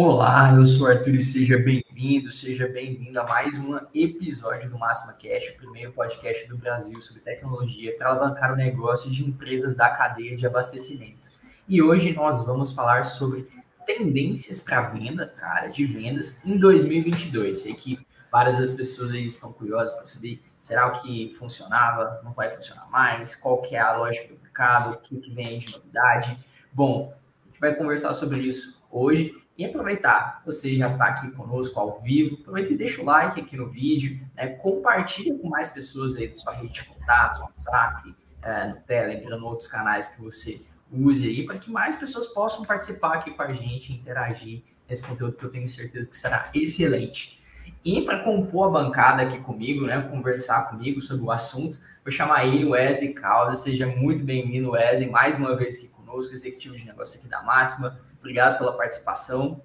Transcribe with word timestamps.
Olá, 0.00 0.54
eu 0.54 0.64
sou 0.64 0.86
o 0.86 0.90
Arthur 0.92 1.16
e 1.16 1.24
seja 1.24 1.58
bem-vindo, 1.58 2.30
seja 2.30 2.68
bem-vindo 2.68 3.18
a 3.18 3.26
mais 3.26 3.58
um 3.58 3.76
episódio 3.92 4.70
do 4.70 4.78
Máxima 4.78 5.12
Cash, 5.14 5.48
o 5.48 5.56
primeiro 5.56 5.90
podcast 5.90 6.46
do 6.46 6.56
Brasil 6.56 7.00
sobre 7.00 7.20
tecnologia 7.20 7.96
para 7.98 8.10
alavancar 8.10 8.52
o 8.52 8.56
negócio 8.56 9.10
de 9.10 9.24
empresas 9.24 9.74
da 9.74 9.90
cadeia 9.90 10.36
de 10.36 10.46
abastecimento. 10.46 11.28
E 11.66 11.82
hoje 11.82 12.14
nós 12.14 12.46
vamos 12.46 12.70
falar 12.70 13.02
sobre 13.02 13.48
tendências 13.84 14.60
para 14.60 14.82
venda, 14.82 15.26
para 15.26 15.48
a 15.48 15.54
área 15.56 15.70
de 15.70 15.84
vendas 15.84 16.40
em 16.44 16.56
2022. 16.56 17.58
Sei 17.58 17.74
que 17.74 17.98
várias 18.30 18.60
das 18.60 18.70
pessoas 18.70 19.12
estão 19.14 19.52
curiosas 19.52 19.96
para 19.96 20.06
saber 20.06 20.40
será 20.62 20.86
o 20.86 21.02
que 21.02 21.34
funcionava, 21.36 22.20
não 22.22 22.32
vai 22.32 22.50
funcionar 22.50 22.88
mais, 22.88 23.34
qual 23.34 23.62
que 23.62 23.74
é 23.74 23.80
a 23.80 23.96
lógica 23.96 24.32
do 24.32 24.40
mercado, 24.40 24.94
o 24.94 24.98
que, 24.98 25.16
que 25.16 25.34
vem 25.34 25.58
de 25.58 25.72
novidade. 25.72 26.38
Bom, 26.72 27.12
a 27.42 27.48
gente 27.48 27.58
vai 27.58 27.74
conversar 27.74 28.14
sobre 28.14 28.38
isso 28.38 28.80
hoje 28.92 29.34
e 29.58 29.64
aproveitar, 29.64 30.40
você 30.46 30.76
já 30.76 30.88
está 30.88 31.06
aqui 31.06 31.32
conosco 31.32 31.80
ao 31.80 32.00
vivo, 32.00 32.38
aproveita 32.40 32.72
e 32.72 32.76
deixa 32.76 33.02
o 33.02 33.04
like 33.04 33.40
aqui 33.40 33.56
no 33.56 33.68
vídeo, 33.68 34.24
né? 34.36 34.46
compartilha 34.50 35.36
com 35.36 35.48
mais 35.48 35.68
pessoas 35.68 36.14
aí 36.14 36.28
da 36.28 36.36
sua 36.36 36.54
rede 36.54 36.74
de 36.74 36.84
contatos, 36.84 37.40
WhatsApp, 37.40 38.14
é, 38.40 38.68
no 38.68 38.76
Telegram, 38.82 39.42
outros 39.42 39.68
canais 39.68 40.10
que 40.10 40.22
você 40.22 40.62
use 40.92 41.28
aí, 41.28 41.44
para 41.44 41.58
que 41.58 41.72
mais 41.72 41.96
pessoas 41.96 42.28
possam 42.28 42.64
participar 42.64 43.14
aqui 43.14 43.32
com 43.32 43.42
a 43.42 43.52
gente, 43.52 43.92
interagir 43.92 44.62
nesse 44.88 45.04
conteúdo 45.04 45.36
que 45.36 45.44
eu 45.44 45.50
tenho 45.50 45.66
certeza 45.66 46.08
que 46.08 46.16
será 46.16 46.48
excelente. 46.54 47.42
E 47.84 48.02
para 48.02 48.22
compor 48.22 48.68
a 48.68 48.70
bancada 48.70 49.22
aqui 49.22 49.40
comigo, 49.40 49.86
né, 49.86 50.00
conversar 50.02 50.70
comigo 50.70 51.02
sobre 51.02 51.24
o 51.24 51.32
assunto, 51.32 51.80
vou 52.04 52.12
chamar 52.12 52.46
ele, 52.46 52.64
Wesley 52.64 53.12
Caldas. 53.12 53.58
Seja 53.58 53.86
muito 53.86 54.22
bem-vindo, 54.22 54.70
Wesley, 54.70 55.10
mais 55.10 55.36
uma 55.36 55.56
vez 55.56 55.78
aqui 55.78 55.88
conosco, 55.88 56.32
executivo 56.32 56.76
de 56.76 56.86
negócio 56.86 57.18
aqui 57.18 57.28
da 57.28 57.42
Máxima. 57.42 57.98
Obrigado 58.28 58.58
pela 58.58 58.76
participação. 58.76 59.62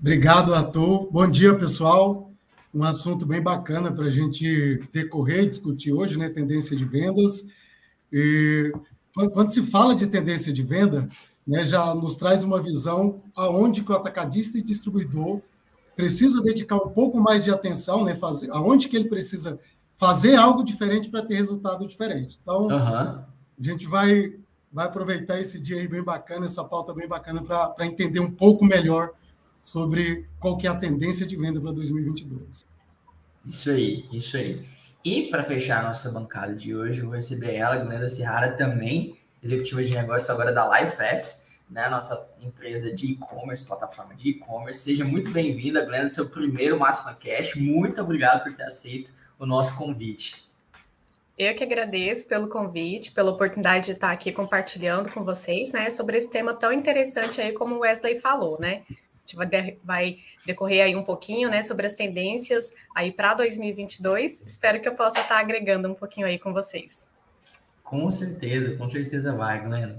Obrigado, 0.00 0.52
Arthur. 0.52 1.08
Bom 1.12 1.30
dia, 1.30 1.54
pessoal. 1.54 2.32
Um 2.74 2.82
assunto 2.82 3.24
bem 3.24 3.40
bacana 3.40 3.92
para 3.92 4.06
a 4.06 4.10
gente 4.10 4.82
decorrer 4.92 5.44
e 5.44 5.48
discutir 5.48 5.92
hoje, 5.92 6.18
né? 6.18 6.28
Tendência 6.28 6.76
de 6.76 6.84
vendas. 6.84 7.46
E 8.12 8.72
quando 9.32 9.50
se 9.50 9.62
fala 9.62 9.94
de 9.94 10.08
tendência 10.08 10.52
de 10.52 10.64
venda, 10.64 11.08
né, 11.46 11.64
já 11.64 11.94
nos 11.94 12.16
traz 12.16 12.42
uma 12.42 12.60
visão 12.60 13.22
aonde 13.36 13.84
que 13.84 13.92
o 13.92 13.94
atacadista 13.94 14.58
e 14.58 14.62
distribuidor 14.62 15.40
precisa 15.94 16.42
dedicar 16.42 16.78
um 16.78 16.88
pouco 16.88 17.20
mais 17.20 17.44
de 17.44 17.52
atenção, 17.52 18.04
né, 18.04 18.16
fazer, 18.16 18.50
aonde 18.50 18.88
que 18.88 18.96
ele 18.96 19.08
precisa 19.08 19.56
fazer 19.96 20.34
algo 20.34 20.64
diferente 20.64 21.08
para 21.10 21.24
ter 21.24 21.36
resultado 21.36 21.86
diferente. 21.86 22.40
Então, 22.42 22.62
uhum. 22.62 22.74
a 22.74 23.24
gente 23.60 23.86
vai 23.86 24.34
vai 24.76 24.84
aproveitar 24.84 25.40
esse 25.40 25.58
dia 25.58 25.78
aí 25.78 25.88
bem 25.88 26.02
bacana, 26.02 26.44
essa 26.44 26.62
pauta 26.62 26.92
bem 26.92 27.08
bacana, 27.08 27.42
para 27.42 27.86
entender 27.86 28.20
um 28.20 28.30
pouco 28.30 28.62
melhor 28.62 29.12
sobre 29.62 30.28
qual 30.38 30.58
que 30.58 30.66
é 30.66 30.70
a 30.70 30.74
tendência 30.74 31.26
de 31.26 31.34
venda 31.34 31.58
para 31.58 31.72
2022. 31.72 32.66
Isso 33.46 33.70
aí, 33.70 34.06
isso 34.12 34.36
aí. 34.36 34.66
E 35.02 35.30
para 35.30 35.42
fechar 35.44 35.82
a 35.82 35.88
nossa 35.88 36.10
bancada 36.10 36.54
de 36.54 36.76
hoje, 36.76 36.98
eu 36.98 37.06
vou 37.06 37.14
receber 37.14 37.54
ela, 37.54 37.82
Glenda 37.82 38.06
Serrara, 38.06 38.52
também 38.52 39.18
executiva 39.42 39.82
de 39.82 39.94
negócio 39.94 40.30
agora 40.30 40.52
da 40.52 40.78
Life 40.78 41.02
Apps, 41.02 41.48
né, 41.70 41.88
nossa 41.88 42.28
empresa 42.38 42.92
de 42.92 43.12
e-commerce, 43.12 43.64
plataforma 43.64 44.14
de 44.14 44.28
e-commerce. 44.28 44.80
Seja 44.80 45.06
muito 45.06 45.30
bem-vinda, 45.30 45.86
Glenda, 45.86 46.10
seu 46.10 46.28
primeiro 46.28 46.78
Máxima 46.78 47.14
Cash. 47.14 47.54
Muito 47.54 47.98
obrigado 48.02 48.44
por 48.44 48.54
ter 48.54 48.64
aceito 48.64 49.10
o 49.38 49.46
nosso 49.46 49.74
convite. 49.74 50.45
Eu 51.38 51.54
que 51.54 51.62
agradeço 51.62 52.26
pelo 52.26 52.48
convite, 52.48 53.12
pela 53.12 53.30
oportunidade 53.30 53.86
de 53.86 53.92
estar 53.92 54.10
aqui 54.10 54.32
compartilhando 54.32 55.10
com 55.10 55.22
vocês, 55.22 55.70
né, 55.70 55.90
sobre 55.90 56.16
esse 56.16 56.30
tema 56.30 56.54
tão 56.54 56.72
interessante 56.72 57.40
aí 57.42 57.52
como 57.52 57.74
o 57.74 57.80
Wesley 57.80 58.18
falou, 58.18 58.58
né? 58.58 58.84
A 58.88 59.34
gente 59.34 59.36
vai, 59.84 60.18
decorrer 60.46 60.84
aí 60.84 60.96
um 60.96 61.02
pouquinho, 61.02 61.50
né, 61.50 61.60
sobre 61.60 61.84
as 61.84 61.92
tendências 61.92 62.72
aí 62.94 63.12
para 63.12 63.34
2022. 63.34 64.44
Espero 64.46 64.80
que 64.80 64.88
eu 64.88 64.94
possa 64.94 65.20
estar 65.20 65.38
agregando 65.38 65.90
um 65.90 65.94
pouquinho 65.94 66.26
aí 66.26 66.38
com 66.38 66.54
vocês. 66.54 67.06
Com 67.82 68.10
certeza, 68.10 68.74
com 68.76 68.88
certeza 68.88 69.32
vai, 69.34 69.62
Glenn. 69.62 69.96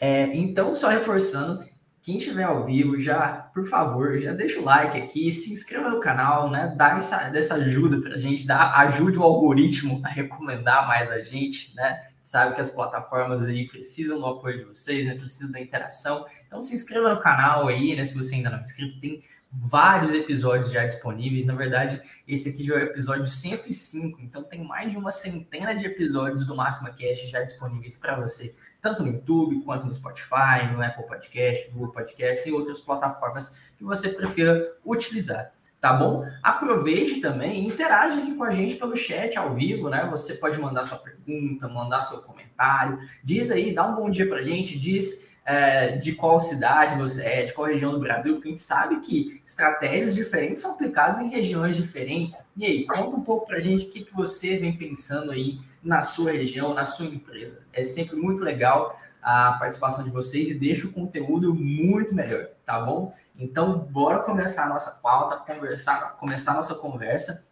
É, 0.00 0.24
então, 0.34 0.74
só 0.74 0.88
reforçando, 0.88 1.64
quem 2.02 2.16
estiver 2.16 2.44
ao 2.44 2.64
vivo, 2.64 2.98
já, 2.98 3.28
por 3.52 3.66
favor, 3.66 4.18
já 4.20 4.32
deixa 4.32 4.58
o 4.58 4.64
like 4.64 4.96
aqui, 4.96 5.30
se 5.30 5.52
inscreva 5.52 5.90
no 5.90 6.00
canal, 6.00 6.50
né? 6.50 6.74
Dá 6.76 6.96
essa, 6.96 7.28
dessa 7.28 7.56
ajuda 7.56 8.00
para 8.00 8.14
a 8.14 8.18
gente, 8.18 8.46
dá, 8.46 8.74
ajude 8.78 9.18
o 9.18 9.22
algoritmo 9.22 10.00
a 10.04 10.08
recomendar 10.08 10.88
mais 10.88 11.10
a 11.10 11.20
gente, 11.20 11.74
né? 11.76 12.08
Sabe 12.22 12.54
que 12.54 12.60
as 12.60 12.70
plataformas 12.70 13.44
aí 13.44 13.68
precisam 13.68 14.18
do 14.18 14.26
apoio 14.26 14.58
de 14.58 14.64
vocês, 14.64 15.06
né? 15.06 15.14
Precisam 15.14 15.52
da 15.52 15.60
interação. 15.60 16.26
Então 16.46 16.62
se 16.62 16.74
inscreva 16.74 17.14
no 17.14 17.20
canal 17.20 17.68
aí, 17.68 17.94
né? 17.94 18.04
Se 18.04 18.14
você 18.14 18.36
ainda 18.36 18.50
não 18.50 18.58
é 18.58 18.62
inscrito, 18.62 18.98
tem 18.98 19.22
vários 19.52 20.14
episódios 20.14 20.70
já 20.70 20.86
disponíveis. 20.86 21.44
Na 21.44 21.54
verdade, 21.54 22.00
esse 22.26 22.48
aqui 22.48 22.64
já 22.64 22.74
é 22.74 22.78
o 22.78 22.86
episódio 22.86 23.26
105, 23.26 24.20
então 24.22 24.42
tem 24.42 24.64
mais 24.64 24.90
de 24.90 24.96
uma 24.96 25.10
centena 25.10 25.74
de 25.74 25.84
episódios 25.84 26.46
do 26.46 26.56
Máxima 26.56 26.90
Cast 26.92 27.26
já 27.28 27.42
disponíveis 27.42 27.96
para 27.96 28.18
você 28.18 28.54
tanto 28.80 29.02
no 29.02 29.12
YouTube 29.12 29.62
quanto 29.62 29.86
no 29.86 29.94
Spotify, 29.94 30.72
no 30.72 30.82
Apple 30.82 31.06
Podcast, 31.06 31.68
no 31.68 31.74
Google 31.74 31.92
Podcast 31.92 32.48
e 32.48 32.52
outras 32.52 32.80
plataformas 32.80 33.56
que 33.76 33.84
você 33.84 34.08
prefira 34.08 34.74
utilizar. 34.84 35.52
Tá 35.80 35.94
bom? 35.94 36.26
Aproveite 36.42 37.22
também 37.22 37.62
e 37.62 37.66
interage 37.66 38.20
aqui 38.20 38.34
com 38.34 38.44
a 38.44 38.50
gente 38.50 38.74
pelo 38.74 38.94
chat 38.94 39.38
ao 39.38 39.54
vivo, 39.54 39.88
né? 39.88 40.06
Você 40.10 40.34
pode 40.34 40.60
mandar 40.60 40.82
sua 40.82 40.98
pergunta, 40.98 41.68
mandar 41.68 42.02
seu 42.02 42.18
comentário. 42.18 42.98
Diz 43.24 43.50
aí, 43.50 43.74
dá 43.74 43.86
um 43.86 43.94
bom 43.96 44.10
dia 44.10 44.28
pra 44.28 44.42
gente, 44.42 44.78
diz 44.78 45.26
é, 45.42 45.96
de 45.96 46.12
qual 46.12 46.38
cidade 46.38 46.98
você 46.98 47.24
é, 47.24 47.44
de 47.44 47.54
qual 47.54 47.66
região 47.66 47.92
do 47.92 47.98
Brasil, 47.98 48.34
porque 48.34 48.48
a 48.48 48.50
gente 48.50 48.60
sabe 48.60 49.00
que 49.00 49.40
estratégias 49.44 50.14
diferentes 50.14 50.60
são 50.62 50.72
aplicadas 50.72 51.18
em 51.18 51.30
regiões 51.30 51.76
diferentes. 51.76 52.52
E 52.56 52.66
aí, 52.66 52.86
conta 52.86 53.16
um 53.16 53.22
pouco 53.22 53.46
pra 53.46 53.58
gente 53.58 53.86
o 53.86 53.90
que, 53.90 54.04
que 54.04 54.14
você 54.14 54.58
vem 54.58 54.76
pensando 54.76 55.30
aí 55.30 55.58
na 55.82 56.02
sua 56.02 56.32
região, 56.32 56.74
na 56.74 56.84
sua 56.84 57.06
empresa. 57.06 57.62
É 57.72 57.82
sempre 57.82 58.16
muito 58.16 58.42
legal 58.42 58.98
a 59.22 59.52
participação 59.52 60.04
de 60.04 60.10
vocês 60.10 60.48
e 60.48 60.54
deixa 60.54 60.86
o 60.86 60.92
conteúdo 60.92 61.54
muito 61.54 62.14
melhor, 62.14 62.48
tá 62.64 62.80
bom? 62.80 63.14
Então, 63.38 63.78
bora 63.78 64.20
começar 64.20 64.64
a 64.64 64.68
nossa 64.68 64.90
pauta, 64.90 65.36
conversar, 65.36 66.16
começar 66.18 66.52
a 66.52 66.56
nossa 66.56 66.74
conversa. 66.74 67.44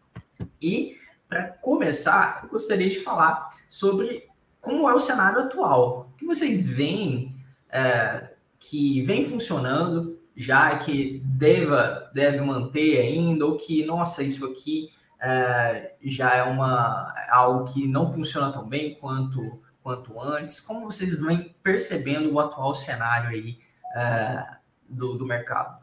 E 0.61 0.99
para 1.29 1.49
começar, 1.63 2.41
eu 2.43 2.49
gostaria 2.51 2.89
de 2.89 3.01
falar 3.01 3.51
sobre 3.69 4.29
como 4.61 4.89
é 4.89 4.95
o 4.95 5.01
cenário 5.01 5.41
atual. 5.41 6.11
O 6.13 6.17
que 6.17 6.27
vocês 6.27 6.67
veem 6.67 7.35
é, 7.71 8.31
que 8.59 9.03
vem 9.03 9.25
funcionando 9.25 10.19
já 10.39 10.79
que 10.79 11.21
deva, 11.25 12.11
deve 12.15 12.41
manter 12.41 13.01
ainda, 13.01 13.45
ou 13.45 13.57
que, 13.57 13.85
nossa, 13.85 14.23
isso 14.23 14.47
aqui 14.47 14.89
é, 15.21 15.95
já 16.03 16.35
é 16.35 16.43
uma 16.43 17.15
algo 17.31 17.73
que 17.73 17.87
não 17.87 18.13
funciona 18.13 18.53
tão 18.53 18.69
bem 18.69 18.95
quanto 18.95 19.61
quanto 19.83 20.21
antes. 20.21 20.61
Como 20.61 20.85
vocês 20.85 21.19
vêm 21.19 21.55
percebendo 21.63 22.31
o 22.33 22.39
atual 22.39 22.75
cenário 22.75 23.31
aí 23.31 23.59
é, 23.97 24.47
do, 24.89 25.17
do 25.17 25.25
mercado? 25.25 25.83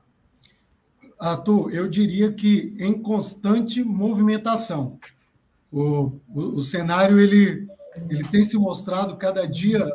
Arthur, 1.20 1.74
eu 1.74 1.90
diria 1.90 2.32
que 2.32 2.76
em 2.80 3.02
constante 3.02 3.84
movimentação. 3.84 5.00
O, 5.72 6.20
o, 6.30 6.42
o 6.56 6.62
cenário 6.62 7.20
ele, 7.20 7.68
ele 8.10 8.24
tem 8.28 8.44
se 8.44 8.58
mostrado 8.58 9.18
cada 9.18 9.48
dia 9.48 9.90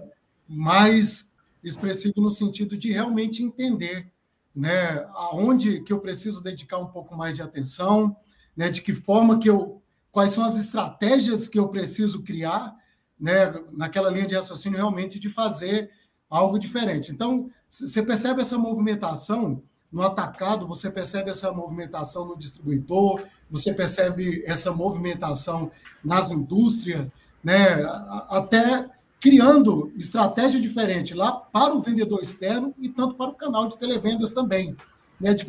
mais 0.48 1.30
expressivo 1.62 2.14
no 2.16 2.30
sentido 2.30 2.76
de 2.76 2.90
realmente 2.90 3.44
entender 3.44 4.10
né, 4.54 5.06
aonde 5.14 5.82
que 5.82 5.92
eu 5.92 6.00
preciso 6.00 6.42
dedicar 6.42 6.78
um 6.78 6.86
pouco 6.86 7.16
mais 7.16 7.36
de 7.36 7.42
atenção, 7.42 8.16
né, 8.60 8.68
de 8.68 8.82
que 8.82 8.92
forma 8.92 9.38
que 9.38 9.48
eu, 9.48 9.80
quais 10.12 10.32
são 10.32 10.44
as 10.44 10.58
estratégias 10.58 11.48
que 11.48 11.58
eu 11.58 11.68
preciso 11.68 12.22
criar, 12.22 12.76
né, 13.18 13.54
naquela 13.72 14.10
linha 14.10 14.26
de 14.26 14.34
raciocínio 14.34 14.76
realmente 14.76 15.18
de 15.18 15.30
fazer 15.30 15.90
algo 16.28 16.58
diferente. 16.58 17.10
Então, 17.10 17.48
você 17.70 18.02
percebe 18.02 18.42
essa 18.42 18.58
movimentação 18.58 19.62
no 19.90 20.02
atacado, 20.02 20.66
você 20.66 20.90
percebe 20.90 21.30
essa 21.30 21.50
movimentação 21.50 22.26
no 22.26 22.36
distribuidor, 22.36 23.22
você 23.50 23.72
percebe 23.72 24.44
essa 24.44 24.70
movimentação 24.70 25.70
nas 26.04 26.30
indústrias, 26.30 27.08
né, 27.42 27.82
até 28.28 28.90
criando 29.18 29.90
estratégia 29.96 30.60
diferente 30.60 31.14
lá 31.14 31.32
para 31.32 31.74
o 31.74 31.80
vendedor 31.80 32.22
externo 32.22 32.74
e 32.78 32.90
tanto 32.90 33.14
para 33.14 33.30
o 33.30 33.34
canal 33.34 33.68
de 33.68 33.78
televendas 33.78 34.32
também. 34.32 34.76
Né, 35.18 35.32
de, 35.32 35.46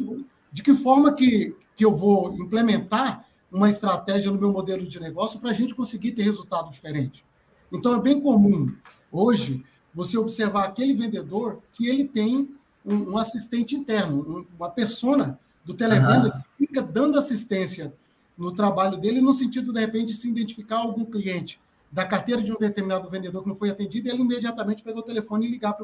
de 0.52 0.62
que 0.62 0.74
forma 0.76 1.14
que, 1.14 1.56
que 1.76 1.86
eu 1.86 1.96
vou 1.96 2.34
implementar 2.36 3.26
uma 3.52 3.70
estratégia 3.70 4.32
no 4.32 4.40
meu 4.40 4.52
modelo 4.52 4.86
de 4.86 5.00
negócio 5.00 5.40
para 5.40 5.52
a 5.52 5.54
gente 5.54 5.76
conseguir 5.76 6.12
ter 6.12 6.24
resultado 6.24 6.72
diferente. 6.72 7.24
Então, 7.72 7.96
é 7.96 8.02
bem 8.02 8.20
comum 8.20 8.74
hoje 9.12 9.64
você 9.94 10.18
observar 10.18 10.66
aquele 10.66 10.94
vendedor 10.94 11.62
que 11.74 11.88
ele 11.88 12.06
tem 12.06 12.50
um, 12.86 13.12
um 13.12 13.18
assistente 13.18 13.76
interno, 13.76 14.22
um, 14.22 14.46
uma 14.58 14.70
persona 14.70 15.40
do 15.64 15.74
televendas 15.74 16.34
uhum. 16.34 16.40
que 16.40 16.68
fica 16.68 16.82
dando 16.82 17.18
assistência 17.18 17.94
no 18.38 18.52
trabalho 18.52 18.98
dele, 18.98 19.22
no 19.22 19.34
sentido, 19.34 19.72
de 19.72 19.80
repente, 19.80 20.14
se 20.14 20.30
identificar 20.30 20.78
algum 20.78 21.06
cliente 21.06 21.60
da 21.92 22.06
carteira 22.06 22.42
de 22.42 22.52
um 22.52 22.58
determinado 22.58 23.10
vendedor 23.10 23.44
que 23.44 23.50
não 23.50 23.56
foi 23.56 23.70
atendido, 23.70 24.10
ele 24.10 24.22
imediatamente 24.22 24.82
pegou 24.82 25.02
o 25.02 25.06
telefone 25.06 25.46
e 25.46 25.52
ligar 25.52 25.78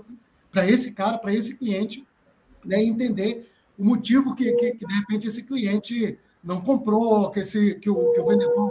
para 0.50 0.68
esse 0.68 0.94
cara, 0.94 1.18
para 1.18 1.34
esse 1.34 1.56
cliente, 1.56 2.06
né, 2.66 2.82
entender 2.82 3.52
o 3.78 3.86
motivo 3.86 4.34
que, 4.36 4.52
que, 4.54 4.72
que, 4.72 4.86
de 4.86 4.94
repente, 4.94 5.28
esse 5.28 5.44
cliente 5.44 6.18
não 6.44 6.62
comprou, 6.62 7.30
que, 7.30 7.42
esse, 7.42 7.76
que, 7.76 7.90
o, 7.90 8.12
que 8.12 8.20
o 8.20 8.26
vendedor 8.26 8.70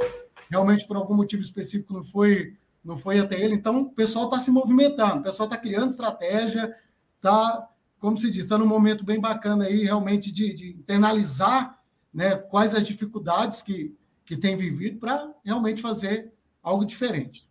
realmente, 0.51 0.87
por 0.87 0.97
algum 0.97 1.15
motivo 1.15 1.43
específico, 1.43 1.93
não 1.93 2.03
foi, 2.03 2.55
não 2.85 2.97
foi 2.97 3.19
até 3.19 3.41
ele. 3.41 3.55
Então, 3.55 3.83
o 3.83 3.91
pessoal 3.91 4.27
está 4.27 4.39
se 4.39 4.51
movimentando, 4.51 5.21
o 5.21 5.23
pessoal 5.23 5.49
está 5.49 5.57
criando 5.57 5.91
estratégia, 5.91 6.75
está, 7.17 7.69
como 7.99 8.19
se 8.19 8.31
diz, 8.31 8.45
está 8.45 8.59
num 8.59 8.67
momento 8.67 9.05
bem 9.05 9.21
bacana 9.21 9.65
aí, 9.65 9.85
realmente, 9.85 10.33
de, 10.33 10.53
de 10.55 10.71
internalizar 10.71 11.81
né, 12.13 12.37
quais 12.37 12.75
as 12.75 12.87
dificuldades 12.87 13.63
que, 13.63 13.95
que 14.25 14.37
tem 14.37 14.57
vivido 14.57 14.99
para 14.99 15.33
realmente 15.45 15.81
fazer 15.81 16.33
algo 16.63 16.85
diferente. 16.85 17.47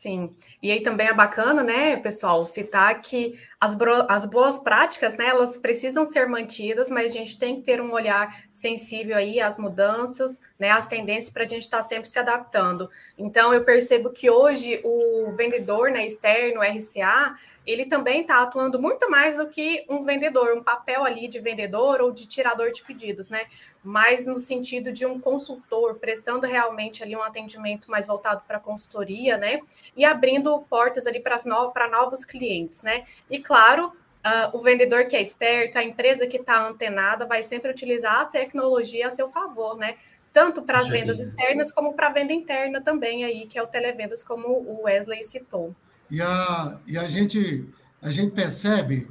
Sim, 0.00 0.34
e 0.62 0.70
aí 0.70 0.82
também 0.82 1.08
é 1.08 1.12
bacana, 1.12 1.62
né, 1.62 1.94
pessoal, 1.94 2.46
citar 2.46 3.02
que 3.02 3.38
as, 3.60 3.76
as 4.08 4.24
boas 4.24 4.58
práticas, 4.58 5.14
né, 5.14 5.26
elas 5.26 5.58
precisam 5.58 6.06
ser 6.06 6.26
mantidas, 6.26 6.88
mas 6.88 7.12
a 7.12 7.14
gente 7.14 7.38
tem 7.38 7.56
que 7.56 7.62
ter 7.64 7.82
um 7.82 7.92
olhar 7.92 8.46
sensível 8.50 9.14
aí 9.14 9.40
às 9.40 9.58
mudanças, 9.58 10.40
né, 10.60 10.70
às 10.70 10.86
tendências 10.86 11.32
para 11.32 11.44
a 11.44 11.48
gente 11.48 11.62
estar 11.62 11.78
tá 11.78 11.82
sempre 11.82 12.06
se 12.06 12.18
adaptando. 12.18 12.90
Então, 13.16 13.54
eu 13.54 13.64
percebo 13.64 14.10
que 14.10 14.28
hoje 14.28 14.78
o 14.84 15.32
vendedor, 15.32 15.90
né, 15.90 16.06
externo, 16.06 16.60
RCA, 16.60 17.34
ele 17.66 17.86
também 17.86 18.20
está 18.20 18.42
atuando 18.42 18.80
muito 18.80 19.10
mais 19.10 19.38
do 19.38 19.48
que 19.48 19.86
um 19.88 20.02
vendedor, 20.02 20.54
um 20.54 20.62
papel 20.62 21.04
ali 21.04 21.28
de 21.28 21.40
vendedor 21.40 22.02
ou 22.02 22.10
de 22.10 22.26
tirador 22.26 22.72
de 22.72 22.82
pedidos, 22.82 23.30
né? 23.30 23.44
Mas 23.82 24.26
no 24.26 24.38
sentido 24.38 24.92
de 24.92 25.06
um 25.06 25.20
consultor, 25.20 25.94
prestando 25.96 26.46
realmente 26.46 27.02
ali 27.02 27.14
um 27.14 27.22
atendimento 27.22 27.90
mais 27.90 28.06
voltado 28.06 28.42
para 28.46 28.58
consultoria, 28.58 29.36
né? 29.36 29.60
E 29.96 30.04
abrindo 30.04 30.58
portas 30.68 31.06
ali 31.06 31.20
para 31.20 31.36
no, 31.44 31.72
novos 31.90 32.24
clientes, 32.24 32.82
né? 32.82 33.04
E 33.28 33.38
claro, 33.38 33.92
uh, 34.24 34.56
o 34.56 34.60
vendedor 34.60 35.06
que 35.06 35.16
é 35.16 35.22
esperto, 35.22 35.78
a 35.78 35.84
empresa 35.84 36.26
que 36.26 36.38
está 36.38 36.66
antenada, 36.66 37.26
vai 37.26 37.42
sempre 37.42 37.70
utilizar 37.70 38.20
a 38.20 38.24
tecnologia 38.24 39.06
a 39.06 39.10
seu 39.10 39.28
favor, 39.28 39.76
né? 39.76 39.96
Tanto 40.32 40.62
para 40.62 40.78
as 40.78 40.88
vendas 40.88 41.18
externas 41.18 41.72
como 41.72 41.94
para 41.94 42.06
a 42.06 42.12
venda 42.12 42.32
interna 42.32 42.80
também 42.80 43.24
aí, 43.24 43.46
que 43.46 43.58
é 43.58 43.62
o 43.62 43.66
televendas, 43.66 44.22
como 44.22 44.46
o 44.48 44.82
Wesley 44.84 45.24
citou. 45.24 45.74
E 46.10 46.22
a, 46.22 46.78
e 46.86 46.96
a, 46.96 47.06
gente, 47.08 47.68
a 48.00 48.10
gente 48.10 48.32
percebe, 48.32 49.08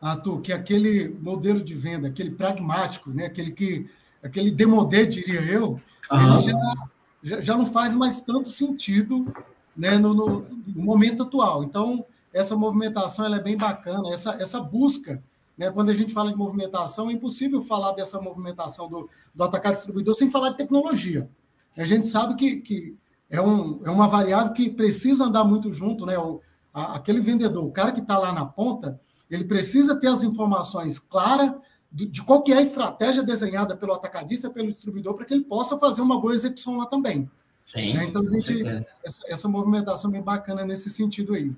Arthur, 0.00 0.40
que 0.40 0.52
aquele 0.52 1.08
modelo 1.20 1.62
de 1.62 1.74
venda, 1.74 2.08
aquele 2.08 2.30
pragmático, 2.30 3.10
né? 3.10 3.26
aquele 3.26 3.50
que 3.50 3.88
aquele 4.22 4.50
demodé, 4.50 5.04
diria 5.04 5.42
eu, 5.42 5.78
uhum. 6.10 6.38
ele 6.38 6.50
já, 6.50 6.74
já, 7.22 7.40
já, 7.42 7.56
não 7.58 7.66
faz 7.66 7.94
mais 7.94 8.22
tanto 8.22 8.48
sentido 8.48 9.30
né, 9.76 9.98
no, 9.98 10.14
no, 10.14 10.40
no, 10.40 10.82
momento 10.82 11.24
atual. 11.24 11.62
Então, 11.62 12.06
essa 12.32 12.56
movimentação 12.56 13.26
ela 13.26 13.36
é 13.36 13.42
bem 13.42 13.56
bacana, 13.56 14.10
essa, 14.10 14.34
essa 14.40 14.58
busca. 14.60 15.22
Né, 15.56 15.70
quando 15.70 15.90
a 15.90 15.94
gente 15.94 16.12
fala 16.12 16.32
de 16.32 16.36
movimentação, 16.36 17.08
é 17.08 17.12
impossível 17.12 17.62
falar 17.62 17.92
dessa 17.92 18.20
movimentação 18.20 18.88
do, 18.88 19.08
do 19.32 19.44
atacado 19.44 19.74
distribuidor 19.74 20.14
sem 20.14 20.30
falar 20.30 20.50
de 20.50 20.56
tecnologia. 20.56 21.30
A 21.78 21.84
gente 21.84 22.08
sabe 22.08 22.34
que, 22.34 22.56
que 22.56 22.96
é, 23.30 23.40
um, 23.40 23.80
é 23.84 23.90
uma 23.90 24.08
variável 24.08 24.52
que 24.52 24.68
precisa 24.68 25.24
andar 25.24 25.44
muito 25.44 25.72
junto, 25.72 26.04
né? 26.04 26.18
O, 26.18 26.40
a, 26.72 26.96
aquele 26.96 27.20
vendedor, 27.20 27.64
o 27.64 27.70
cara 27.70 27.92
que 27.92 28.00
está 28.00 28.18
lá 28.18 28.32
na 28.32 28.44
ponta, 28.44 29.00
ele 29.30 29.44
precisa 29.44 29.98
ter 29.98 30.08
as 30.08 30.22
informações 30.22 30.98
claras 30.98 31.52
de, 31.90 32.06
de 32.06 32.22
qual 32.22 32.42
que 32.42 32.52
é 32.52 32.58
a 32.58 32.62
estratégia 32.62 33.22
desenhada 33.22 33.76
pelo 33.76 33.92
atacadista, 33.92 34.50
pelo 34.50 34.72
distribuidor, 34.72 35.14
para 35.14 35.24
que 35.24 35.32
ele 35.32 35.44
possa 35.44 35.78
fazer 35.78 36.00
uma 36.00 36.20
boa 36.20 36.34
execução 36.34 36.76
lá 36.76 36.86
também. 36.86 37.30
Sim, 37.64 37.94
né? 37.94 38.04
Então, 38.04 38.22
a 38.22 38.26
gente, 38.26 38.62
essa, 39.02 39.22
essa, 39.26 39.48
movimentação 39.48 40.10
bem 40.10 40.20
bacana 40.20 40.64
nesse 40.64 40.90
sentido 40.90 41.34
aí. 41.34 41.52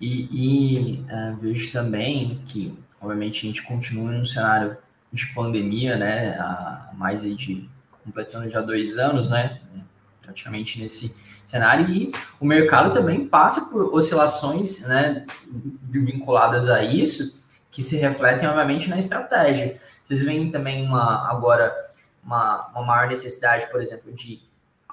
E, 0.00 0.28
e 0.30 1.00
uh, 1.02 1.36
vejo 1.40 1.72
também 1.72 2.42
que, 2.46 2.76
obviamente, 3.00 3.46
a 3.46 3.48
gente 3.48 3.62
continua 3.62 4.12
num 4.12 4.24
cenário 4.24 4.76
de 5.12 5.26
pandemia, 5.34 5.96
né? 5.96 6.36
Há 6.38 6.90
mais 6.94 7.22
de 7.22 7.68
completando 8.04 8.50
já 8.50 8.60
dois 8.60 8.96
anos, 8.96 9.28
né? 9.28 9.60
praticamente 10.28 10.78
nesse 10.78 11.16
cenário, 11.46 11.88
e 11.88 12.12
o 12.38 12.44
mercado 12.44 12.92
também 12.92 13.26
passa 13.26 13.70
por 13.70 13.94
oscilações 13.94 14.80
né, 14.80 15.24
vinculadas 15.82 16.68
a 16.68 16.84
isso, 16.84 17.34
que 17.70 17.82
se 17.82 17.96
refletem, 17.96 18.46
obviamente, 18.46 18.90
na 18.90 18.98
estratégia. 18.98 19.80
Vocês 20.04 20.22
veem 20.22 20.50
também 20.50 20.84
uma, 20.84 21.30
agora 21.30 21.74
uma, 22.22 22.68
uma 22.68 22.82
maior 22.82 23.08
necessidade, 23.08 23.70
por 23.70 23.80
exemplo, 23.80 24.12
de 24.12 24.42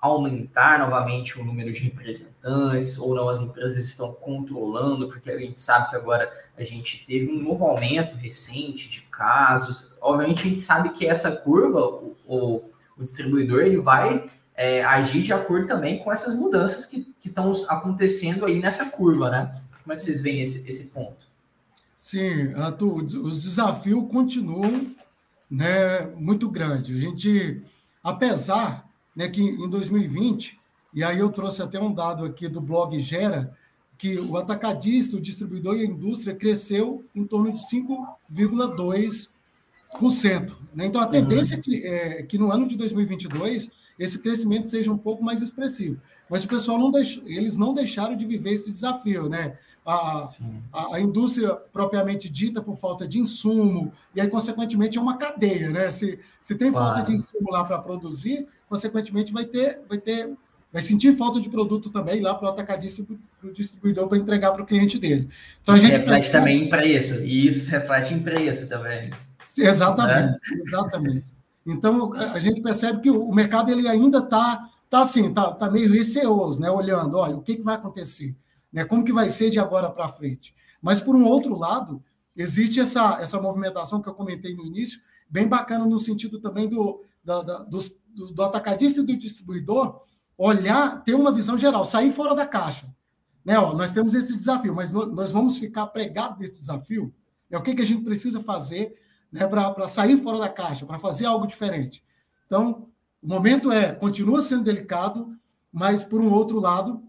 aumentar 0.06 0.80
novamente 0.80 1.40
o 1.40 1.44
número 1.44 1.72
de 1.72 1.82
representantes, 1.82 2.98
ou 2.98 3.14
não 3.16 3.30
as 3.30 3.42
empresas 3.42 3.84
estão 3.84 4.14
controlando, 4.14 5.08
porque 5.08 5.32
a 5.32 5.38
gente 5.38 5.60
sabe 5.60 5.90
que 5.90 5.96
agora 5.96 6.32
a 6.58 6.64
gente 6.64 7.06
teve 7.06 7.32
um 7.32 7.42
novo 7.42 7.66
aumento 7.66 8.16
recente 8.16 8.90
de 8.90 9.02
casos. 9.02 9.96
Obviamente 10.02 10.42
a 10.42 10.50
gente 10.50 10.60
sabe 10.60 10.90
que 10.90 11.06
essa 11.06 11.32
curva, 11.32 11.80
o, 11.80 12.16
o, 12.28 12.62
o 12.98 13.04
distribuidor, 13.04 13.62
ele 13.62 13.78
vai 13.78 14.30
é, 14.56 14.84
agir 14.84 15.22
de 15.22 15.34
acordo 15.34 15.68
também 15.68 16.00
com 16.00 16.12
essas 16.12 16.36
mudanças 16.36 16.86
que 16.86 17.14
estão 17.24 17.52
acontecendo 17.68 18.46
aí 18.46 18.60
nessa 18.60 18.86
curva, 18.86 19.30
né? 19.30 19.62
Como 19.84 19.94
é 19.94 19.96
que 19.96 20.02
vocês 20.02 20.22
veem 20.22 20.42
esse, 20.42 20.68
esse 20.68 20.86
ponto? 20.86 21.28
Sim, 21.98 22.54
Arthur, 22.54 23.04
os 23.04 23.44
desafios 23.44 24.08
continuam 24.12 24.96
né, 25.50 26.02
muito 26.16 26.50
grandes. 26.50 26.96
A 26.96 27.00
gente, 27.00 27.62
apesar 28.04 28.85
né, 29.16 29.30
que 29.30 29.42
em 29.42 29.70
2020, 29.70 30.60
e 30.94 31.04
aí 31.04 31.20
eu 31.20 31.30
trouxe 31.30 31.62
até 31.62 31.80
um 31.80 31.94
dado 31.94 32.26
aqui 32.26 32.48
do 32.48 32.60
blog 32.62 33.00
Gera, 33.00 33.56
que 33.98 34.20
o 34.20 34.36
atacadista, 34.38 35.16
o 35.18 35.22
distribuidor 35.22 35.78
e 35.78 35.82
a 35.82 35.86
indústria 35.86 36.36
cresceu 36.36 37.06
em 37.16 37.26
torno 37.26 37.52
de 37.54 37.60
5,2%. 37.60 39.30
Né? 40.74 40.86
Então, 40.86 41.02
a 41.02 41.08
tendência 41.08 41.56
uhum. 41.56 41.62
é, 41.62 41.64
que, 41.64 41.88
é 41.88 42.24
que 42.24 42.38
no 42.38 42.52
ano 42.52 42.68
de 42.68 42.76
2022 42.76 43.72
esse 43.98 44.20
crescimento 44.20 44.70
seja 44.70 44.92
um 44.92 44.98
pouco 44.98 45.24
mais 45.24 45.42
expressivo. 45.42 46.02
Mas 46.30 46.44
o 46.44 46.48
pessoal 46.48 46.78
não 46.78 46.92
deixou, 46.92 47.24
eles 47.26 47.56
não 47.56 47.74
deixaram 47.74 48.16
de 48.16 48.26
viver 48.26 48.52
esse 48.52 48.70
desafio, 48.72 49.30
né? 49.30 49.58
A, 49.86 50.26
a, 50.74 50.96
a, 50.96 51.00
indústria 51.00 51.54
propriamente 51.72 52.28
dita 52.28 52.62
por 52.62 52.76
falta 52.76 53.08
de 53.08 53.20
insumo, 53.20 53.94
e 54.16 54.22
aí, 54.22 54.28
consequentemente, 54.28 54.98
é 54.98 55.02
uma 55.02 55.16
cadeia, 55.16 55.70
né? 55.70 55.92
Se, 55.92 56.20
se 56.42 56.56
tem 56.56 56.72
claro. 56.72 56.96
falta 56.96 57.04
de 57.04 57.14
insumo 57.14 57.52
lá 57.52 57.64
para 57.64 57.78
produzir, 57.78 58.48
consequentemente, 58.68 59.32
vai 59.32 59.46
ter, 59.46 59.80
vai 59.88 59.98
ter, 59.98 60.30
vai 60.72 60.82
sentir 60.82 61.18
falta 61.18 61.40
de 61.40 61.50
produto 61.50 61.90
também 61.90 62.22
lá 62.22 62.34
para 62.36 62.48
o 62.48 62.52
atacadista 62.52 63.02
e 63.02 63.06
para 63.06 63.50
o 63.50 63.54
distribuidor 63.54 64.08
para 64.08 64.18
entregar 64.18 64.52
para 64.52 64.64
o 64.64 64.66
cliente 64.66 64.98
dele. 64.98 65.30
Então, 65.62 65.76
isso 65.76 65.86
a 65.86 65.90
gente 65.90 66.00
reflete 66.00 66.32
também 66.32 66.64
em 66.64 66.70
preço, 66.70 67.26
e 67.26 67.48
isso 67.48 67.70
reflete 67.70 68.14
em 68.14 68.22
preço 68.22 68.68
também. 68.68 69.12
Exatamente, 69.58 70.32
né? 70.32 70.38
exatamente. 70.66 71.26
Então, 71.66 72.14
a 72.14 72.40
gente 72.40 72.62
percebe 72.62 73.02
que 73.02 73.10
o 73.10 73.32
mercado 73.34 73.72
ele 73.72 73.88
ainda 73.88 74.20
está 74.20 74.70
tá 74.90 75.02
assim, 75.02 75.34
tá, 75.34 75.52
tá 75.52 75.70
meio 75.70 75.92
receoso, 75.92 76.60
né? 76.60 76.70
olhando, 76.70 77.18
olha, 77.18 77.36
o 77.36 77.42
que, 77.42 77.56
que 77.56 77.64
vai 77.64 77.76
acontecer? 77.76 78.36
Né? 78.72 78.86
Como 78.86 79.04
que 79.04 79.12
vai 79.12 79.30
ser 79.30 79.50
de 79.50 79.60
agora 79.60 79.90
para 79.90 80.08
frente? 80.08 80.54
Mas, 80.82 81.02
por 81.02 81.16
um 81.16 81.26
outro 81.26 81.58
lado, 81.58 82.04
existe 82.38 82.80
essa, 82.80 83.18
essa 83.20 83.42
movimentação 83.42 84.02
que 84.02 84.08
eu 84.08 84.14
comentei 84.14 84.54
no 84.54 84.64
início, 84.64 85.00
bem 85.30 85.48
bacana 85.48 85.86
no 85.86 85.98
sentido 85.98 86.40
também 86.40 86.70
do, 86.70 87.04
da, 87.24 87.42
da, 87.42 87.58
do, 88.16 88.32
do 88.32 88.44
atacadista 88.44 89.02
e 89.02 89.06
do 89.06 89.16
distribuidor 89.18 90.02
olhar, 90.38 91.04
ter 91.04 91.14
uma 91.14 91.32
visão 91.32 91.58
geral, 91.58 91.86
sair 91.86 92.12
fora 92.12 92.36
da 92.36 92.46
caixa. 92.46 92.94
Né? 93.44 93.58
Ó, 93.58 93.74
nós 93.74 93.92
temos 93.92 94.14
esse 94.14 94.36
desafio, 94.36 94.74
mas 94.74 94.92
nós 94.92 95.32
vamos 95.32 95.58
ficar 95.58 95.88
pregados 95.88 96.40
nesse 96.40 96.60
desafio. 96.60 97.14
É 97.50 97.58
o 97.58 97.62
que, 97.62 97.76
que 97.76 97.82
a 97.82 97.86
gente 97.86 98.04
precisa 98.04 98.42
fazer 98.42 99.00
né, 99.32 99.46
para 99.48 99.88
sair 99.88 100.22
fora 100.22 100.40
da 100.40 100.50
caixa, 100.50 100.86
para 100.86 101.00
fazer 101.00 101.26
algo 101.26 101.46
diferente. 101.46 102.04
Então, 102.46 102.90
o 103.22 103.28
momento 103.28 103.72
é, 103.72 103.94
continua 103.94 104.42
sendo 104.42 104.64
delicado, 104.64 105.38
mas, 105.72 106.04
por 106.04 106.22
um 106.22 106.32
outro 106.32 106.60
lado, 106.60 107.04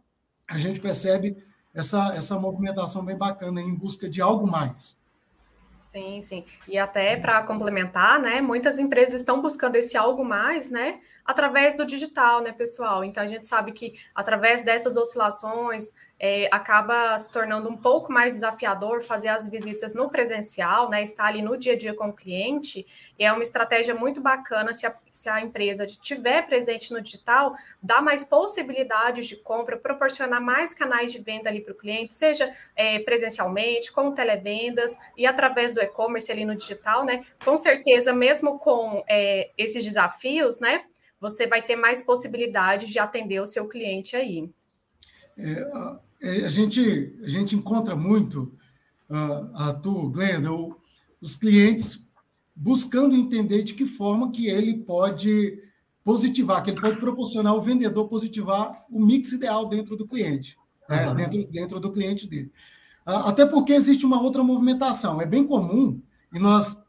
a 0.49 0.59
gente 0.59 0.81
percebe 0.81 1.37
essa, 1.75 2.15
essa 2.15 2.39
movimentação 2.39 3.05
bem 3.05 3.17
bacana 3.17 3.61
em 3.61 3.75
busca 3.75 4.09
de 4.09 4.21
algo 4.21 4.47
mais. 4.47 4.96
Sim, 5.87 6.21
sim. 6.21 6.45
E 6.67 6.77
até 6.77 7.17
para 7.17 7.43
complementar, 7.45 8.19
né, 8.21 8.41
muitas 8.41 8.77
empresas 8.79 9.21
estão 9.21 9.41
buscando 9.41 9.77
esse 9.77 9.97
algo 9.97 10.25
mais, 10.25 10.69
né, 10.69 10.99
através 11.27 11.77
do 11.77 11.85
digital, 11.85 12.41
né, 12.41 12.53
pessoal? 12.53 13.05
Então 13.05 13.23
a 13.23 13.27
gente 13.27 13.47
sabe 13.47 13.73
que 13.73 13.95
através 14.15 14.63
dessas 14.63 14.97
oscilações 14.97 15.93
é, 16.19 16.49
acaba 16.51 17.17
se 17.19 17.31
tornando 17.31 17.69
um 17.69 17.77
pouco 17.77 18.11
mais 18.11 18.35
desafiador 18.35 19.03
fazer 19.03 19.29
as 19.29 19.49
visitas 19.49 19.93
no 19.93 20.09
presencial, 20.09 20.89
né? 20.89 21.03
Estar 21.03 21.27
ali 21.27 21.43
no 21.43 21.57
dia 21.57 21.75
a 21.75 21.79
dia 21.79 21.95
com 21.95 22.09
o 22.09 22.13
cliente. 22.13 22.87
E 23.19 23.25
é 23.25 23.33
uma 23.33 23.43
estratégia 23.43 23.95
muito 23.95 24.21
bacana 24.21 24.73
se 24.73 24.87
a, 24.87 24.97
se 25.13 25.29
a 25.29 25.41
empresa 25.41 25.85
estiver 25.85 26.47
presente 26.47 26.93
no 26.93 27.03
digital, 27.03 27.55
dá 27.83 28.01
mais 28.01 28.25
possibilidades 28.25 29.27
de 29.27 29.37
compra, 29.37 29.77
proporcionar 29.77 30.41
mais 30.41 30.73
canais 30.73 31.13
de 31.13 31.19
venda 31.19 31.51
ali 31.51 31.61
para 31.61 31.73
o 31.73 31.77
cliente, 31.77 32.15
seja 32.15 32.51
é, 32.75 32.99
presencialmente, 33.01 33.93
com 33.93 34.13
televendas 34.13 34.97
e 35.17 35.27
através 35.27 35.75
do 35.75 35.83
e-commerce 35.83 36.33
ali 36.33 36.45
no 36.47 36.57
digital, 36.57 37.05
né? 37.05 37.27
Com 37.45 37.57
certeza, 37.57 38.13
mesmo 38.13 38.59
com 38.59 39.05
é, 39.07 39.51
esses 39.59 39.85
desafios, 39.85 40.61
né? 40.61 40.85
Você 41.21 41.47
vai 41.47 41.63
ter 41.63 41.77
mais 41.77 42.03
possibilidades 42.03 42.91
de 42.91 42.99
atender 42.99 43.41
o 43.41 43.47
seu 43.47 43.69
cliente 43.69 44.17
aí. 44.17 44.51
É, 45.37 45.61
a, 45.73 46.01
é, 46.23 46.45
a, 46.45 46.49
gente, 46.49 47.15
a 47.23 47.29
gente 47.29 47.55
encontra 47.55 47.95
muito, 47.95 48.53
uh, 49.11 49.51
a 49.55 49.75
tu, 49.75 50.09
Glenda, 50.11 50.53
o, 50.53 50.77
os 51.21 51.37
clientes 51.37 52.01
buscando 52.55 53.15
entender 53.15 53.63
de 53.63 53.75
que 53.75 53.85
forma 53.85 54.31
que 54.31 54.49
ele 54.49 54.79
pode 54.79 55.63
positivar, 56.03 56.63
que 56.63 56.71
ele 56.71 56.81
pode 56.81 56.97
proporcionar 56.99 57.53
ao 57.53 57.61
vendedor 57.61 58.09
positivar 58.09 58.85
o 58.91 59.01
mix 59.01 59.33
ideal 59.33 59.67
dentro 59.67 59.97
do 59.97 60.07
cliente, 60.07 60.57
né? 60.89 61.13
dentro, 61.15 61.45
dentro 61.49 61.81
do 61.81 61.93
cliente 61.93 62.27
dele. 62.27 62.51
Até 63.05 63.45
porque 63.45 63.73
existe 63.73 64.07
uma 64.07 64.21
outra 64.21 64.43
movimentação. 64.43 65.21
É 65.21 65.27
bem 65.27 65.47
comum, 65.47 66.01
e 66.33 66.39
nós 66.39 66.81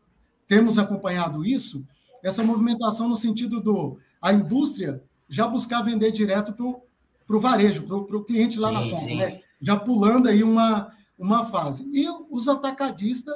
temos 0.48 0.78
acompanhado 0.78 1.46
isso, 1.46 1.86
essa 2.24 2.44
movimentação 2.44 3.10
no 3.10 3.16
sentido 3.16 3.62
do 3.62 4.00
a 4.22 4.34
indústria 4.34 5.04
já 5.30 5.48
buscar 5.48 5.82
vender 5.82 6.12
direto 6.12 6.54
para 6.54 7.36
o 7.36 7.40
varejo, 7.40 7.84
para 7.84 8.18
o 8.18 8.24
cliente 8.24 8.58
lá 8.58 8.70
sim, 8.70 8.74
na 8.74 8.96
ponta, 8.96 9.16
né? 9.16 9.42
já 9.60 9.76
pulando 9.76 10.28
aí 10.28 10.44
uma, 10.44 10.92
uma 11.18 11.46
fase. 11.46 11.90
E 11.92 12.08
os 12.30 12.48
atacadistas 12.48 13.36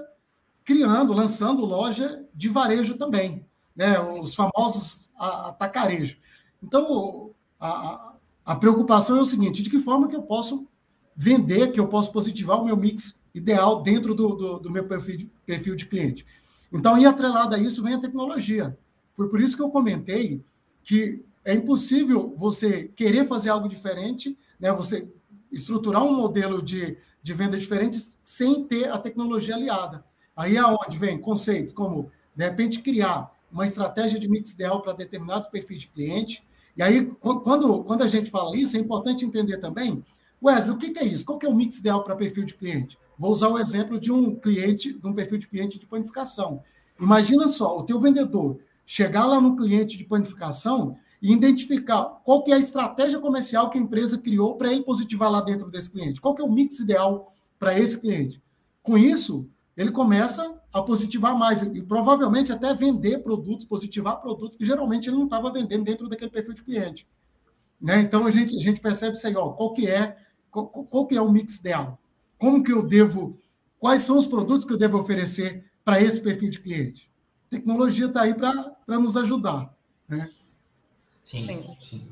criando, 0.63 1.13
lançando 1.13 1.65
loja 1.65 2.23
de 2.33 2.47
varejo 2.47 2.97
também, 2.97 3.45
né? 3.75 4.00
os 4.00 4.33
famosos 4.33 5.09
atacarejo. 5.17 6.17
Então, 6.63 7.31
a, 7.59 8.13
a 8.45 8.55
preocupação 8.55 9.17
é 9.17 9.21
o 9.21 9.25
seguinte: 9.25 9.61
de 9.61 9.69
que 9.69 9.79
forma 9.79 10.07
que 10.07 10.15
eu 10.15 10.23
posso 10.23 10.67
vender, 11.15 11.71
que 11.71 11.79
eu 11.79 11.88
posso 11.88 12.11
positivar 12.11 12.59
o 12.59 12.65
meu 12.65 12.77
mix 12.77 13.19
ideal 13.33 13.81
dentro 13.81 14.13
do, 14.13 14.35
do, 14.35 14.59
do 14.59 14.71
meu 14.71 14.88
perfil 14.88 15.17
de, 15.17 15.31
perfil 15.45 15.75
de 15.75 15.85
cliente? 15.85 16.25
Então, 16.71 16.97
e 16.97 17.05
atrelado 17.05 17.55
a 17.55 17.59
isso 17.59 17.83
vem 17.83 17.95
a 17.95 18.01
tecnologia. 18.01 18.77
Foi 19.15 19.27
por 19.29 19.41
isso 19.41 19.55
que 19.55 19.61
eu 19.61 19.69
comentei 19.69 20.43
que 20.83 21.23
é 21.43 21.53
impossível 21.53 22.33
você 22.38 22.88
querer 22.95 23.27
fazer 23.27 23.50
algo 23.50 23.67
diferente, 23.67 24.38
né? 24.59 24.71
você 24.71 25.07
estruturar 25.51 26.03
um 26.03 26.15
modelo 26.15 26.61
de, 26.61 26.97
de 27.21 27.33
venda 27.33 27.57
diferente 27.57 27.97
sem 28.23 28.63
ter 28.63 28.89
a 28.89 28.97
tecnologia 28.97 29.55
aliada. 29.55 30.03
Aí 30.35 30.55
é 30.55 30.65
onde 30.65 30.97
vem 30.97 31.19
conceitos 31.19 31.73
como, 31.73 32.11
de 32.35 32.43
repente, 32.43 32.81
criar 32.81 33.31
uma 33.51 33.65
estratégia 33.65 34.19
de 34.19 34.29
mix 34.29 34.53
ideal 34.53 34.81
para 34.81 34.93
determinados 34.93 35.47
perfis 35.47 35.81
de 35.81 35.88
cliente. 35.88 36.43
E 36.77 36.81
aí, 36.81 37.05
quando, 37.19 37.83
quando 37.83 38.01
a 38.03 38.07
gente 38.07 38.31
fala 38.31 38.55
isso, 38.55 38.77
é 38.77 38.79
importante 38.79 39.25
entender 39.25 39.57
também, 39.57 40.03
Wesley, 40.41 40.73
o 40.73 40.77
que, 40.77 40.91
que 40.91 41.00
é 41.00 41.05
isso? 41.05 41.25
Qual 41.25 41.38
que 41.38 41.45
é 41.45 41.50
o 41.50 41.55
mix 41.55 41.77
ideal 41.79 42.03
para 42.03 42.15
perfil 42.15 42.45
de 42.45 42.53
cliente? 42.53 42.97
Vou 43.19 43.31
usar 43.31 43.50
o 43.50 43.59
exemplo 43.59 44.00
de 44.00 44.11
um 44.11 44.33
cliente, 44.35 44.93
de 44.93 45.05
um 45.05 45.13
perfil 45.13 45.38
de 45.38 45.47
cliente 45.47 45.77
de 45.77 45.85
panificação. 45.85 46.63
Imagina 47.00 47.47
só, 47.47 47.77
o 47.77 47.83
teu 47.83 48.00
vendedor 48.00 48.59
chegar 48.85 49.25
lá 49.25 49.39
no 49.39 49.55
cliente 49.55 49.97
de 49.97 50.03
panificação 50.03 50.97
e 51.21 51.31
identificar 51.31 52.03
qual 52.23 52.43
que 52.43 52.51
é 52.51 52.55
a 52.55 52.59
estratégia 52.59 53.19
comercial 53.19 53.69
que 53.69 53.77
a 53.77 53.81
empresa 53.81 54.17
criou 54.17 54.55
para 54.55 54.71
ele 54.71 54.83
positivar 54.83 55.31
lá 55.31 55.41
dentro 55.41 55.69
desse 55.69 55.91
cliente. 55.91 56.19
Qual 56.19 56.33
que 56.33 56.41
é 56.41 56.45
o 56.45 56.51
mix 56.51 56.79
ideal 56.79 57.33
para 57.59 57.77
esse 57.77 58.00
cliente? 58.00 58.41
Com 58.81 58.97
isso, 58.97 59.47
ele 59.77 59.91
começa 59.91 60.59
a 60.73 60.81
positivar 60.81 61.38
mais 61.38 61.61
e 61.61 61.81
provavelmente 61.81 62.51
até 62.51 62.73
vender 62.73 63.19
produtos, 63.19 63.65
positivar 63.65 64.19
produtos 64.21 64.57
que 64.57 64.65
geralmente 64.65 65.09
ele 65.09 65.17
não 65.17 65.25
estava 65.25 65.51
vendendo 65.51 65.83
dentro 65.83 66.09
daquele 66.09 66.31
perfil 66.31 66.53
de 66.53 66.63
cliente. 66.63 67.07
Né? 67.79 68.00
Então 68.00 68.25
a 68.25 68.31
gente, 68.31 68.57
a 68.57 68.61
gente 68.61 68.79
percebe 68.79 69.17
isso 69.17 69.27
aí, 69.27 69.35
ó, 69.35 69.50
qual 69.50 69.73
que 69.73 69.88
é 69.88 70.17
qual, 70.50 70.67
qual 70.67 71.07
que 71.07 71.15
é 71.15 71.21
o 71.21 71.31
mix 71.31 71.57
ideal? 71.57 72.00
Como 72.38 72.63
que 72.63 72.71
eu 72.71 72.83
devo, 72.83 73.39
quais 73.79 74.01
são 74.01 74.17
os 74.17 74.27
produtos 74.27 74.65
que 74.65 74.73
eu 74.73 74.77
devo 74.77 75.00
oferecer 75.00 75.65
para 75.83 76.01
esse 76.01 76.21
perfil 76.21 76.50
de 76.50 76.59
cliente? 76.59 77.11
Tecnologia 77.51 78.05
está 78.05 78.22
aí 78.22 78.34
para 78.34 78.74
nos 78.88 79.17
ajudar. 79.17 79.75
Né? 80.08 80.29
Sim, 81.22 81.46
sim. 81.46 81.77
sim. 81.81 82.08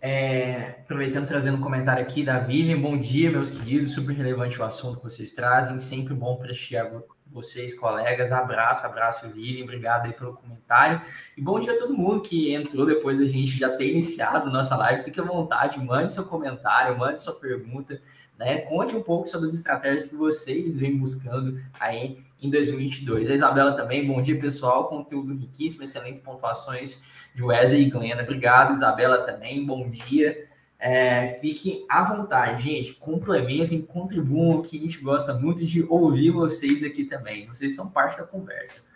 É, 0.00 0.80
aproveitando 0.82 1.24
trazendo 1.24 1.56
um 1.56 1.60
comentário 1.60 2.02
aqui 2.02 2.24
da 2.24 2.40
Vivian, 2.40 2.80
bom 2.80 2.98
dia, 2.98 3.30
meus 3.30 3.48
queridos, 3.48 3.92
super 3.92 4.12
relevante 4.12 4.60
o 4.60 4.64
assunto 4.64 4.96
que 4.96 5.04
vocês 5.04 5.32
trazem, 5.32 5.78
sempre 5.78 6.14
bom 6.14 6.36
prestigiar 6.36 6.90
vocês, 7.28 7.74
colegas, 7.74 8.32
abraço, 8.32 8.84
abraço, 8.84 9.28
Vivian, 9.28 9.62
obrigado 9.62 10.06
aí 10.06 10.12
pelo 10.12 10.34
comentário, 10.34 11.00
e 11.36 11.40
bom 11.40 11.58
dia 11.58 11.72
a 11.72 11.78
todo 11.78 11.96
mundo 11.96 12.20
que 12.20 12.52
entrou 12.52 12.86
depois 12.86 13.18
da 13.18 13.24
gente 13.24 13.56
já 13.56 13.70
ter 13.76 13.90
iniciado 13.90 14.50
nossa 14.50 14.76
live, 14.76 15.04
fique 15.04 15.20
à 15.20 15.24
vontade, 15.24 15.78
mande 15.78 16.12
seu 16.12 16.24
comentário, 16.24 16.98
mande 16.98 17.22
sua 17.22 17.34
pergunta, 17.34 18.00
né, 18.38 18.58
conte 18.62 18.94
um 18.94 19.02
pouco 19.02 19.26
sobre 19.26 19.48
as 19.48 19.54
estratégias 19.54 20.06
que 20.06 20.14
vocês 20.14 20.78
vêm 20.78 20.96
buscando 20.96 21.60
aí 21.78 22.18
em 22.40 22.50
2022. 22.50 23.30
A 23.30 23.34
Isabela 23.34 23.72
também, 23.72 24.06
bom 24.06 24.20
dia, 24.20 24.38
pessoal, 24.38 24.88
conteúdo 24.88 25.34
riquíssimo, 25.34 25.82
excelentes 25.82 26.20
pontuações, 26.20 27.02
de 27.34 27.42
Wesley 27.42 27.82
e 27.82 27.90
Glenda. 27.90 28.22
Obrigado, 28.22 28.74
Isabela, 28.74 29.18
também. 29.18 29.64
Bom 29.64 29.88
dia. 29.90 30.46
É, 30.78 31.38
fiquem 31.40 31.84
à 31.88 32.02
vontade, 32.02 32.64
gente. 32.64 32.94
Complementem, 32.94 33.82
contribuam, 33.82 34.62
que 34.62 34.78
a 34.78 34.80
gente 34.80 34.98
gosta 34.98 35.34
muito 35.34 35.64
de 35.64 35.82
ouvir 35.88 36.30
vocês 36.30 36.82
aqui 36.82 37.04
também. 37.04 37.46
Vocês 37.46 37.74
são 37.74 37.90
parte 37.90 38.18
da 38.18 38.24
conversa. 38.24 38.86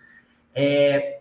É, 0.55 1.20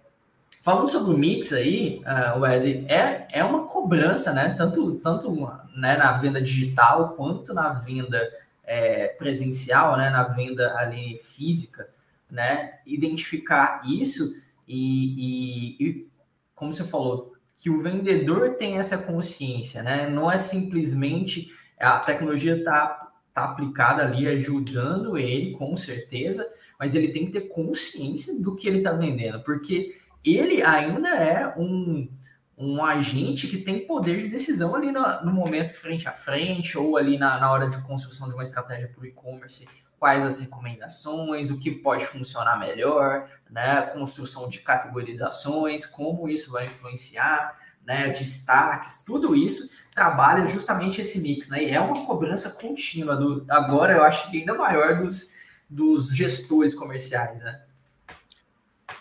falando 0.69 0.87
sobre 0.87 1.15
o 1.15 1.17
mix 1.17 1.51
aí, 1.51 1.99
uh, 2.05 2.39
Wesley, 2.41 2.85
é, 2.87 3.27
é 3.31 3.43
uma 3.43 3.65
cobrança, 3.65 4.31
né? 4.31 4.53
Tanto, 4.55 4.99
tanto 4.99 5.31
né, 5.75 5.97
na 5.97 6.11
venda 6.19 6.39
digital 6.39 7.15
quanto 7.15 7.55
na 7.55 7.73
venda 7.73 8.21
é, 8.63 9.07
presencial, 9.07 9.97
né? 9.97 10.11
Na 10.11 10.25
venda 10.25 10.75
ali 10.77 11.19
física, 11.23 11.89
né? 12.29 12.73
Identificar 12.85 13.81
isso 13.83 14.39
e, 14.67 15.79
e, 15.79 15.83
e 15.83 16.07
como 16.53 16.71
você 16.71 16.83
falou, 16.83 17.33
que 17.57 17.71
o 17.71 17.81
vendedor 17.81 18.51
tem 18.51 18.77
essa 18.77 18.95
consciência, 18.95 19.81
né? 19.81 20.07
Não 20.07 20.31
é 20.31 20.37
simplesmente 20.37 21.51
a 21.79 21.97
tecnologia 21.97 22.57
está 22.57 23.09
tá 23.33 23.45
aplicada 23.45 24.03
ali, 24.03 24.27
ajudando 24.27 25.17
ele, 25.17 25.49
com 25.53 25.75
certeza, 25.75 26.47
mas 26.77 26.93
ele 26.93 27.07
tem 27.07 27.25
que 27.25 27.31
ter 27.31 27.47
consciência 27.47 28.39
do 28.39 28.55
que 28.55 28.67
ele 28.67 28.77
está 28.77 28.91
vendendo, 28.91 29.41
porque 29.41 29.97
ele 30.23 30.61
ainda 30.61 31.09
é 31.09 31.53
um, 31.57 32.09
um 32.57 32.83
agente 32.83 33.47
que 33.47 33.57
tem 33.57 33.87
poder 33.87 34.21
de 34.21 34.27
decisão 34.27 34.75
ali 34.75 34.91
no, 34.91 35.01
no 35.23 35.31
momento 35.31 35.73
frente 35.73 36.07
a 36.07 36.11
frente, 36.11 36.77
ou 36.77 36.97
ali 36.97 37.17
na, 37.17 37.39
na 37.39 37.51
hora 37.51 37.69
de 37.69 37.81
construção 37.83 38.27
de 38.27 38.33
uma 38.33 38.43
estratégia 38.43 38.87
para 38.87 39.01
o 39.01 39.05
e-commerce, 39.05 39.67
quais 39.99 40.25
as 40.25 40.39
recomendações, 40.39 41.49
o 41.49 41.59
que 41.59 41.71
pode 41.71 42.05
funcionar 42.05 42.57
melhor, 42.57 43.29
né? 43.49 43.81
Construção 43.87 44.49
de 44.49 44.59
categorizações, 44.59 45.85
como 45.85 46.29
isso 46.29 46.51
vai 46.51 46.65
influenciar, 46.65 47.57
né? 47.85 48.09
Destaques, 48.09 49.03
tudo 49.05 49.35
isso 49.35 49.69
trabalha 49.93 50.47
justamente 50.47 51.01
esse 51.01 51.19
mix, 51.19 51.49
né? 51.49 51.63
E 51.63 51.71
é 51.71 51.79
uma 51.79 52.05
cobrança 52.05 52.49
contínua 52.49 53.15
do 53.15 53.45
agora 53.49 53.93
eu 53.93 54.03
acho 54.03 54.29
que 54.29 54.39
ainda 54.39 54.53
maior 54.53 55.01
dos, 55.01 55.33
dos 55.69 56.15
gestores 56.15 56.73
comerciais, 56.73 57.41
né? 57.41 57.61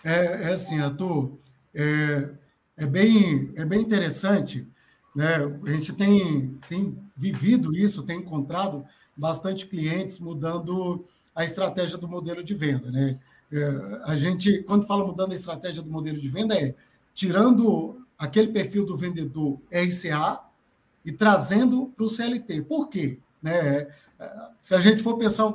É, 0.04 0.48
é 0.48 0.52
assim, 0.52 0.78
Arthur, 0.80 1.38
é, 1.74 2.28
é, 2.76 2.86
bem, 2.86 3.52
é 3.56 3.64
bem 3.64 3.80
interessante, 3.80 4.66
né? 5.14 5.36
A 5.66 5.70
gente 5.72 5.92
tem, 5.92 6.58
tem 6.68 6.96
vivido 7.16 7.74
isso, 7.76 8.04
tem 8.04 8.20
encontrado 8.20 8.84
bastante 9.16 9.66
clientes 9.66 10.18
mudando 10.18 11.04
a 11.34 11.44
estratégia 11.44 11.98
do 11.98 12.08
modelo 12.08 12.42
de 12.42 12.54
venda. 12.54 12.90
Né? 12.90 13.18
É, 13.52 14.00
a 14.04 14.16
gente, 14.16 14.62
quando 14.62 14.86
fala 14.86 15.04
mudando 15.04 15.32
a 15.32 15.34
estratégia 15.34 15.82
do 15.82 15.90
modelo 15.90 16.18
de 16.18 16.28
venda, 16.28 16.54
é 16.54 16.74
tirando 17.14 18.04
aquele 18.16 18.48
perfil 18.48 18.84
do 18.84 18.96
vendedor 18.96 19.58
RCA 19.70 20.40
e 21.04 21.12
trazendo 21.12 21.92
para 21.96 22.04
o 22.04 22.08
CLT. 22.08 22.62
Por 22.62 22.88
quê? 22.88 23.18
Né? 23.42 23.88
Se 24.60 24.74
a 24.74 24.80
gente 24.80 25.02
for 25.02 25.16
pensar, 25.16 25.52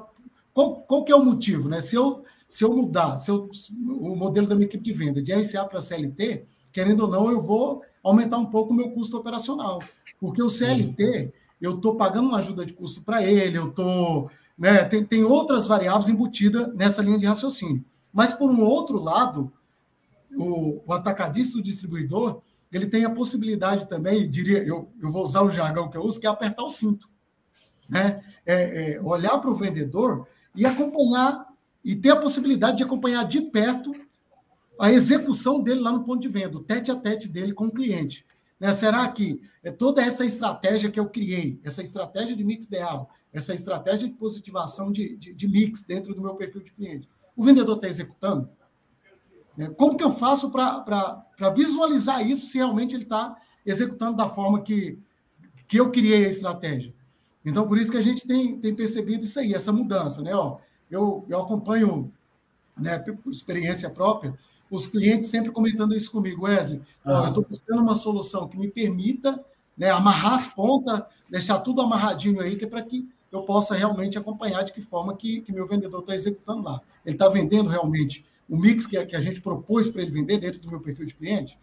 qual, 0.54 0.78
qual 0.82 1.04
que 1.04 1.12
é 1.12 1.16
o 1.16 1.24
motivo? 1.24 1.68
Né? 1.70 1.82
Se, 1.82 1.96
eu, 1.96 2.24
se 2.54 2.64
eu 2.64 2.72
mudar 2.72 3.18
se 3.18 3.32
eu, 3.32 3.50
o 3.88 4.16
modelo 4.16 4.46
da 4.46 4.54
minha 4.54 4.68
equipe 4.68 4.84
de 4.84 4.94
venda 4.94 5.24
de 5.24 5.34
RCA 5.34 5.66
para 5.66 5.82
CLT, 5.82 6.46
querendo 6.72 7.00
ou 7.00 7.08
não, 7.10 7.32
eu 7.32 7.42
vou 7.42 7.82
aumentar 8.04 8.38
um 8.38 8.46
pouco 8.46 8.72
o 8.72 8.76
meu 8.76 8.92
custo 8.92 9.18
operacional. 9.18 9.82
Porque 10.20 10.40
o 10.40 10.48
CLT, 10.48 11.34
eu 11.60 11.78
estou 11.78 11.96
pagando 11.96 12.28
uma 12.30 12.38
ajuda 12.38 12.64
de 12.64 12.72
custo 12.72 13.02
para 13.02 13.24
ele, 13.24 13.58
eu 13.58 13.70
estou. 13.70 14.30
Né, 14.56 14.84
tem, 14.84 15.04
tem 15.04 15.24
outras 15.24 15.66
variáveis 15.66 16.08
embutidas 16.10 16.72
nessa 16.76 17.02
linha 17.02 17.18
de 17.18 17.26
raciocínio. 17.26 17.84
Mas, 18.14 18.36
por 18.36 18.52
um 18.52 18.62
outro 18.62 19.02
lado, 19.02 19.52
o, 20.38 20.80
o 20.86 20.94
atacadista, 20.94 21.58
o 21.58 21.64
distribuidor, 21.64 22.40
ele 22.72 22.86
tem 22.86 23.04
a 23.04 23.10
possibilidade 23.10 23.90
também, 23.90 24.30
diria, 24.30 24.64
eu, 24.64 24.92
eu 25.02 25.12
vou 25.12 25.24
usar 25.24 25.42
o 25.42 25.50
jargão 25.50 25.90
que 25.90 25.98
eu 25.98 26.04
uso, 26.04 26.20
que 26.20 26.28
é 26.28 26.30
apertar 26.30 26.62
o 26.62 26.70
cinto. 26.70 27.10
Né? 27.90 28.16
É, 28.46 28.94
é 28.94 29.02
olhar 29.02 29.40
para 29.40 29.50
o 29.50 29.56
vendedor 29.56 30.28
e 30.56 30.68
acompanhar, 30.68 31.52
e 31.84 31.96
ter 31.96 32.12
a 32.12 32.16
possibilidade 32.16 32.78
de 32.78 32.84
acompanhar 32.84 33.24
de 33.24 33.42
perto 33.42 33.94
a 34.80 34.92
execução 34.92 35.62
dele 35.62 35.82
lá 35.82 35.92
no 35.92 36.04
ponto 36.04 36.22
de 36.22 36.28
venda, 36.28 36.58
o 36.58 36.63
tete 36.63 36.92
a 36.92 36.96
tete 36.96 37.28
dele 37.28 37.54
com 37.54 37.68
o 37.68 37.72
cliente. 37.72 38.25
Né? 38.60 38.72
Será 38.74 39.08
que 39.12 39.42
é 39.63 39.72
toda 39.72 40.02
essa 40.02 40.25
estratégia 40.25 40.90
que 40.90 41.00
eu 41.00 41.10
criei, 41.10 41.60
essa 41.63 41.82
estratégia 41.82 42.36
de 42.36 42.44
mix 42.44 42.66
ideal, 42.66 43.10
essa 43.32 43.54
estratégia 43.54 44.08
de 44.08 44.13
positivação 44.16 44.92
de, 44.92 45.16
de, 45.18 45.34
de 45.34 45.48
mix 45.48 45.84
dentro 45.84 46.13
do 46.13 46.22
meu 46.22 46.36
perfil 46.36 46.63
de 46.63 46.72
cliente, 46.72 47.10
o 47.36 47.44
vendedor 47.44 47.75
está 47.75 47.88
executando? 47.88 48.50
É, 49.58 49.68
como 49.70 49.96
que 49.96 50.04
eu 50.04 50.12
faço 50.12 50.50
para 50.50 51.50
visualizar 51.56 52.25
isso 52.28 52.48
se 52.48 52.58
realmente 52.58 52.96
ele 52.96 53.04
está 53.04 53.36
executando 53.66 54.18
da 54.18 54.28
forma 54.28 54.62
que, 54.62 54.98
que 55.68 55.80
eu 55.80 55.92
criei 55.92 56.25
a 56.25 56.30
estratégia? 56.30 56.94
Então, 57.46 57.68
por 57.68 57.78
isso 57.78 57.92
que 57.92 57.98
a 57.98 58.02
gente 58.02 58.25
tem, 58.25 58.60
tem 58.60 58.74
percebido 58.74 59.25
isso 59.25 59.40
aí, 59.40 59.54
essa 59.54 59.72
mudança. 59.72 60.22
Né? 60.22 60.34
Ó, 60.34 60.58
eu, 60.94 61.26
eu 61.28 61.42
acompanho 61.42 62.12
né, 62.78 63.00
por 63.00 63.32
experiência 63.32 63.90
própria, 63.90 64.38
os 64.70 64.88
clientes 64.88 65.30
sempre 65.30 65.52
comentando 65.52 65.96
isso 65.96 66.12
comigo, 66.12 66.46
Wesley, 66.46 66.82
eu 67.06 67.28
estou 67.28 67.46
buscando 67.48 67.82
uma 67.82 67.96
solução 67.96 68.48
que 68.48 68.58
me 68.58 68.68
permita 68.68 69.44
né, 69.78 69.90
amarrar 69.90 70.36
as 70.36 70.48
pontas, 70.48 71.04
deixar 71.30 71.60
tudo 71.60 71.82
amarradinho 71.82 72.42
aí, 72.42 72.56
que 72.56 72.66
é 72.66 72.68
para 72.68 72.82
que 72.82 73.08
eu 73.32 73.44
possa 73.44 73.76
realmente 73.76 74.18
acompanhar 74.18 74.64
de 74.64 74.74
que 74.74 74.82
forma 74.82 75.16
que, 75.16 75.42
que 75.42 75.52
meu 75.52 75.68
vendedor 75.68 76.02
está 76.02 76.16
executando 76.16 76.64
lá. 76.64 76.82
Ele 77.06 77.16
está 77.16 77.28
vendendo 77.28 77.70
realmente 77.70 78.26
o 78.48 78.58
mix 78.58 78.86
que, 78.86 79.04
que 79.06 79.16
a 79.16 79.22
gente 79.22 79.42
propôs 79.42 79.90
para 79.90 80.02
ele 80.02 80.12
vender 80.12 80.38
dentro 80.38 80.60
do 80.60 80.70
meu 80.70 80.80
perfil 80.80 81.06
de 81.06 81.16
cliente? 81.16 81.58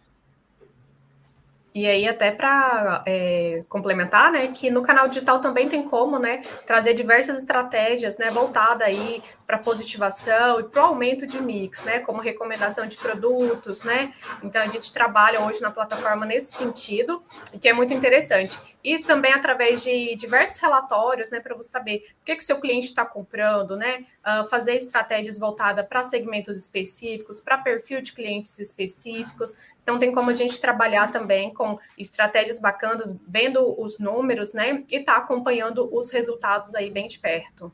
E 1.73 1.87
aí, 1.87 2.05
até 2.05 2.31
para 2.31 3.01
é, 3.07 3.63
complementar, 3.69 4.29
né, 4.29 4.49
que 4.49 4.69
no 4.69 4.81
canal 4.81 5.07
digital 5.07 5.39
também 5.39 5.69
tem 5.69 5.83
como, 5.83 6.19
né, 6.19 6.41
trazer 6.65 6.93
diversas 6.93 7.37
estratégias, 7.37 8.17
né, 8.17 8.29
voltada 8.29 8.83
aí 8.83 9.23
para 9.47 9.57
positivação 9.57 10.59
e 10.59 10.63
para 10.63 10.81
o 10.81 10.85
aumento 10.87 11.25
de 11.25 11.41
mix, 11.41 11.81
né, 11.85 11.99
como 11.99 12.21
recomendação 12.21 12.85
de 12.85 12.97
produtos, 12.97 13.83
né. 13.83 14.13
Então 14.43 14.61
a 14.61 14.67
gente 14.67 14.91
trabalha 14.91 15.39
hoje 15.41 15.61
na 15.61 15.71
plataforma 15.71 16.25
nesse 16.25 16.53
sentido, 16.53 17.23
e 17.53 17.57
que 17.57 17.69
é 17.69 17.73
muito 17.73 17.93
interessante. 17.93 18.59
E 18.83 18.99
também 18.99 19.31
através 19.31 19.81
de 19.81 20.13
diversos 20.15 20.59
relatórios, 20.59 21.31
né, 21.31 21.39
para 21.39 21.55
você 21.55 21.69
saber 21.69 22.03
o 22.21 22.25
que, 22.25 22.35
que 22.35 22.43
o 22.43 22.45
seu 22.45 22.59
cliente 22.59 22.87
está 22.87 23.05
comprando, 23.05 23.77
né, 23.77 24.05
uh, 24.25 24.45
fazer 24.49 24.75
estratégias 24.75 25.39
voltadas 25.39 25.85
para 25.87 26.03
segmentos 26.03 26.57
específicos, 26.57 27.39
para 27.39 27.57
perfil 27.59 28.01
de 28.01 28.11
clientes 28.11 28.59
específicos, 28.59 29.55
então, 29.91 29.99
tem 29.99 30.11
como 30.13 30.29
a 30.29 30.33
gente 30.33 30.59
trabalhar 30.59 31.11
também 31.11 31.53
com 31.53 31.77
estratégias 31.97 32.61
bacanas, 32.61 33.13
vendo 33.27 33.75
os 33.77 33.99
números, 33.99 34.53
né? 34.53 34.85
E 34.89 34.99
tá 35.01 35.17
acompanhando 35.17 35.89
os 35.93 36.11
resultados 36.11 36.73
aí 36.73 36.89
bem 36.89 37.07
de 37.07 37.19
perto. 37.19 37.71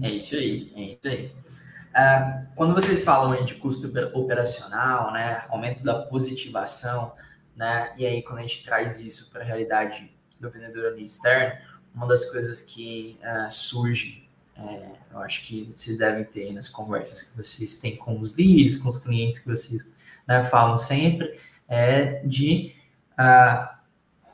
É 0.00 0.10
isso 0.10 0.36
aí, 0.36 0.72
é 0.76 0.82
isso 0.82 1.00
aí. 1.04 1.32
Uh, 1.92 2.46
quando 2.54 2.72
vocês 2.72 3.02
falam 3.02 3.32
aí 3.32 3.44
de 3.44 3.56
custo 3.56 3.92
operacional, 4.14 5.12
né, 5.12 5.44
aumento 5.48 5.82
da 5.82 6.02
positivação, 6.02 7.12
né, 7.54 7.92
e 7.98 8.06
aí 8.06 8.22
quando 8.22 8.38
a 8.38 8.42
gente 8.42 8.64
traz 8.64 8.98
isso 8.98 9.30
para 9.30 9.42
a 9.42 9.44
realidade 9.44 10.10
do 10.40 10.50
vendedor 10.50 10.86
ali 10.86 11.04
externo, 11.04 11.60
uma 11.94 12.06
das 12.06 12.30
coisas 12.30 12.62
que 12.62 13.18
uh, 13.20 13.50
surge, 13.50 14.26
é, 14.56 14.92
eu 15.12 15.18
acho 15.20 15.44
que 15.44 15.64
vocês 15.64 15.98
devem 15.98 16.24
ter 16.24 16.52
nas 16.52 16.68
conversas 16.68 17.22
que 17.22 17.36
vocês 17.36 17.78
têm 17.78 17.96
com 17.96 18.18
os 18.18 18.36
leads, 18.36 18.78
com 18.78 18.88
os 18.88 18.98
clientes 18.98 19.40
que 19.40 19.48
vocês 19.48 19.94
né, 20.26 20.44
falam 20.44 20.76
sempre, 20.76 21.38
é 21.68 22.22
de 22.24 22.74
uh, 23.18 23.72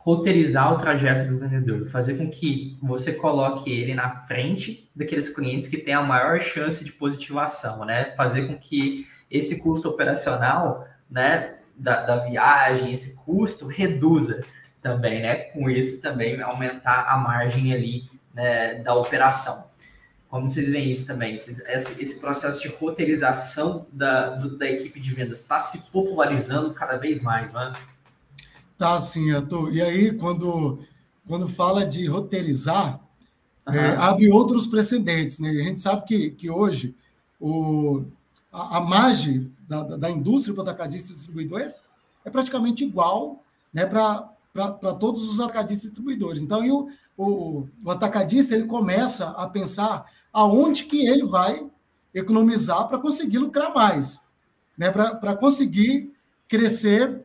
roteirizar 0.08 0.72
o 0.72 0.78
trajeto 0.78 1.28
do 1.28 1.38
vendedor, 1.38 1.86
fazer 1.88 2.16
com 2.16 2.30
que 2.30 2.78
você 2.82 3.12
coloque 3.12 3.70
ele 3.70 3.94
na 3.94 4.22
frente 4.22 4.90
daqueles 4.96 5.28
clientes 5.28 5.68
que 5.68 5.76
têm 5.76 5.92
a 5.92 6.02
maior 6.02 6.40
chance 6.40 6.82
de 6.82 6.92
positivação, 6.92 7.84
né? 7.84 8.12
Fazer 8.16 8.46
com 8.46 8.56
que 8.56 9.06
esse 9.30 9.62
custo 9.62 9.86
operacional, 9.88 10.88
né, 11.10 11.58
da, 11.76 12.06
da 12.06 12.16
viagem, 12.24 12.92
esse 12.92 13.16
custo 13.16 13.66
reduza 13.66 14.42
também, 14.80 15.20
né? 15.20 15.34
Com 15.34 15.68
isso 15.68 16.00
também 16.00 16.40
aumentar 16.40 17.04
a 17.06 17.18
margem 17.18 17.74
ali 17.74 18.08
né, 18.32 18.76
da 18.76 18.94
operação. 18.94 19.67
Como 20.28 20.48
vocês 20.48 20.68
veem 20.68 20.90
isso 20.90 21.06
também? 21.06 21.34
Esse, 21.36 22.20
processo 22.20 22.60
de 22.60 22.68
roteirização 22.68 23.86
da, 23.90 24.30
da 24.36 24.70
equipe 24.70 25.00
de 25.00 25.14
vendas 25.14 25.40
está 25.40 25.58
se 25.58 25.78
popularizando 25.90 26.74
cada 26.74 26.98
vez 26.98 27.22
mais, 27.22 27.50
não 27.52 27.62
é? 27.62 27.72
Tá, 28.76 29.00
sim, 29.00 29.32
Arthur. 29.32 29.72
E 29.72 29.80
aí, 29.80 30.12
quando, 30.12 30.80
quando 31.26 31.48
fala 31.48 31.84
de 31.86 32.06
roteirizar, 32.06 33.00
uhum. 33.66 33.74
é, 33.74 33.96
abre 33.96 34.30
outros 34.30 34.66
precedentes. 34.66 35.38
Né? 35.38 35.48
A 35.48 35.64
gente 35.64 35.80
sabe 35.80 36.04
que, 36.04 36.30
que 36.30 36.50
hoje 36.50 36.94
o, 37.40 38.04
a, 38.52 38.76
a 38.76 38.80
margem 38.80 39.50
da, 39.66 39.82
da, 39.82 40.10
indústria 40.10 40.54
do 40.54 40.60
atacadista 40.60 41.10
e 41.10 41.14
distribuidor 41.14 41.60
é, 41.60 41.74
é 42.24 42.30
praticamente 42.30 42.84
igual 42.84 43.42
né, 43.72 43.86
para 43.86 44.94
todos 45.00 45.28
os 45.28 45.40
atacadistas 45.40 45.84
e 45.84 45.88
distribuidores. 45.88 46.42
Então, 46.42 46.60
o, 46.68 46.90
o, 47.16 47.68
o 47.82 47.90
atacadista 47.90 48.54
ele 48.54 48.64
começa 48.64 49.30
a 49.30 49.48
pensar 49.48 50.06
aonde 50.32 50.84
que 50.84 51.06
ele 51.06 51.24
vai 51.24 51.68
economizar 52.14 52.88
para 52.88 52.98
conseguir 52.98 53.38
lucrar 53.38 53.74
mais, 53.74 54.20
né? 54.76 54.90
para 54.90 55.36
conseguir 55.36 56.12
crescer 56.46 57.24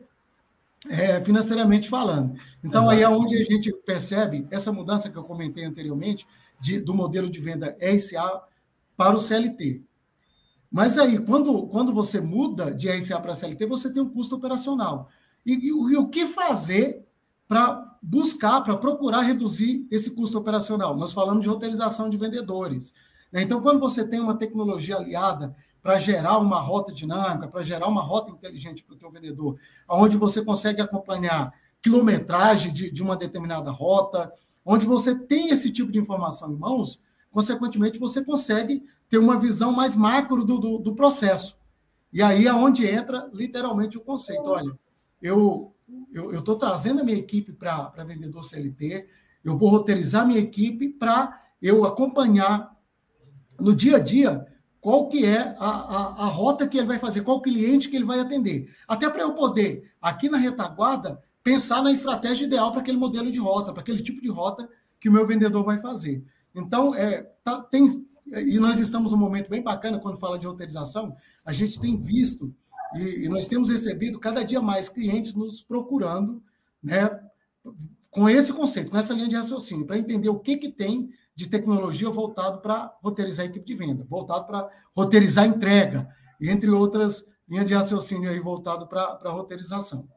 é, 0.88 1.22
financeiramente 1.24 1.88
falando. 1.88 2.38
Então, 2.62 2.90
aí 2.90 3.02
é 3.02 3.08
onde 3.08 3.36
a 3.36 3.44
gente 3.44 3.72
percebe 3.72 4.46
essa 4.50 4.72
mudança 4.72 5.08
que 5.08 5.16
eu 5.16 5.24
comentei 5.24 5.64
anteriormente, 5.64 6.26
de, 6.60 6.80
do 6.80 6.94
modelo 6.94 7.28
de 7.28 7.40
venda 7.40 7.76
RCA 7.80 8.42
para 8.96 9.14
o 9.14 9.18
CLT. 9.18 9.82
Mas 10.70 10.98
aí, 10.98 11.18
quando, 11.18 11.66
quando 11.68 11.92
você 11.92 12.20
muda 12.20 12.72
de 12.72 12.88
RCA 12.88 13.20
para 13.20 13.34
CLT, 13.34 13.66
você 13.66 13.92
tem 13.92 14.02
um 14.02 14.08
custo 14.08 14.36
operacional. 14.36 15.08
E, 15.44 15.54
e, 15.54 15.68
e 15.68 15.96
o 15.96 16.08
que 16.08 16.26
fazer 16.26 17.04
para 17.46 17.93
buscar, 18.06 18.60
para 18.60 18.76
procurar 18.76 19.22
reduzir 19.22 19.86
esse 19.90 20.10
custo 20.10 20.36
operacional. 20.36 20.94
Nós 20.94 21.14
falamos 21.14 21.42
de 21.42 21.48
roteirização 21.48 22.10
de 22.10 22.18
vendedores. 22.18 22.92
Né? 23.32 23.42
Então, 23.42 23.62
quando 23.62 23.80
você 23.80 24.06
tem 24.06 24.20
uma 24.20 24.36
tecnologia 24.36 24.96
aliada 24.96 25.56
para 25.82 25.98
gerar 25.98 26.38
uma 26.38 26.60
rota 26.60 26.92
dinâmica, 26.92 27.48
para 27.48 27.62
gerar 27.62 27.88
uma 27.88 28.02
rota 28.02 28.30
inteligente 28.30 28.84
para 28.84 28.94
o 28.94 28.98
teu 28.98 29.10
vendedor, 29.10 29.58
onde 29.88 30.18
você 30.18 30.44
consegue 30.44 30.82
acompanhar 30.82 31.54
quilometragem 31.80 32.72
de, 32.72 32.90
de 32.90 33.02
uma 33.02 33.16
determinada 33.16 33.70
rota, 33.70 34.30
onde 34.64 34.84
você 34.84 35.14
tem 35.14 35.48
esse 35.48 35.70
tipo 35.70 35.90
de 35.90 35.98
informação 35.98 36.52
em 36.52 36.56
mãos, 36.56 37.00
consequentemente, 37.30 37.98
você 37.98 38.22
consegue 38.22 38.84
ter 39.08 39.16
uma 39.16 39.38
visão 39.38 39.72
mais 39.72 39.96
macro 39.96 40.44
do, 40.44 40.58
do, 40.58 40.78
do 40.78 40.94
processo. 40.94 41.56
E 42.12 42.22
aí 42.22 42.46
é 42.46 42.52
onde 42.52 42.86
entra 42.86 43.30
literalmente 43.32 43.96
o 43.96 44.00
conceito. 44.00 44.44
Olha, 44.44 44.78
eu 45.20 45.73
eu 46.12 46.38
estou 46.38 46.56
trazendo 46.56 47.00
a 47.00 47.04
minha 47.04 47.18
equipe 47.18 47.52
para 47.52 47.90
vendedor 48.06 48.44
CLT, 48.44 49.06
eu 49.44 49.56
vou 49.56 49.68
roteirizar 49.68 50.26
minha 50.26 50.40
equipe 50.40 50.88
para 50.88 51.42
eu 51.60 51.84
acompanhar 51.84 52.74
no 53.58 53.74
dia 53.74 53.96
a 53.96 54.00
dia 54.00 54.46
qual 54.80 55.08
que 55.08 55.24
é 55.24 55.56
a, 55.58 55.66
a, 55.66 56.24
a, 56.24 56.26
rota 56.26 56.68
que 56.68 56.76
ele 56.76 56.86
vai 56.86 56.98
fazer, 56.98 57.22
qual 57.22 57.40
cliente 57.40 57.88
que 57.88 57.96
ele 57.96 58.04
vai 58.04 58.20
atender. 58.20 58.70
Até 58.86 59.08
para 59.08 59.22
eu 59.22 59.32
poder, 59.32 59.90
aqui 60.00 60.28
na 60.28 60.36
retaguarda, 60.36 61.22
pensar 61.42 61.82
na 61.82 61.90
estratégia 61.90 62.44
ideal 62.44 62.70
para 62.70 62.82
aquele 62.82 62.98
modelo 62.98 63.32
de 63.32 63.38
rota, 63.38 63.72
para 63.72 63.80
aquele 63.80 64.02
tipo 64.02 64.20
de 64.20 64.28
rota 64.28 64.68
que 65.00 65.08
o 65.08 65.12
meu 65.12 65.26
vendedor 65.26 65.64
vai 65.64 65.78
fazer. 65.78 66.22
Então, 66.54 66.94
é, 66.94 67.22
tá, 67.42 67.62
tem, 67.62 67.86
e 68.26 68.58
nós 68.58 68.78
estamos 68.78 69.10
num 69.10 69.16
momento 69.16 69.48
bem 69.48 69.62
bacana 69.62 69.98
quando 69.98 70.18
fala 70.18 70.38
de 70.38 70.46
roteirização, 70.46 71.16
a 71.44 71.52
gente 71.52 71.80
tem 71.80 71.96
visto 71.96 72.54
e, 72.94 73.24
e 73.24 73.28
nós 73.28 73.46
temos 73.46 73.70
recebido 73.70 74.18
cada 74.18 74.44
dia 74.44 74.60
mais 74.60 74.88
clientes 74.88 75.34
nos 75.34 75.62
procurando, 75.62 76.42
né, 76.82 77.10
com 78.10 78.28
esse 78.28 78.52
conceito, 78.52 78.90
com 78.90 78.96
essa 78.96 79.14
linha 79.14 79.28
de 79.28 79.36
raciocínio, 79.36 79.86
para 79.86 79.98
entender 79.98 80.28
o 80.28 80.38
que, 80.38 80.56
que 80.56 80.70
tem 80.70 81.10
de 81.34 81.48
tecnologia 81.48 82.08
voltado 82.10 82.60
para 82.60 82.96
roteirizar 83.02 83.44
a 83.44 83.48
equipe 83.48 83.66
de 83.66 83.74
venda, 83.74 84.06
voltado 84.08 84.46
para 84.46 84.70
roteirizar 84.94 85.44
a 85.44 85.48
entrega, 85.48 86.08
entre 86.40 86.70
outras 86.70 87.26
linhas 87.48 87.66
de 87.66 87.74
raciocínio 87.74 88.30
aí 88.30 88.38
voltado 88.38 88.86
para 88.86 89.18
a 89.24 89.30
roteirização. 89.30 90.08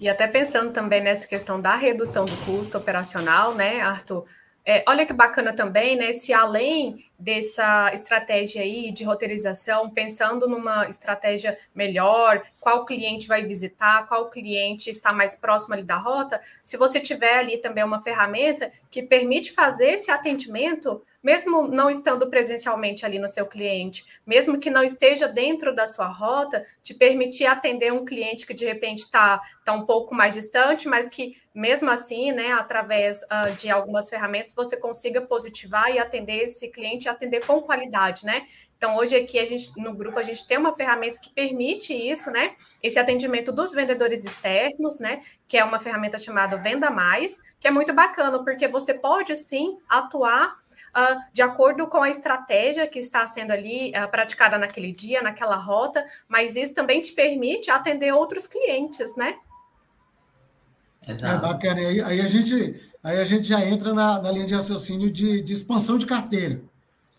E 0.00 0.08
até 0.08 0.26
pensando 0.26 0.72
também 0.72 1.02
nessa 1.02 1.26
questão 1.26 1.60
da 1.60 1.76
redução 1.76 2.24
do 2.24 2.36
custo 2.38 2.78
operacional, 2.78 3.54
né, 3.54 3.80
Arthur? 3.82 4.24
É, 4.70 4.84
olha 4.86 5.04
que 5.04 5.12
bacana 5.12 5.52
também, 5.52 5.96
né? 5.96 6.12
Se 6.12 6.32
além 6.32 7.04
dessa 7.18 7.92
estratégia 7.92 8.62
aí 8.62 8.92
de 8.92 9.02
roteirização, 9.02 9.90
pensando 9.90 10.48
numa 10.48 10.88
estratégia 10.88 11.58
melhor, 11.74 12.40
qual 12.60 12.84
cliente 12.84 13.26
vai 13.26 13.44
visitar, 13.44 14.06
qual 14.06 14.30
cliente 14.30 14.88
está 14.88 15.12
mais 15.12 15.34
próximo 15.34 15.74
ali 15.74 15.82
da 15.82 15.96
rota, 15.96 16.40
se 16.62 16.76
você 16.76 17.00
tiver 17.00 17.36
ali 17.36 17.58
também 17.58 17.82
uma 17.82 18.00
ferramenta 18.00 18.70
que 18.92 19.02
permite 19.02 19.50
fazer 19.50 19.94
esse 19.94 20.08
atendimento 20.08 21.02
mesmo 21.22 21.66
não 21.68 21.90
estando 21.90 22.28
presencialmente 22.28 23.04
ali 23.04 23.18
no 23.18 23.28
seu 23.28 23.46
cliente, 23.46 24.04
mesmo 24.26 24.58
que 24.58 24.70
não 24.70 24.82
esteja 24.82 25.28
dentro 25.28 25.74
da 25.74 25.86
sua 25.86 26.08
rota, 26.08 26.64
te 26.82 26.94
permitir 26.94 27.46
atender 27.46 27.92
um 27.92 28.04
cliente 28.04 28.46
que 28.46 28.54
de 28.54 28.64
repente 28.64 29.00
está 29.00 29.40
tá 29.64 29.72
um 29.72 29.84
pouco 29.84 30.14
mais 30.14 30.34
distante, 30.34 30.88
mas 30.88 31.08
que 31.08 31.36
mesmo 31.54 31.90
assim, 31.90 32.32
né, 32.32 32.52
através 32.52 33.20
uh, 33.22 33.52
de 33.56 33.70
algumas 33.70 34.08
ferramentas, 34.08 34.54
você 34.54 34.76
consiga 34.76 35.20
positivar 35.20 35.90
e 35.90 35.98
atender 35.98 36.44
esse 36.44 36.68
cliente 36.68 37.06
e 37.06 37.08
atender 37.08 37.44
com 37.44 37.60
qualidade, 37.60 38.24
né? 38.24 38.46
Então, 38.80 38.96
hoje 38.96 39.14
aqui 39.14 39.38
a 39.38 39.44
gente, 39.44 39.78
no 39.78 39.92
grupo, 39.92 40.18
a 40.18 40.22
gente 40.22 40.46
tem 40.46 40.56
uma 40.56 40.74
ferramenta 40.74 41.20
que 41.20 41.28
permite 41.28 41.92
isso, 41.92 42.30
né? 42.30 42.54
Esse 42.82 42.98
atendimento 42.98 43.52
dos 43.52 43.74
vendedores 43.74 44.24
externos, 44.24 44.98
né? 44.98 45.20
Que 45.46 45.58
é 45.58 45.64
uma 45.64 45.78
ferramenta 45.78 46.16
chamada 46.16 46.56
Venda 46.56 46.90
Mais, 46.90 47.38
que 47.60 47.68
é 47.68 47.70
muito 47.70 47.92
bacana, 47.92 48.42
porque 48.42 48.66
você 48.66 48.94
pode 48.94 49.36
sim 49.36 49.76
atuar 49.86 50.56
uh, 50.96 51.20
de 51.32 51.42
acordo 51.42 51.86
com 51.86 52.02
a 52.02 52.10
estratégia 52.10 52.86
que 52.86 52.98
está 52.98 53.26
sendo 53.26 53.50
ali 53.50 53.90
uh, 53.90 54.08
praticada 54.10 54.58
naquele 54.58 54.92
dia, 54.92 55.22
naquela 55.22 55.56
rota, 55.56 56.04
mas 56.28 56.56
isso 56.56 56.74
também 56.74 57.00
te 57.00 57.12
permite 57.12 57.70
atender 57.70 58.12
outros 58.12 58.46
clientes, 58.46 59.16
né? 59.16 59.36
Exato. 61.06 61.44
É 61.44 61.48
bacana. 61.48 61.80
Aí, 61.80 62.00
aí, 62.00 62.20
a, 62.20 62.26
gente, 62.26 62.90
aí 63.02 63.18
a 63.18 63.24
gente 63.24 63.48
já 63.48 63.64
entra 63.64 63.92
na, 63.92 64.20
na 64.20 64.30
linha 64.30 64.46
de 64.46 64.54
raciocínio 64.54 65.10
de, 65.10 65.42
de 65.42 65.52
expansão 65.52 65.98
de 65.98 66.06
carteira. 66.06 66.62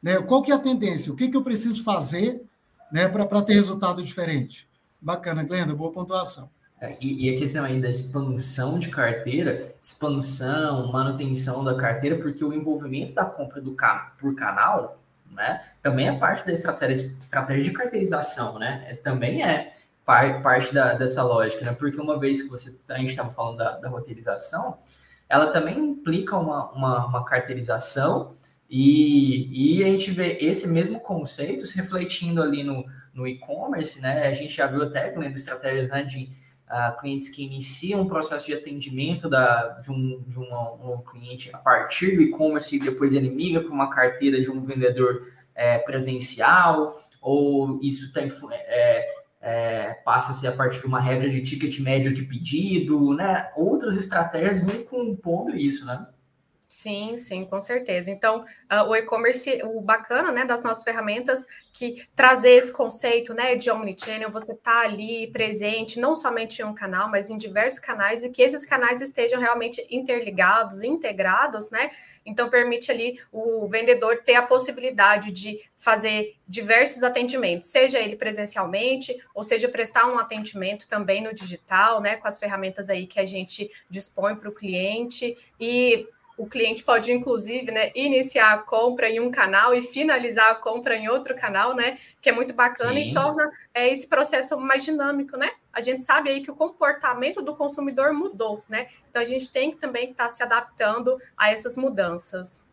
Né? 0.01 0.21
Qual 0.21 0.41
que 0.41 0.51
é 0.51 0.55
a 0.55 0.59
tendência? 0.59 1.11
O 1.11 1.15
que, 1.15 1.29
que 1.29 1.37
eu 1.37 1.43
preciso 1.43 1.83
fazer 1.83 2.43
né, 2.91 3.07
para 3.07 3.41
ter 3.41 3.53
resultado 3.53 4.03
diferente? 4.03 4.67
Bacana, 4.99 5.43
Glenda, 5.43 5.73
boa 5.73 5.91
pontuação. 5.91 6.49
É, 6.81 6.97
e, 6.99 7.29
e, 7.29 7.35
a 7.35 7.37
questão 7.37 7.63
aí 7.63 7.79
da 7.79 7.91
expansão 7.91 8.79
de 8.79 8.89
carteira, 8.89 9.75
expansão, 9.79 10.91
manutenção 10.91 11.63
da 11.63 11.75
carteira, 11.75 12.17
porque 12.17 12.43
o 12.43 12.51
envolvimento 12.51 13.13
da 13.13 13.23
compra 13.23 13.61
do 13.61 13.75
carro 13.75 14.13
por 14.19 14.33
canal, 14.33 14.99
né, 15.29 15.63
também 15.83 16.07
é 16.09 16.17
parte 16.17 16.43
da 16.43 16.51
estratégia, 16.51 17.15
estratégia 17.19 17.63
de 17.65 17.71
carteirização, 17.71 18.57
né? 18.57 18.83
É, 18.89 18.95
também 18.95 19.43
é 19.43 19.73
par, 20.03 20.41
parte 20.41 20.73
da, 20.73 20.95
dessa 20.95 21.23
lógica, 21.23 21.63
né? 21.63 21.71
Porque 21.71 22.01
uma 22.01 22.19
vez 22.19 22.41
que 22.41 22.49
você 22.49 22.75
a 22.89 22.97
gente 22.97 23.11
estava 23.11 23.31
falando 23.31 23.57
da, 23.57 23.77
da, 23.77 23.87
roteirização, 23.87 24.79
ela 25.29 25.51
também 25.53 25.77
implica 25.77 26.35
uma, 26.35 26.71
uma, 26.71 27.05
uma 27.05 27.23
carteirização 27.23 28.35
e, 28.67 29.77
e 29.79 29.83
a 29.83 29.87
gente 29.87 30.09
vê 30.11 30.37
esse 30.41 30.67
mesmo 30.67 30.99
conceito 30.99 31.65
se 31.65 31.77
refletindo 31.77 32.41
ali 32.41 32.63
no, 32.63 32.83
no 33.13 33.27
e-commerce, 33.27 34.01
né? 34.01 34.27
A 34.27 34.33
gente 34.33 34.55
já 34.55 34.65
viu 34.65 34.81
até 34.81 35.15
lendo 35.15 35.35
estratégias 35.35 35.89
né, 35.89 36.03
de 36.03 36.41
uh, 36.71 36.99
clientes 36.99 37.27
que 37.27 37.43
iniciam 37.43 38.01
um 38.01 38.07
processo 38.07 38.45
de 38.45 38.53
atendimento 38.53 39.29
da, 39.29 39.79
de, 39.81 39.91
um, 39.91 40.23
de 40.25 40.39
um, 40.39 41.03
cliente 41.05 41.49
a 41.53 41.57
partir 41.57 42.15
do 42.15 42.21
e-commerce 42.21 42.75
e 42.75 42.79
depois 42.79 43.13
ele 43.13 43.29
migra 43.29 43.61
para 43.61 43.71
uma 43.71 43.89
carteira 43.89 44.41
de 44.41 44.49
um 44.49 44.61
vendedor 44.61 45.27
é, 45.53 45.79
presencial, 45.79 46.99
ou 47.21 47.79
isso 47.83 48.13
tem, 48.13 48.31
é, 48.51 49.13
é, 49.41 49.93
passa 50.05 50.31
a 50.31 50.33
ser 50.35 50.47
a 50.47 50.51
partir 50.53 50.79
de 50.79 50.85
uma 50.85 51.01
regra 51.01 51.29
de 51.29 51.41
ticket 51.41 51.79
médio 51.79 52.13
de 52.13 52.23
pedido, 52.23 53.13
né? 53.13 53.51
Outras 53.55 53.97
estratégias 53.97 54.63
vão 54.63 54.83
compondo 54.83 55.55
isso, 55.55 55.85
né? 55.85 56.07
Sim, 56.73 57.17
sim, 57.17 57.43
com 57.43 57.59
certeza. 57.59 58.09
Então, 58.09 58.45
uh, 58.71 58.87
o 58.89 58.95
e-commerce, 58.95 59.59
o 59.65 59.81
bacana, 59.81 60.31
né, 60.31 60.45
das 60.45 60.63
nossas 60.63 60.85
ferramentas, 60.85 61.45
que 61.73 62.07
trazer 62.15 62.51
esse 62.51 62.71
conceito, 62.71 63.33
né, 63.33 63.55
de 63.57 63.69
omnichannel, 63.69 64.31
você 64.31 64.55
tá 64.55 64.79
ali 64.79 65.29
presente, 65.33 65.99
não 65.99 66.15
somente 66.15 66.61
em 66.61 66.65
um 66.65 66.73
canal, 66.73 67.09
mas 67.11 67.29
em 67.29 67.37
diversos 67.37 67.77
canais, 67.81 68.23
e 68.23 68.29
que 68.29 68.41
esses 68.41 68.65
canais 68.65 69.01
estejam 69.01 69.37
realmente 69.41 69.85
interligados, 69.91 70.81
integrados, 70.81 71.69
né? 71.69 71.91
Então, 72.25 72.49
permite 72.49 72.89
ali 72.89 73.19
o 73.33 73.67
vendedor 73.67 74.21
ter 74.23 74.35
a 74.35 74.41
possibilidade 74.41 75.29
de 75.29 75.59
fazer 75.77 76.37
diversos 76.47 77.03
atendimentos, 77.03 77.67
seja 77.67 77.99
ele 77.99 78.15
presencialmente, 78.15 79.13
ou 79.35 79.43
seja, 79.43 79.67
prestar 79.67 80.05
um 80.07 80.17
atendimento 80.17 80.87
também 80.87 81.21
no 81.21 81.33
digital, 81.33 81.99
né, 81.99 82.15
com 82.15 82.27
as 82.29 82.39
ferramentas 82.39 82.89
aí 82.89 83.07
que 83.07 83.19
a 83.19 83.25
gente 83.25 83.69
dispõe 83.89 84.35
para 84.37 84.47
o 84.47 84.53
cliente, 84.53 85.37
e 85.59 86.07
o 86.37 86.47
cliente 86.47 86.83
pode, 86.83 87.11
inclusive, 87.11 87.71
né, 87.71 87.91
iniciar 87.93 88.53
a 88.53 88.57
compra 88.57 89.09
em 89.09 89.19
um 89.19 89.29
canal 89.29 89.73
e 89.73 89.81
finalizar 89.81 90.51
a 90.51 90.55
compra 90.55 90.95
em 90.95 91.07
outro 91.07 91.35
canal, 91.35 91.75
né? 91.75 91.97
Que 92.21 92.29
é 92.29 92.31
muito 92.31 92.53
bacana 92.53 92.93
Sim. 92.93 93.09
e 93.09 93.13
torna 93.13 93.51
é, 93.73 93.91
esse 93.91 94.07
processo 94.07 94.57
mais 94.59 94.83
dinâmico, 94.83 95.37
né? 95.37 95.51
A 95.71 95.81
gente 95.81 96.03
sabe 96.03 96.29
aí 96.29 96.41
que 96.41 96.51
o 96.51 96.55
comportamento 96.55 97.41
do 97.41 97.55
consumidor 97.55 98.13
mudou, 98.13 98.63
né? 98.67 98.87
Então 99.09 99.21
a 99.21 99.25
gente 99.25 99.51
tem 99.51 99.71
que 99.71 99.77
também 99.77 100.11
estar 100.11 100.25
tá 100.25 100.29
se 100.29 100.41
adaptando 100.41 101.17
a 101.37 101.51
essas 101.51 101.77
mudanças. 101.77 102.63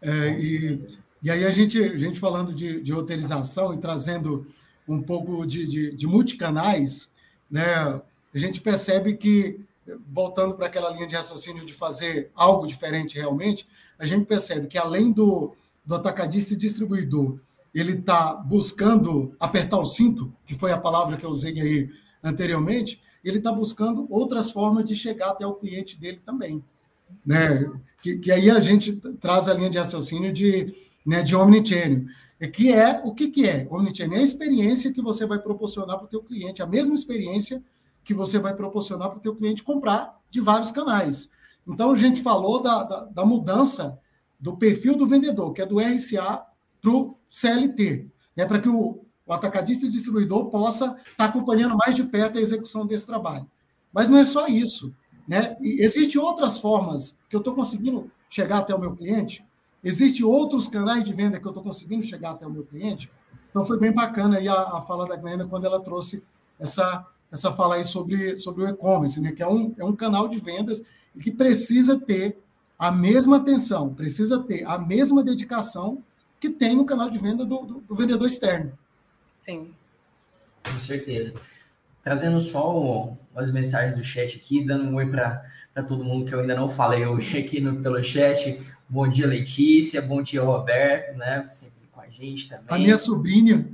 É, 0.00 0.30
e, 0.38 1.00
e 1.22 1.30
aí 1.30 1.44
a 1.44 1.50
gente, 1.50 1.82
a 1.82 1.96
gente 1.96 2.18
falando 2.18 2.54
de, 2.54 2.80
de 2.80 2.92
roteirização 2.92 3.74
e 3.74 3.78
trazendo 3.78 4.46
um 4.88 5.02
pouco 5.02 5.46
de, 5.46 5.66
de, 5.66 5.96
de 5.96 6.06
multicanais, 6.06 7.10
né? 7.50 8.00
A 8.32 8.38
gente 8.38 8.60
percebe 8.60 9.16
que 9.16 9.60
voltando 10.08 10.54
para 10.54 10.66
aquela 10.66 10.90
linha 10.90 11.06
de 11.06 11.14
raciocínio 11.14 11.64
de 11.64 11.72
fazer 11.72 12.30
algo 12.34 12.66
diferente 12.66 13.16
realmente, 13.16 13.66
a 13.98 14.06
gente 14.06 14.26
percebe 14.26 14.66
que 14.66 14.78
além 14.78 15.12
do, 15.12 15.54
do 15.84 15.94
atacadista 15.94 16.54
e 16.54 16.56
distribuidor, 16.56 17.38
ele 17.74 17.92
está 17.92 18.34
buscando 18.34 19.34
apertar 19.38 19.78
o 19.78 19.84
cinto, 19.84 20.32
que 20.44 20.54
foi 20.54 20.72
a 20.72 20.78
palavra 20.78 21.16
que 21.16 21.24
eu 21.24 21.30
usei 21.30 21.60
aí 21.60 21.90
anteriormente, 22.22 23.00
ele 23.24 23.38
está 23.38 23.52
buscando 23.52 24.06
outras 24.10 24.50
formas 24.50 24.84
de 24.84 24.94
chegar 24.94 25.30
até 25.30 25.46
o 25.46 25.54
cliente 25.54 25.98
dele 25.98 26.20
também. 26.24 26.64
Né? 27.24 27.70
Que, 28.02 28.18
que 28.18 28.32
aí 28.32 28.50
a 28.50 28.60
gente 28.60 28.92
traz 29.20 29.48
a 29.48 29.54
linha 29.54 29.70
de 29.70 29.78
raciocínio 29.78 30.32
de, 30.32 30.74
né, 31.04 31.22
de 31.22 31.36
omnichannel, 31.36 32.06
que 32.52 32.72
é 32.72 33.00
o 33.04 33.12
que, 33.12 33.28
que 33.28 33.46
é? 33.46 33.66
Omnichannel 33.70 34.16
é 34.16 34.20
a 34.20 34.24
experiência 34.24 34.92
que 34.92 35.02
você 35.02 35.26
vai 35.26 35.38
proporcionar 35.38 35.98
para 35.98 36.06
o 36.06 36.08
teu 36.08 36.22
cliente, 36.22 36.62
a 36.62 36.66
mesma 36.66 36.94
experiência 36.94 37.58
que 37.58 37.64
você 38.14 38.38
vai 38.38 38.54
proporcionar 38.54 39.08
para 39.08 39.18
o 39.18 39.22
teu 39.22 39.34
cliente 39.34 39.62
comprar 39.62 40.18
de 40.30 40.40
vários 40.40 40.70
canais. 40.70 41.30
Então, 41.66 41.92
a 41.92 41.96
gente 41.96 42.22
falou 42.22 42.62
da, 42.62 42.82
da, 42.82 43.04
da 43.04 43.24
mudança 43.24 43.98
do 44.38 44.56
perfil 44.56 44.96
do 44.96 45.06
vendedor, 45.06 45.52
que 45.52 45.60
é 45.60 45.66
do 45.66 45.78
RCA 45.78 46.44
para 46.80 46.90
o 46.90 47.16
CLT, 47.30 48.08
né, 48.34 48.46
para 48.46 48.58
que 48.58 48.68
o, 48.68 49.04
o 49.26 49.32
atacadista 49.32 49.86
e 49.86 49.90
distribuidor 49.90 50.46
possa 50.46 50.86
estar 50.86 51.14
tá 51.16 51.24
acompanhando 51.26 51.76
mais 51.76 51.94
de 51.94 52.02
perto 52.02 52.38
a 52.38 52.40
execução 52.40 52.86
desse 52.86 53.06
trabalho. 53.06 53.46
Mas 53.92 54.08
não 54.08 54.16
é 54.16 54.24
só 54.24 54.46
isso. 54.46 54.94
Né? 55.28 55.56
Existem 55.60 56.20
outras 56.20 56.58
formas 56.58 57.16
que 57.28 57.36
eu 57.36 57.40
estou 57.40 57.54
conseguindo 57.54 58.10
chegar 58.28 58.58
até 58.58 58.74
o 58.74 58.80
meu 58.80 58.94
cliente, 58.96 59.44
existem 59.84 60.24
outros 60.24 60.66
canais 60.66 61.04
de 61.04 61.12
venda 61.12 61.38
que 61.38 61.46
eu 61.46 61.50
estou 61.50 61.62
conseguindo 61.62 62.02
chegar 62.04 62.32
até 62.32 62.46
o 62.46 62.50
meu 62.50 62.64
cliente. 62.64 63.10
Então, 63.50 63.64
foi 63.64 63.78
bem 63.78 63.92
bacana 63.92 64.38
aí 64.38 64.48
a, 64.48 64.54
a 64.54 64.80
fala 64.80 65.06
da 65.06 65.16
Glenda 65.16 65.46
quando 65.46 65.64
ela 65.64 65.80
trouxe 65.80 66.22
essa 66.58 67.06
essa 67.30 67.52
fala 67.52 67.76
aí 67.76 67.84
sobre, 67.84 68.36
sobre 68.36 68.64
o 68.64 68.68
e-commerce, 68.68 69.20
né? 69.20 69.32
que 69.32 69.42
é 69.42 69.48
um, 69.48 69.74
é 69.78 69.84
um 69.84 69.94
canal 69.94 70.28
de 70.28 70.38
vendas 70.40 70.82
e 71.14 71.20
que 71.20 71.30
precisa 71.30 71.98
ter 71.98 72.38
a 72.78 72.90
mesma 72.90 73.36
atenção, 73.36 73.94
precisa 73.94 74.42
ter 74.42 74.66
a 74.66 74.78
mesma 74.78 75.22
dedicação 75.22 76.02
que 76.40 76.48
tem 76.48 76.74
no 76.74 76.86
canal 76.86 77.10
de 77.10 77.18
venda 77.18 77.44
do, 77.44 77.66
do, 77.66 77.80
do 77.80 77.94
vendedor 77.94 78.26
externo. 78.26 78.72
Sim. 79.38 79.70
Com 80.64 80.80
certeza. 80.80 81.34
Trazendo 82.02 82.40
só 82.40 83.12
as 83.34 83.52
mensagens 83.52 83.96
do 83.96 84.02
chat 84.02 84.36
aqui, 84.36 84.64
dando 84.64 84.84
um 84.84 84.94
oi 84.94 85.06
para 85.06 85.44
todo 85.86 86.02
mundo 86.04 86.26
que 86.26 86.34
eu 86.34 86.40
ainda 86.40 86.56
não 86.56 86.68
falei 86.68 87.04
hoje 87.04 87.36
aqui 87.38 87.60
no, 87.60 87.82
pelo 87.82 88.02
chat. 88.02 88.60
Bom 88.88 89.06
dia, 89.06 89.26
Letícia. 89.26 90.00
Bom 90.00 90.22
dia, 90.22 90.42
Roberto, 90.42 91.16
né? 91.18 91.46
Sempre 91.48 91.86
com 91.92 92.00
a 92.00 92.08
gente 92.08 92.48
também. 92.48 92.64
A 92.68 92.78
minha 92.78 92.98
sobrinha. 92.98 93.68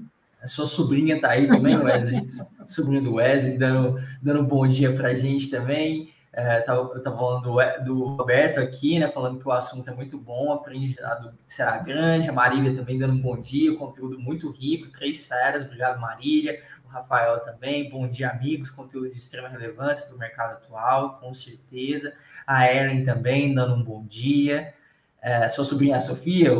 A 0.47 0.49
sua 0.49 0.65
sobrinha 0.65 1.21
tá 1.21 1.31
aí 1.31 1.49
também, 1.49 1.77
Wesley. 1.77 2.23
sobrinha 2.67 3.03
do 3.03 3.15
Wesley, 3.15 3.59
dando, 3.59 4.01
dando 4.23 4.43
um 4.43 4.45
bom 4.45 4.65
dia 4.65 4.95
para 4.95 5.09
a 5.09 5.15
gente 5.17 5.51
também. 5.51 6.15
É, 6.33 6.61
tava, 6.61 6.93
eu 6.93 6.99
estava 6.99 7.17
falando 7.17 7.43
do, 7.43 7.85
do, 7.85 8.05
Roberto 8.15 8.61
aqui, 8.61 8.97
né? 8.97 9.09
Falando 9.09 9.41
que 9.41 9.49
o 9.49 9.51
assunto 9.51 9.91
é 9.91 9.93
muito 9.93 10.17
bom, 10.17 10.53
aprendizado 10.53 11.35
será 11.49 11.79
grande. 11.79 12.31
A 12.31 12.33
Marília 12.33 12.73
também 12.73 12.97
dando 12.97 13.15
um 13.15 13.21
bom 13.21 13.41
dia, 13.41 13.77
conteúdo 13.77 14.21
muito 14.21 14.49
rico, 14.53 14.89
três 14.93 15.27
feras. 15.27 15.65
Obrigado, 15.65 16.01
Marília. 16.01 16.63
O 16.85 16.89
Rafael 16.91 17.41
também, 17.41 17.91
bom 17.91 18.07
dia, 18.07 18.31
amigos. 18.31 18.71
Conteúdo 18.71 19.11
de 19.11 19.17
extrema 19.17 19.49
relevância 19.49 20.07
para 20.07 20.15
o 20.15 20.19
mercado 20.19 20.53
atual, 20.53 21.19
com 21.19 21.35
certeza. 21.35 22.15
A 22.47 22.73
Ellen 22.73 23.05
também 23.05 23.53
dando 23.53 23.75
um 23.75 23.83
bom 23.83 24.07
dia 24.07 24.73
é, 25.23 25.49
sua 25.49 25.65
sobrinha 25.65 25.99
Sofia, 26.01 26.53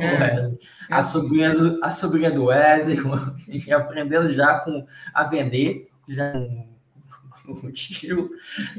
é, 0.00 0.50
a, 0.90 1.02
sobrinha 1.02 1.54
do, 1.54 1.84
a 1.84 1.90
sobrinha 1.90 2.30
do 2.30 2.46
Wesley, 2.46 2.98
a 3.06 3.52
gente 3.52 3.72
aprendendo 3.72 4.32
já 4.32 4.60
com 4.60 4.86
a 5.14 5.24
vender, 5.24 5.90
já 6.08 6.32
o 7.48 7.70
tio, 7.70 8.30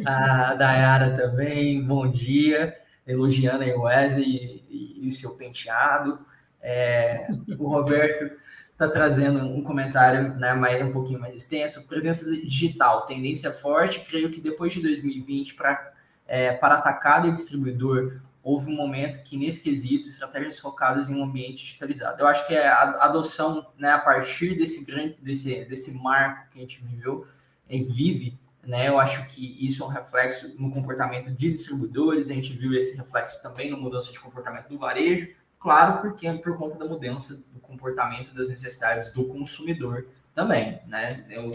a 0.06 0.54
Dayara 0.56 1.16
também, 1.16 1.82
bom 1.82 2.08
dia, 2.08 2.76
elogiando 3.06 3.64
aí 3.64 3.74
o 3.74 3.84
Wesley 3.84 4.66
e, 4.70 5.06
e 5.06 5.08
o 5.08 5.12
seu 5.12 5.36
penteado. 5.36 6.20
É, 6.62 7.28
o 7.58 7.68
Roberto 7.68 8.30
está 8.74 8.88
trazendo 8.88 9.40
um 9.40 9.64
comentário 9.64 10.36
né, 10.36 10.54
mais, 10.54 10.84
um 10.86 10.92
pouquinho 10.92 11.20
mais 11.20 11.34
extenso. 11.34 11.88
Presença 11.88 12.30
digital, 12.30 13.06
tendência 13.06 13.52
forte, 13.52 14.02
creio 14.02 14.30
que 14.30 14.42
depois 14.42 14.74
de 14.74 14.82
2020, 14.82 15.56
pra, 15.56 15.94
é, 16.28 16.54
para 16.54 16.76
atacado 16.76 17.28
e 17.28 17.34
distribuidor, 17.34 18.20
houve 18.48 18.72
um 18.72 18.76
momento 18.76 19.22
que, 19.24 19.36
nesse 19.36 19.62
quesito, 19.62 20.08
estratégias 20.08 20.58
focadas 20.58 21.10
em 21.10 21.16
um 21.16 21.22
ambiente 21.22 21.66
digitalizado. 21.66 22.22
Eu 22.22 22.28
acho 22.28 22.48
que 22.48 22.56
é 22.56 22.66
a 22.66 23.04
adoção, 23.04 23.68
né, 23.78 23.92
a 23.92 24.00
partir 24.00 24.58
desse 24.58 24.86
grande, 24.86 25.18
desse, 25.22 25.66
desse 25.66 25.94
marco 25.94 26.50
que 26.52 26.60
a 26.60 26.62
gente 26.62 26.82
viveu, 26.82 27.28
e 27.70 27.84
vive, 27.84 28.40
né, 28.66 28.88
eu 28.88 28.98
acho 28.98 29.28
que 29.28 29.58
isso 29.66 29.84
é 29.84 29.86
um 29.86 29.90
reflexo 29.90 30.56
no 30.58 30.72
comportamento 30.72 31.30
de 31.30 31.50
distribuidores, 31.50 32.30
a 32.30 32.34
gente 32.34 32.54
viu 32.54 32.74
esse 32.74 32.96
reflexo 32.96 33.44
também 33.44 33.70
na 33.70 33.76
mudança 33.76 34.14
de 34.14 34.20
comportamento 34.20 34.70
do 34.70 34.78
varejo, 34.78 35.28
claro, 35.60 36.00
porque 36.00 36.26
é 36.26 36.34
por 36.38 36.58
conta 36.58 36.78
da 36.78 36.86
mudança 36.86 37.46
do 37.54 37.60
comportamento 37.60 38.34
das 38.34 38.48
necessidades 38.48 39.12
do 39.12 39.26
consumidor 39.26 40.08
também, 40.34 40.80
né, 40.88 41.26
eu, 41.30 41.52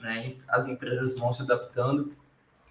né 0.00 0.36
as 0.46 0.68
empresas 0.68 1.18
vão 1.18 1.32
se 1.32 1.42
adaptando 1.42 2.14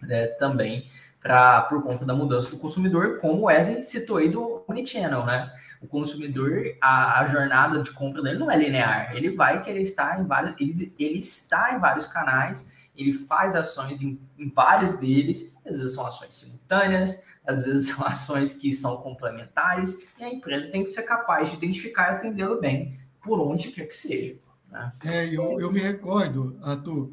né, 0.02 0.28
também 0.28 0.90
pra, 1.26 1.62
por 1.64 1.82
conta 1.82 2.06
da 2.06 2.14
mudança 2.14 2.52
do 2.52 2.60
consumidor, 2.60 3.18
como 3.20 3.42
o 3.42 3.46
Wesley 3.46 3.82
citou 3.82 4.18
aí 4.18 4.30
do 4.30 4.64
Omnichannel, 4.68 5.26
né? 5.26 5.52
O 5.82 5.88
consumidor, 5.88 6.76
a, 6.80 7.22
a, 7.22 7.26
jornada 7.26 7.82
de 7.82 7.92
compra 7.92 8.22
dele 8.22 8.38
não 8.38 8.52
é 8.52 8.56
linear, 8.56 9.16
ele 9.16 9.32
vai 9.32 9.60
querer 9.64 9.82
estar 9.82 10.22
em 10.22 10.26
vários, 10.28 10.56
ele, 10.60 10.94
ele 11.00 11.18
está 11.18 11.74
em 11.74 11.80
vários 11.80 12.06
canais 12.06 12.72
ele 12.96 13.14
faz 13.14 13.56
ações 13.56 14.02
em, 14.02 14.20
em 14.38 14.50
vários 14.50 14.98
deles, 14.98 15.56
às 15.66 15.78
vezes 15.78 15.94
são 15.94 16.06
ações 16.06 16.36
simultâneas, 16.36 17.24
às 17.46 17.62
vezes 17.62 17.90
são 17.94 18.06
ações 18.06 18.54
que 18.54 18.72
são 18.72 18.98
complementares, 18.98 20.08
e 20.20 20.24
a 20.24 20.30
empresa 20.30 20.72
tem 20.72 20.84
que 20.84 20.90
ser 20.90 21.04
capaz 21.04 21.50
de 21.50 21.58
identificar 21.58 22.12
e 22.12 22.16
atendê-lo 22.16 22.60
bem, 22.60 23.00
por 23.24 23.40
onde 23.40 23.72
quer 23.72 23.88
que 23.88 23.94
seja. 23.94 24.38
Né? 24.72 24.94
É, 25.04 25.26
eu, 25.28 25.60
eu 25.60 25.72
me 25.72 25.80
recordo, 25.80 26.58
Arthur, 26.64 27.12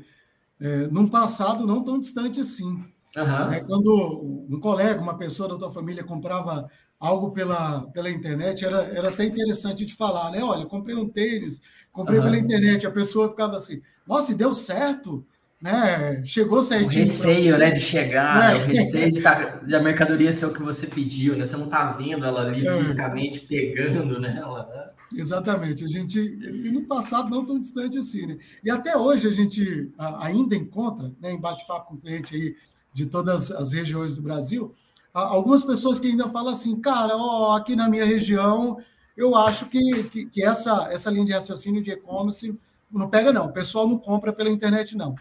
é, 0.61 0.87
num 0.87 1.09
passado 1.09 1.67
não 1.67 1.83
tão 1.83 1.99
distante 1.99 2.41
assim, 2.41 2.85
uhum. 3.17 3.53
é, 3.53 3.61
quando 3.61 4.47
um 4.49 4.61
colega, 4.61 5.01
uma 5.01 5.17
pessoa 5.17 5.49
da 5.49 5.57
tua 5.57 5.71
família 5.71 6.05
comprava 6.05 6.69
algo 6.99 7.33
pela, 7.33 7.83
pela 7.93 8.09
internet, 8.09 8.65
era, 8.65 8.83
era 8.95 9.09
até 9.09 9.25
interessante 9.25 9.85
de 9.85 9.95
falar, 9.95 10.31
né? 10.31 10.43
Olha, 10.43 10.67
comprei 10.67 10.95
um 10.95 11.09
tênis, 11.09 11.61
comprei 11.91 12.19
uhum. 12.19 12.25
pela 12.25 12.39
internet, 12.39 12.87
a 12.87 12.93
pessoa 12.93 13.31
ficava 13.31 13.57
assim, 13.57 13.83
nossa, 14.07 14.31
e 14.31 14.37
deu 14.37 14.55
certo? 14.55 15.27
Né? 15.61 16.23
Chegou 16.25 16.61
certinho. 16.63 16.91
O 16.91 17.07
receio, 17.07 17.59
né, 17.59 17.71
de 17.71 17.81
chegar, 17.81 18.55
né? 18.55 18.65
o 18.65 18.67
receio 18.67 19.13
de, 19.13 19.21
tá, 19.21 19.61
de, 19.65 19.75
a 19.75 19.81
mercadoria 19.81 20.33
ser 20.33 20.47
o 20.47 20.53
que 20.53 20.63
você 20.63 20.89
pediu, 20.89 21.37
né? 21.37 21.45
Você 21.45 21.57
não 21.57 21.67
está 21.67 21.93
vendo 21.93 22.27
ela 22.27 22.43
ali 22.43 22.67
é. 22.67 22.79
fisicamente 22.79 23.41
pegando 23.41 24.21
nela, 24.21 24.69
né? 24.69 24.87
Exatamente. 25.17 25.85
A 25.85 25.89
gente, 25.89 26.19
e 26.19 26.71
no 26.71 26.83
passado 26.83 27.31
não 27.31 27.47
tão 27.47 27.61
distante 27.61 27.99
assim, 27.99 28.27
né? 28.27 28.39
E 28.65 28.71
até 28.71 28.97
hoje 28.97 29.29
a 29.29 29.31
gente 29.31 29.93
ainda 30.21 30.57
encontra, 30.57 31.13
né, 31.21 31.31
em 31.31 31.41
bate-papo 31.41 31.91
com 31.91 31.97
cliente 31.97 32.35
aí 32.35 32.57
de 32.93 33.07
todas 33.07 33.51
as 33.51 33.73
regiões 33.73 34.17
do 34.17 34.23
Brasil, 34.23 34.75
algumas 35.13 35.65
pessoas 35.65 35.99
que 35.99 36.09
ainda 36.09 36.29
falam 36.29 36.53
assim, 36.53 36.81
cara, 36.81 37.17
ó, 37.17 37.55
aqui 37.57 37.77
na 37.77 37.89
minha 37.89 38.05
região, 38.05 38.79
eu 39.17 39.37
acho 39.37 39.67
que, 39.67 40.05
que, 40.05 40.27
que 40.27 40.45
essa, 40.45 40.89
essa 40.91 41.11
linha 41.11 41.27
de 41.27 41.33
raciocínio 41.33 41.83
de 41.83 41.91
e-commerce 41.91 42.55
não 42.91 43.09
pega, 43.09 43.33
não. 43.33 43.47
O 43.47 43.53
pessoal 43.53 43.89
não 43.89 43.99
compra 43.99 44.33
pela 44.33 44.51
internet, 44.51 44.97
não. 44.97 45.15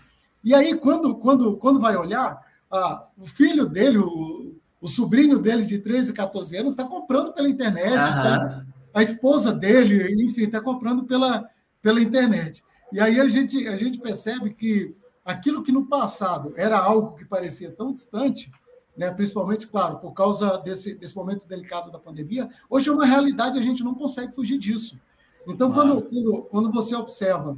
E 0.43 0.53
aí, 0.53 0.75
quando, 0.75 1.15
quando, 1.15 1.57
quando 1.57 1.79
vai 1.79 1.95
olhar, 1.95 2.41
ah, 2.69 3.07
o 3.17 3.25
filho 3.25 3.67
dele, 3.67 3.97
o, 3.99 4.55
o 4.79 4.88
sobrinho 4.88 5.39
dele 5.39 5.65
de 5.65 5.77
13, 5.77 6.13
14 6.13 6.57
anos, 6.57 6.73
está 6.73 6.84
comprando 6.84 7.34
pela 7.34 7.49
internet. 7.49 7.91
Uhum. 7.91 7.97
Tá, 7.97 8.65
a 8.93 9.03
esposa 9.03 9.53
dele, 9.53 10.23
enfim, 10.23 10.43
está 10.43 10.60
comprando 10.60 11.03
pela, 11.03 11.49
pela 11.81 12.01
internet. 12.01 12.63
E 12.91 12.99
aí 12.99 13.19
a 13.19 13.27
gente, 13.27 13.67
a 13.67 13.77
gente 13.77 13.99
percebe 13.99 14.49
que 14.53 14.93
aquilo 15.23 15.63
que 15.63 15.71
no 15.71 15.86
passado 15.86 16.53
era 16.55 16.77
algo 16.77 17.15
que 17.15 17.25
parecia 17.25 17.71
tão 17.71 17.93
distante, 17.93 18.49
né, 18.95 19.10
principalmente, 19.12 19.67
claro, 19.67 19.97
por 19.99 20.13
causa 20.13 20.57
desse, 20.57 20.93
desse 20.93 21.15
momento 21.15 21.47
delicado 21.47 21.91
da 21.91 21.99
pandemia, 21.99 22.49
hoje 22.69 22.89
é 22.89 22.91
uma 22.91 23.05
realidade, 23.05 23.57
a 23.57 23.62
gente 23.62 23.84
não 23.84 23.95
consegue 23.95 24.34
fugir 24.34 24.57
disso. 24.57 24.99
Então, 25.47 25.71
quando, 25.71 26.01
quando, 26.01 26.41
quando 26.43 26.71
você 26.71 26.95
observa 26.95 27.57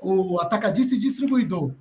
o 0.00 0.40
atacadista 0.40 0.94
e 0.94 0.98
distribuidor 0.98 1.74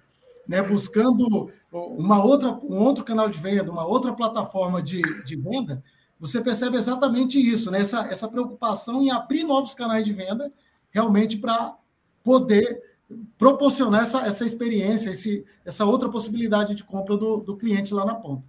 né, 0.49 0.63
buscando 0.63 1.51
uma 1.71 2.23
outra, 2.23 2.49
um 2.49 2.79
outro 2.79 3.03
canal 3.03 3.29
de 3.29 3.37
venda, 3.39 3.71
uma 3.71 3.85
outra 3.85 4.11
plataforma 4.13 4.81
de, 4.81 4.99
de 5.23 5.35
venda, 5.35 5.83
você 6.19 6.41
percebe 6.41 6.75
exatamente 6.75 7.39
isso, 7.39 7.69
né? 7.69 7.81
essa, 7.81 7.99
essa 8.07 8.27
preocupação 8.27 9.01
em 9.01 9.11
abrir 9.11 9.43
novos 9.43 9.75
canais 9.75 10.03
de 10.03 10.11
venda, 10.11 10.51
realmente 10.89 11.37
para 11.37 11.77
poder 12.23 12.81
proporcionar 13.37 14.03
essa, 14.03 14.25
essa 14.25 14.45
experiência, 14.45 15.09
esse, 15.09 15.45
essa 15.65 15.85
outra 15.85 16.09
possibilidade 16.09 16.75
de 16.75 16.83
compra 16.83 17.17
do, 17.17 17.41
do 17.41 17.57
cliente 17.57 17.93
lá 17.93 18.05
na 18.05 18.15
ponta. 18.15 18.43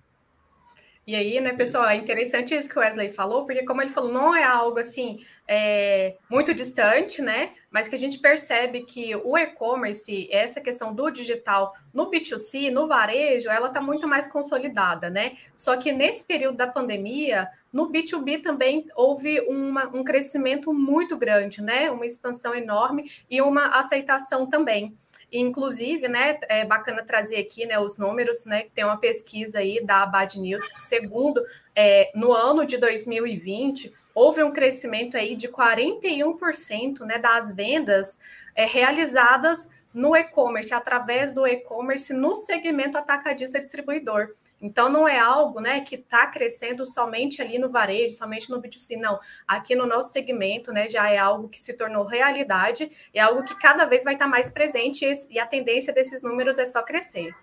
E 1.07 1.15
aí, 1.15 1.41
né, 1.41 1.53
pessoal, 1.53 1.89
é 1.89 1.97
interessante 1.97 2.55
isso 2.55 2.69
que 2.69 2.79
o 2.79 2.83
Wesley 2.83 3.11
falou, 3.11 3.45
porque 3.45 3.65
como 3.65 3.83
ele 3.83 3.91
falou, 3.91 4.13
não 4.13 4.35
é 4.35 4.45
algo 4.45 4.79
assim 4.79 5.25
é, 5.49 6.17
muito 6.31 6.55
distante, 6.55 7.21
né? 7.21 7.51
Mas 7.71 7.89
que 7.89 7.97
a 7.97 7.99
gente 7.99 8.21
percebe 8.21 8.83
que 8.83 9.17
o 9.17 9.37
e-commerce, 9.37 10.29
essa 10.31 10.61
questão 10.61 10.95
do 10.95 11.11
digital 11.11 11.75
no 11.93 12.09
B2C, 12.09 12.71
no 12.71 12.87
varejo, 12.87 13.51
ela 13.51 13.67
está 13.67 13.81
muito 13.81 14.07
mais 14.07 14.29
consolidada, 14.29 15.11
né? 15.11 15.37
Só 15.57 15.77
que 15.77 15.91
nesse 15.91 16.25
período 16.25 16.57
da 16.57 16.69
pandemia, 16.69 17.49
no 17.73 17.91
B2B 17.91 18.43
também 18.43 18.87
houve 18.95 19.41
uma, 19.41 19.89
um 19.89 20.05
crescimento 20.05 20.73
muito 20.73 21.17
grande, 21.17 21.61
né? 21.61 21.91
Uma 21.91 22.07
expansão 22.07 22.55
enorme 22.55 23.11
e 23.29 23.43
uma 23.43 23.77
aceitação 23.77 24.47
também. 24.47 24.97
Inclusive, 25.33 26.09
né, 26.09 26.39
é 26.49 26.65
bacana 26.65 27.05
trazer 27.05 27.37
aqui, 27.37 27.65
né, 27.65 27.79
os 27.79 27.97
números, 27.97 28.45
né, 28.45 28.63
que 28.63 28.71
tem 28.71 28.85
uma 28.85 28.99
pesquisa 28.99 29.59
aí 29.61 29.85
da 29.85 30.05
Bad 30.07 30.41
News, 30.41 30.63
segundo, 30.79 31.45
é, 31.75 32.11
no 32.15 32.33
ano 32.33 32.65
de 32.65 32.77
2020, 32.79 33.95
houve 34.15 34.43
um 34.43 34.53
crescimento 34.53 35.17
aí 35.17 35.37
de 35.37 35.49
41%, 35.49 37.01
né, 37.01 37.19
das 37.19 37.53
vendas 37.53 38.19
é, 38.55 38.65
realizadas 38.65 39.69
no 39.93 40.17
e-commerce, 40.17 40.73
através 40.73 41.33
do 41.33 41.47
e-commerce 41.47 42.13
no 42.13 42.35
segmento 42.35 42.99
atacadista 42.99 43.59
distribuidor. 43.59 44.35
Então, 44.61 44.91
não 44.91 45.09
é 45.09 45.19
algo 45.19 45.61
né, 45.61 45.81
que 45.81 45.95
está 45.95 46.27
crescendo 46.27 46.85
somente 46.85 47.41
ali 47.41 47.59
no 47.59 47.71
varejo, 47.71 48.15
somente 48.15 48.51
no 48.51 48.61
B2C, 48.61 48.97
não. 48.99 49.19
Aqui 49.49 49.75
no 49.75 49.87
nosso 49.87 50.13
segmento, 50.13 50.71
né, 50.73 50.87
já 50.87 51.09
é 51.09 51.17
algo 51.17 51.49
que 51.49 51.59
se 51.59 51.73
tornou 51.73 52.05
realidade, 52.05 52.91
é 53.15 53.21
algo 53.21 53.43
que 53.43 53.59
cada 53.59 53.87
vez 53.87 54.05
vai 54.05 54.15
estar 54.15 54.27
tá 54.27 54.31
mais 54.31 54.51
presente 54.51 55.07
e 55.31 55.39
a 55.39 55.47
tendência 55.47 55.95
desses 55.95 56.23
números 56.23 56.59
é 56.59 56.67
só 56.67 56.83
crescer. 56.83 57.35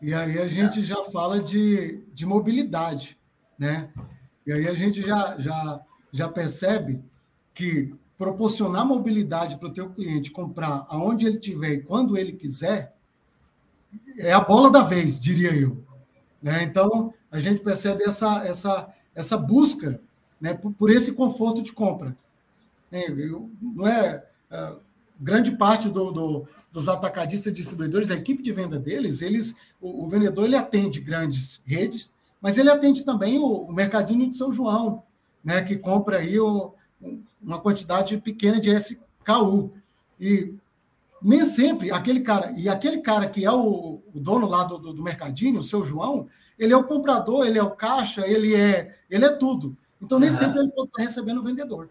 E 0.00 0.14
aí 0.14 0.38
a 0.38 0.48
gente 0.48 0.82
já 0.82 1.04
fala 1.04 1.40
de, 1.40 2.02
de 2.14 2.24
mobilidade, 2.24 3.18
né? 3.58 3.90
E 4.46 4.52
aí 4.52 4.66
a 4.66 4.72
gente 4.72 5.02
já, 5.06 5.36
já, 5.38 5.80
já 6.10 6.28
percebe 6.28 7.04
que 7.52 7.94
proporcionar 8.16 8.86
mobilidade 8.86 9.58
para 9.58 9.68
o 9.68 9.72
teu 9.72 9.90
cliente 9.90 10.30
comprar 10.30 10.86
aonde 10.88 11.26
ele 11.26 11.36
estiver 11.36 11.72
e 11.72 11.82
quando 11.82 12.16
ele 12.16 12.32
quiser 12.32 12.94
é 14.18 14.32
a 14.32 14.40
bola 14.40 14.70
da 14.70 14.82
vez, 14.82 15.20
diria 15.20 15.54
eu. 15.54 15.82
Né? 16.42 16.62
Então, 16.62 17.12
a 17.30 17.38
gente 17.38 17.60
percebe 17.60 18.04
essa, 18.04 18.44
essa, 18.44 18.88
essa 19.14 19.36
busca 19.36 20.00
né, 20.40 20.54
por, 20.54 20.72
por 20.72 20.90
esse 20.90 21.12
conforto 21.12 21.62
de 21.62 21.72
compra. 21.72 22.16
Eu, 22.90 23.50
não 23.60 23.86
é, 23.86 24.24
é, 24.50 24.72
grande 25.20 25.52
parte 25.52 25.88
do, 25.88 26.10
do, 26.10 26.48
dos 26.72 26.88
atacadistas 26.88 27.52
e 27.52 27.54
distribuidores, 27.54 28.10
a 28.10 28.14
equipe 28.14 28.42
de 28.42 28.52
venda 28.52 28.78
deles, 28.78 29.22
eles, 29.22 29.54
o, 29.80 30.04
o, 30.04 30.08
vendedor 30.08 30.46
ele 30.46 30.56
atende 30.56 31.00
grandes 31.00 31.60
redes, 31.64 32.10
mas 32.40 32.58
ele 32.58 32.70
atende 32.70 33.04
também 33.04 33.38
o, 33.38 33.44
o 33.44 33.72
mercadinho 33.72 34.28
de 34.28 34.36
São 34.36 34.50
João, 34.50 35.04
né, 35.44 35.62
que 35.62 35.76
compra 35.76 36.18
aí 36.18 36.40
o, 36.40 36.74
uma 37.40 37.60
quantidade 37.60 38.16
pequena 38.18 38.60
de 38.60 38.70
SKU. 38.70 39.72
E 40.18 40.54
nem 41.22 41.44
sempre 41.44 41.90
aquele 41.90 42.20
cara, 42.20 42.52
e 42.56 42.68
aquele 42.68 42.98
cara 42.98 43.28
que 43.28 43.44
é 43.44 43.52
o, 43.52 44.02
o 44.12 44.20
dono 44.20 44.48
lá 44.48 44.64
do, 44.64 44.78
do, 44.78 44.92
do, 44.92 45.02
mercadinho, 45.02 45.60
o 45.60 45.62
seu 45.62 45.84
João, 45.84 46.28
ele 46.58 46.72
é 46.72 46.76
o 46.76 46.84
comprador, 46.84 47.46
ele 47.46 47.58
é 47.58 47.62
o 47.62 47.70
caixa, 47.70 48.26
ele 48.26 48.54
é, 48.54 48.98
ele 49.08 49.24
é 49.24 49.30
tudo. 49.30 49.76
Então, 50.00 50.18
nem 50.18 50.30
uhum. 50.30 50.36
sempre 50.36 50.60
ele 50.60 50.70
pode 50.70 50.88
estar 50.88 51.02
recebendo 51.02 51.38
o 51.38 51.44
vendedor. 51.44 51.90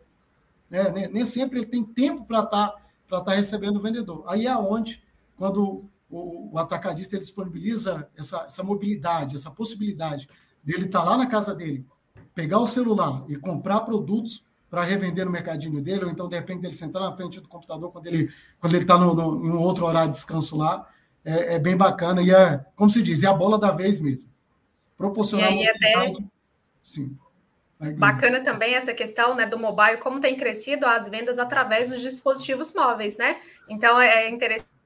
Né? 0.70 0.92
Nem, 0.92 1.08
nem 1.08 1.26
sempre 1.26 1.60
ele 1.60 1.68
tem 1.68 1.84
tempo 1.84 2.26
para 2.26 2.40
estar 2.42 2.90
para 3.10 3.20
estar 3.20 3.34
recebendo 3.34 3.78
o 3.78 3.82
vendedor. 3.82 4.24
Aí 4.28 4.46
é 4.46 4.56
onde, 4.56 5.04
quando 5.36 5.84
o, 6.10 6.54
o 6.54 6.60
atacadista 6.60 7.16
ele 7.16 7.24
disponibiliza 7.24 8.08
essa, 8.16 8.44
essa 8.44 8.64
mobilidade, 8.64 9.36
essa 9.36 9.50
possibilidade 9.50 10.30
dele 10.64 10.86
estar 10.86 11.04
lá 11.04 11.18
na 11.18 11.26
casa 11.26 11.56
dele, 11.56 11.86
pegar 12.36 12.60
o 12.60 12.68
celular 12.68 13.26
e 13.28 13.36
comprar 13.36 13.82
produtos 13.82 14.46
para 14.70 14.84
revender 14.84 15.26
no 15.26 15.32
mercadinho 15.32 15.82
dele, 15.82 16.06
ou 16.06 16.12
então, 16.12 16.30
de 16.30 16.36
repente, 16.36 16.66
ele 16.66 16.74
sentar 16.74 17.02
na 17.02 17.12
frente 17.12 17.40
do 17.40 17.48
computador 17.48 17.92
quando 17.92 18.08
ele 18.08 18.32
quando 18.60 18.74
ele 18.74 18.84
está 18.84 18.96
em 18.96 19.02
um 19.02 19.60
outro 19.60 19.86
horário 19.86 20.12
de 20.12 20.18
descanso 20.18 20.56
lá, 20.56 20.88
é, 21.26 21.56
é, 21.56 21.60
bem 21.60 21.76
bacana 21.76 22.22
e 22.22 22.32
é, 22.32 22.64
como 22.76 22.90
se 22.90 23.02
diz, 23.02 23.24
é 23.24 23.28
a 23.28 23.34
bola 23.34 23.58
da 23.58 23.72
vez 23.72 24.00
mesmo. 24.00 24.30
Proporcionar 24.98 25.52
e 25.52 25.60
aí, 25.60 25.68
até... 25.68 26.14
Sim. 26.84 27.18
Bacana 27.98 28.44
também 28.44 28.76
essa 28.76 28.94
questão 28.94 29.36
né, 29.36 29.46
do 29.46 29.58
mobile, 29.58 29.98
como 29.98 30.20
tem 30.20 30.36
crescido 30.36 30.86
as 30.86 31.08
vendas 31.08 31.40
através 31.40 31.90
dos 31.90 32.02
dispositivos 32.02 32.74
móveis, 32.74 33.18
né? 33.18 33.40
Então 33.70 34.00
é 34.00 34.30
interessante 34.30 34.79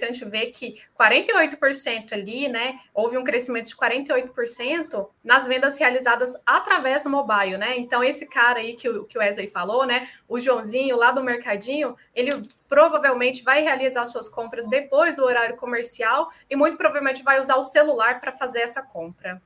interessante 0.00 0.24
ver 0.24 0.46
que 0.46 0.80
48% 0.98 2.12
ali, 2.12 2.48
né? 2.48 2.80
Houve 2.94 3.18
um 3.18 3.24
crescimento 3.24 3.68
de 3.68 3.76
48% 3.76 5.08
nas 5.22 5.46
vendas 5.46 5.78
realizadas 5.78 6.32
através 6.46 7.04
do 7.04 7.10
mobile, 7.10 7.58
né? 7.58 7.78
Então, 7.78 8.02
esse 8.02 8.26
cara 8.26 8.58
aí 8.58 8.74
que 8.74 8.88
o, 8.88 9.04
que 9.04 9.18
o 9.18 9.20
Wesley 9.20 9.46
falou, 9.46 9.86
né? 9.86 10.08
O 10.28 10.40
Joãozinho 10.40 10.96
lá 10.96 11.12
do 11.12 11.22
Mercadinho, 11.22 11.94
ele 12.14 12.30
provavelmente 12.68 13.42
vai 13.42 13.62
realizar 13.62 14.06
suas 14.06 14.28
compras 14.28 14.68
depois 14.68 15.14
do 15.14 15.24
horário 15.24 15.56
comercial 15.56 16.30
e 16.48 16.56
muito 16.56 16.76
provavelmente 16.76 17.22
vai 17.22 17.40
usar 17.40 17.56
o 17.56 17.62
celular 17.62 18.20
para 18.20 18.32
fazer 18.32 18.60
essa 18.60 18.82
compra. 18.82 19.40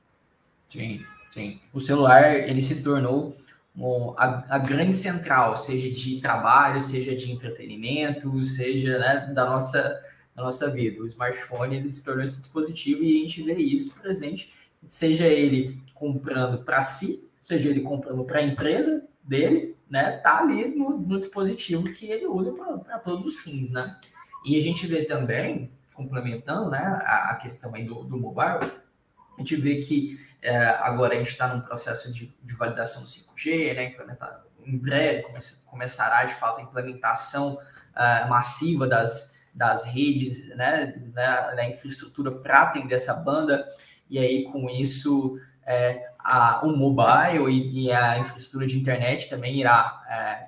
Sim, 0.69 1.05
sim. 1.31 1.59
O 1.73 1.79
celular, 1.79 2.33
ele 2.33 2.61
se 2.61 2.81
tornou 2.81 3.35
a, 4.17 4.55
a, 4.55 4.57
grande 4.57 4.95
central, 4.95 5.57
seja 5.57 5.89
de 5.93 6.21
trabalho, 6.21 6.79
seja 6.79 7.15
de 7.15 7.31
entretenimento, 7.31 8.41
seja 8.43 8.97
né, 8.97 9.31
da 9.33 9.45
nossa 9.45 10.01
na 10.35 10.43
nossa 10.43 10.69
vida. 10.69 11.01
O 11.01 11.05
smartphone 11.05 11.77
ele 11.77 11.89
se 11.89 12.03
tornou 12.03 12.23
esse 12.23 12.39
dispositivo 12.39 13.03
e 13.03 13.19
a 13.19 13.21
gente 13.21 13.41
vê 13.43 13.55
isso 13.55 13.93
presente, 13.99 14.53
seja 14.85 15.27
ele 15.27 15.81
comprando 15.93 16.63
para 16.63 16.81
si, 16.83 17.29
seja 17.41 17.69
ele 17.69 17.81
comprando 17.81 18.23
para 18.23 18.39
a 18.39 18.43
empresa 18.43 19.07
dele, 19.23 19.75
né? 19.89 20.17
Tá 20.17 20.39
ali 20.39 20.67
no, 20.67 20.97
no 20.97 21.17
dispositivo 21.17 21.83
que 21.83 22.11
ele 22.11 22.27
usa 22.27 22.51
para 22.51 22.99
todos 22.99 23.25
os 23.25 23.39
fins, 23.39 23.71
né? 23.71 23.97
E 24.43 24.57
a 24.57 24.61
gente 24.61 24.85
vê 24.85 25.05
também 25.05 25.71
complementando 25.93 26.69
né, 26.69 26.99
a, 27.03 27.31
a 27.31 27.35
questão 27.35 27.73
aí 27.73 27.85
do, 27.85 28.03
do 28.03 28.17
mobile, 28.17 28.71
a 29.37 29.39
gente 29.39 29.55
vê 29.55 29.77
que 29.77 30.19
é, 30.41 30.67
agora 30.67 31.15
a 31.15 31.17
gente 31.17 31.29
está 31.29 31.47
num 31.47 31.61
processo 31.61 32.13
de, 32.13 32.33
de, 32.43 32.53
validação 32.53 33.01
do 33.01 33.07
5G, 33.07 33.73
né, 33.75 33.85
implementar, 33.85 34.43
em 34.63 34.77
breve 34.77 35.23
come, 35.23 35.39
começará 35.65 36.25
de 36.25 36.35
fato 36.35 36.59
a 36.59 36.63
implementação 36.63 37.55
uh, 37.55 38.29
massiva 38.29 38.85
das, 38.85 39.34
das 39.55 39.85
redes, 39.85 40.49
né, 40.55 40.93
da, 41.13 41.55
da 41.55 41.69
infraestrutura 41.69 42.31
para 42.31 42.63
atender 42.63 42.95
essa 42.95 43.13
banda, 43.13 43.65
e 44.09 44.19
aí 44.19 44.43
com 44.51 44.69
isso 44.69 45.39
é, 45.65 46.09
a, 46.19 46.65
o 46.65 46.75
mobile 46.75 47.49
e, 47.49 47.85
e, 47.85 47.91
a 47.91 48.19
infraestrutura 48.19 48.67
de 48.67 48.77
internet 48.77 49.29
também 49.29 49.59
irá 49.59 50.03
é, 50.09 50.47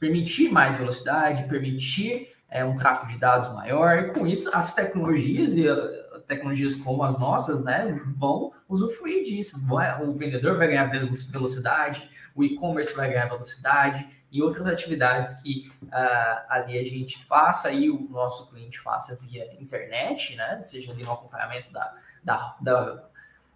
permitir 0.00 0.50
mais 0.50 0.76
velocidade, 0.76 1.48
permitir 1.48 2.32
é, 2.48 2.64
um 2.64 2.76
tráfego 2.76 3.12
de 3.12 3.18
dados 3.18 3.52
maior, 3.52 3.98
e 3.98 4.12
com 4.12 4.26
isso 4.26 4.50
as 4.54 4.74
tecnologias 4.74 5.56
e 5.56 5.68
uh, 5.68 6.20
tecnologias 6.26 6.74
como 6.74 7.02
as 7.02 7.18
nossas, 7.18 7.64
né, 7.64 7.98
vão 8.16 8.52
usufruir 8.68 9.24
disso. 9.24 9.56
O 10.02 10.12
vendedor 10.12 10.58
vai 10.58 10.68
ganhar 10.68 10.90
velocidade, 11.30 12.08
o 12.34 12.42
e-commerce 12.42 12.94
vai 12.94 13.08
ganhar 13.08 13.26
velocidade 13.26 14.06
e 14.32 14.42
outras 14.42 14.66
atividades 14.66 15.34
que 15.42 15.70
uh, 15.84 16.42
ali 16.48 16.78
a 16.78 16.82
gente 16.82 17.22
faça 17.24 17.70
e 17.70 17.90
o 17.90 18.08
nosso 18.08 18.50
cliente 18.50 18.80
faça 18.80 19.16
via 19.22 19.52
internet, 19.60 20.34
né, 20.34 20.62
seja 20.64 20.90
ali 20.90 21.04
no 21.04 21.12
acompanhamento 21.12 21.70
da, 21.70 21.94
da, 22.24 22.56
da 22.60 23.04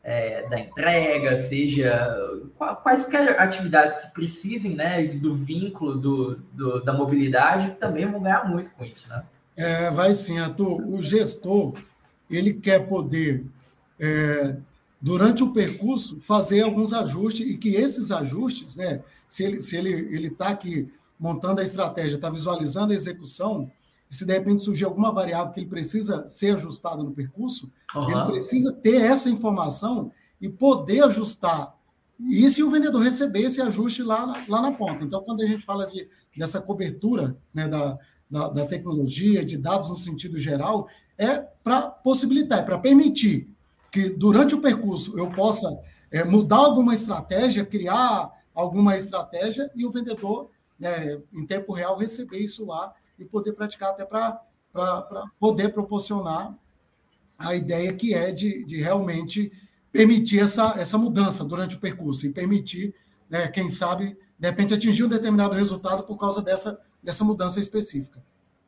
é, 0.06 0.48
da 0.48 0.60
entrega, 0.60 1.34
seja 1.34 2.16
quaisquer 2.84 3.40
atividades 3.40 3.96
que 3.96 4.06
precisem 4.12 4.76
né, 4.76 5.04
do 5.04 5.34
vínculo 5.34 5.96
do, 5.96 6.36
do, 6.52 6.84
da 6.84 6.92
mobilidade, 6.92 7.74
também 7.80 8.08
vão 8.08 8.22
ganhar 8.22 8.48
muito 8.48 8.70
com 8.70 8.84
isso. 8.84 9.08
Né? 9.08 9.24
É, 9.56 9.90
vai 9.90 10.14
sim, 10.14 10.38
Arthur. 10.38 10.80
O 10.86 11.02
gestor 11.02 11.74
ele 12.30 12.54
quer 12.54 12.86
poder, 12.86 13.46
é, 13.98 14.54
durante 15.00 15.42
o 15.42 15.52
percurso, 15.52 16.20
fazer 16.20 16.62
alguns 16.62 16.92
ajustes 16.92 17.46
e 17.46 17.56
que 17.56 17.74
esses 17.74 18.10
ajustes, 18.10 18.76
né, 18.76 19.02
se 19.28 19.44
ele 19.44 19.56
está 19.56 19.68
se 19.68 19.76
ele, 19.76 19.90
ele 19.90 20.30
tá 20.30 20.48
aqui 20.48 20.90
montando 21.18 21.60
a 21.60 21.64
estratégia, 21.64 22.16
está 22.16 22.30
visualizando 22.30 22.92
a 22.92 22.96
execução, 22.96 23.70
se 24.08 24.24
de 24.24 24.32
repente 24.32 24.62
surgir 24.62 24.84
alguma 24.84 25.12
variável 25.12 25.52
que 25.52 25.60
ele 25.60 25.68
precisa 25.68 26.28
ser 26.28 26.54
ajustado 26.54 27.02
no 27.02 27.12
percurso, 27.12 27.70
uhum. 27.94 28.10
ele 28.10 28.24
precisa 28.26 28.72
ter 28.72 29.02
essa 29.02 29.28
informação 29.28 30.12
e 30.40 30.48
poder 30.48 31.04
ajustar. 31.04 31.74
E 32.20 32.48
se 32.48 32.62
o 32.62 32.70
vendedor 32.70 33.02
receber 33.02 33.40
esse 33.40 33.60
ajuste 33.60 34.02
lá, 34.02 34.26
na, 34.26 34.44
lá 34.48 34.62
na 34.62 34.72
ponta. 34.72 35.04
Então, 35.04 35.22
quando 35.22 35.42
a 35.42 35.46
gente 35.46 35.64
fala 35.64 35.86
de, 35.86 36.08
dessa 36.36 36.60
cobertura 36.60 37.36
né, 37.52 37.68
da, 37.68 37.98
da, 38.30 38.48
da 38.48 38.66
tecnologia, 38.66 39.44
de 39.44 39.58
dados 39.58 39.90
no 39.90 39.96
sentido 39.96 40.38
geral, 40.38 40.88
é 41.18 41.36
para 41.36 41.82
possibilitar, 41.82 42.60
é 42.60 42.62
para 42.62 42.78
permitir 42.78 43.50
que 43.90 44.08
durante 44.08 44.54
o 44.54 44.60
percurso 44.60 45.18
eu 45.18 45.30
possa 45.30 45.78
é, 46.10 46.24
mudar 46.24 46.56
alguma 46.56 46.94
estratégia, 46.94 47.64
criar 47.64 48.30
alguma 48.54 48.96
estratégia 48.96 49.70
e 49.74 49.84
o 49.84 49.90
vendedor, 49.90 50.50
né, 50.78 51.20
em 51.32 51.46
tempo 51.46 51.72
real, 51.72 51.96
receber 51.96 52.38
isso 52.38 52.64
lá 52.64 52.92
e 53.18 53.24
poder 53.24 53.52
praticar 53.52 53.90
até 53.90 54.04
para 54.04 54.40
poder 55.38 55.70
proporcionar 55.70 56.54
a 57.38 57.54
ideia 57.54 57.92
que 57.92 58.14
é 58.14 58.32
de, 58.32 58.64
de 58.64 58.80
realmente 58.80 59.52
permitir 59.90 60.40
essa, 60.40 60.74
essa 60.78 60.98
mudança 60.98 61.44
durante 61.44 61.76
o 61.76 61.80
percurso 61.80 62.26
e 62.26 62.32
permitir, 62.32 62.94
né, 63.28 63.48
quem 63.48 63.68
sabe, 63.68 64.16
de 64.38 64.48
repente 64.48 64.74
atingir 64.74 65.04
um 65.04 65.08
determinado 65.08 65.54
resultado 65.54 66.02
por 66.04 66.18
causa 66.18 66.42
dessa, 66.42 66.78
dessa 67.02 67.24
mudança 67.24 67.60
específica. 67.60 68.22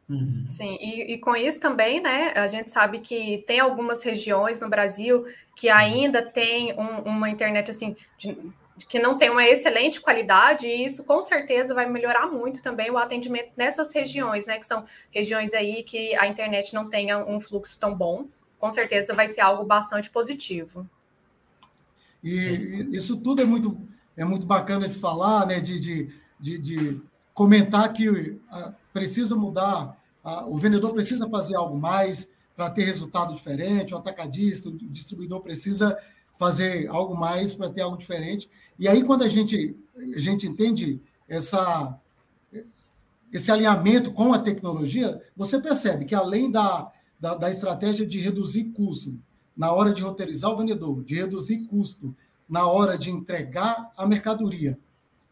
Uhum. 0.08 0.46
Sim, 0.48 0.78
e, 0.80 1.14
e, 1.14 1.18
com 1.18 1.36
isso 1.36 1.60
também, 1.60 2.00
né, 2.00 2.32
a 2.34 2.48
gente 2.48 2.70
sabe 2.70 3.00
que 3.00 3.44
tem 3.46 3.60
algumas 3.60 4.02
regiões 4.02 4.60
no 4.60 4.68
Brasil 4.68 5.26
que 5.54 5.68
ainda 5.68 6.22
tem 6.22 6.72
um, 6.80 7.02
uma 7.02 7.28
internet 7.28 7.70
assim 7.70 7.94
de, 8.16 8.34
que 8.86 8.98
não 8.98 9.18
tem 9.18 9.30
uma 9.30 9.44
excelente 9.44 10.00
qualidade, 10.00 10.66
e 10.66 10.84
isso 10.84 11.04
com 11.04 11.20
certeza 11.20 11.74
vai 11.74 11.88
melhorar 11.88 12.26
muito 12.26 12.62
também 12.62 12.90
o 12.90 12.98
atendimento 12.98 13.50
nessas 13.56 13.92
regiões, 13.92 14.46
né? 14.46 14.58
Que 14.58 14.66
são 14.66 14.84
regiões 15.10 15.52
aí 15.52 15.82
que 15.82 16.14
a 16.16 16.26
internet 16.26 16.74
não 16.74 16.84
tenha 16.84 17.18
um 17.18 17.40
fluxo 17.40 17.78
tão 17.78 17.94
bom. 17.94 18.26
Com 18.58 18.70
certeza 18.70 19.14
vai 19.14 19.28
ser 19.28 19.40
algo 19.40 19.64
bastante 19.64 20.10
positivo. 20.10 20.88
E 22.22 22.38
Sim. 22.38 22.90
isso 22.92 23.20
tudo 23.20 23.42
é 23.42 23.44
muito, 23.44 23.80
é 24.16 24.24
muito 24.24 24.46
bacana 24.46 24.88
de 24.88 24.98
falar, 24.98 25.46
né? 25.46 25.60
De, 25.60 25.80
de, 25.80 26.08
de, 26.38 26.58
de 26.58 27.00
comentar 27.38 27.92
que 27.92 28.09
uh, 28.09 28.74
precisa 28.92 29.37
mudar, 29.37 29.96
uh, 30.24 30.53
o 30.53 30.57
vendedor 30.57 30.92
precisa 30.92 31.31
fazer 31.31 31.55
algo 31.55 31.79
mais 31.79 32.29
para 32.57 32.68
ter 32.68 32.83
resultado 32.83 33.33
diferente, 33.33 33.94
o 33.94 33.96
atacadista, 33.96 34.68
o 34.68 34.77
distribuidor 34.77 35.40
precisa 35.40 35.96
fazer 36.37 36.88
algo 36.88 37.16
mais 37.16 37.55
para 37.55 37.70
ter 37.70 37.83
algo 37.83 37.96
diferente. 37.96 38.51
E 38.77 38.88
aí, 38.88 39.05
quando 39.05 39.22
a 39.22 39.29
gente, 39.29 39.77
a 40.16 40.18
gente 40.18 40.48
entende 40.48 41.01
essa, 41.29 41.96
esse 43.33 43.53
alinhamento 43.53 44.12
com 44.12 44.33
a 44.33 44.40
tecnologia, 44.40 45.22
você 45.37 45.61
percebe 45.61 46.07
que 46.07 46.16
além 46.16 46.51
da, 46.51 46.90
da, 47.20 47.37
da 47.37 47.48
estratégia 47.48 48.05
de 48.05 48.18
reduzir 48.18 48.64
custo 48.72 49.16
na 49.57 49.70
hora 49.70 49.92
de 49.92 50.03
roteirizar 50.03 50.51
o 50.51 50.57
vendedor, 50.57 51.05
de 51.05 51.14
reduzir 51.14 51.59
custo 51.68 52.16
na 52.48 52.66
hora 52.66 52.98
de 52.98 53.12
entregar 53.12 53.92
a 53.96 54.05
mercadoria, 54.05 54.77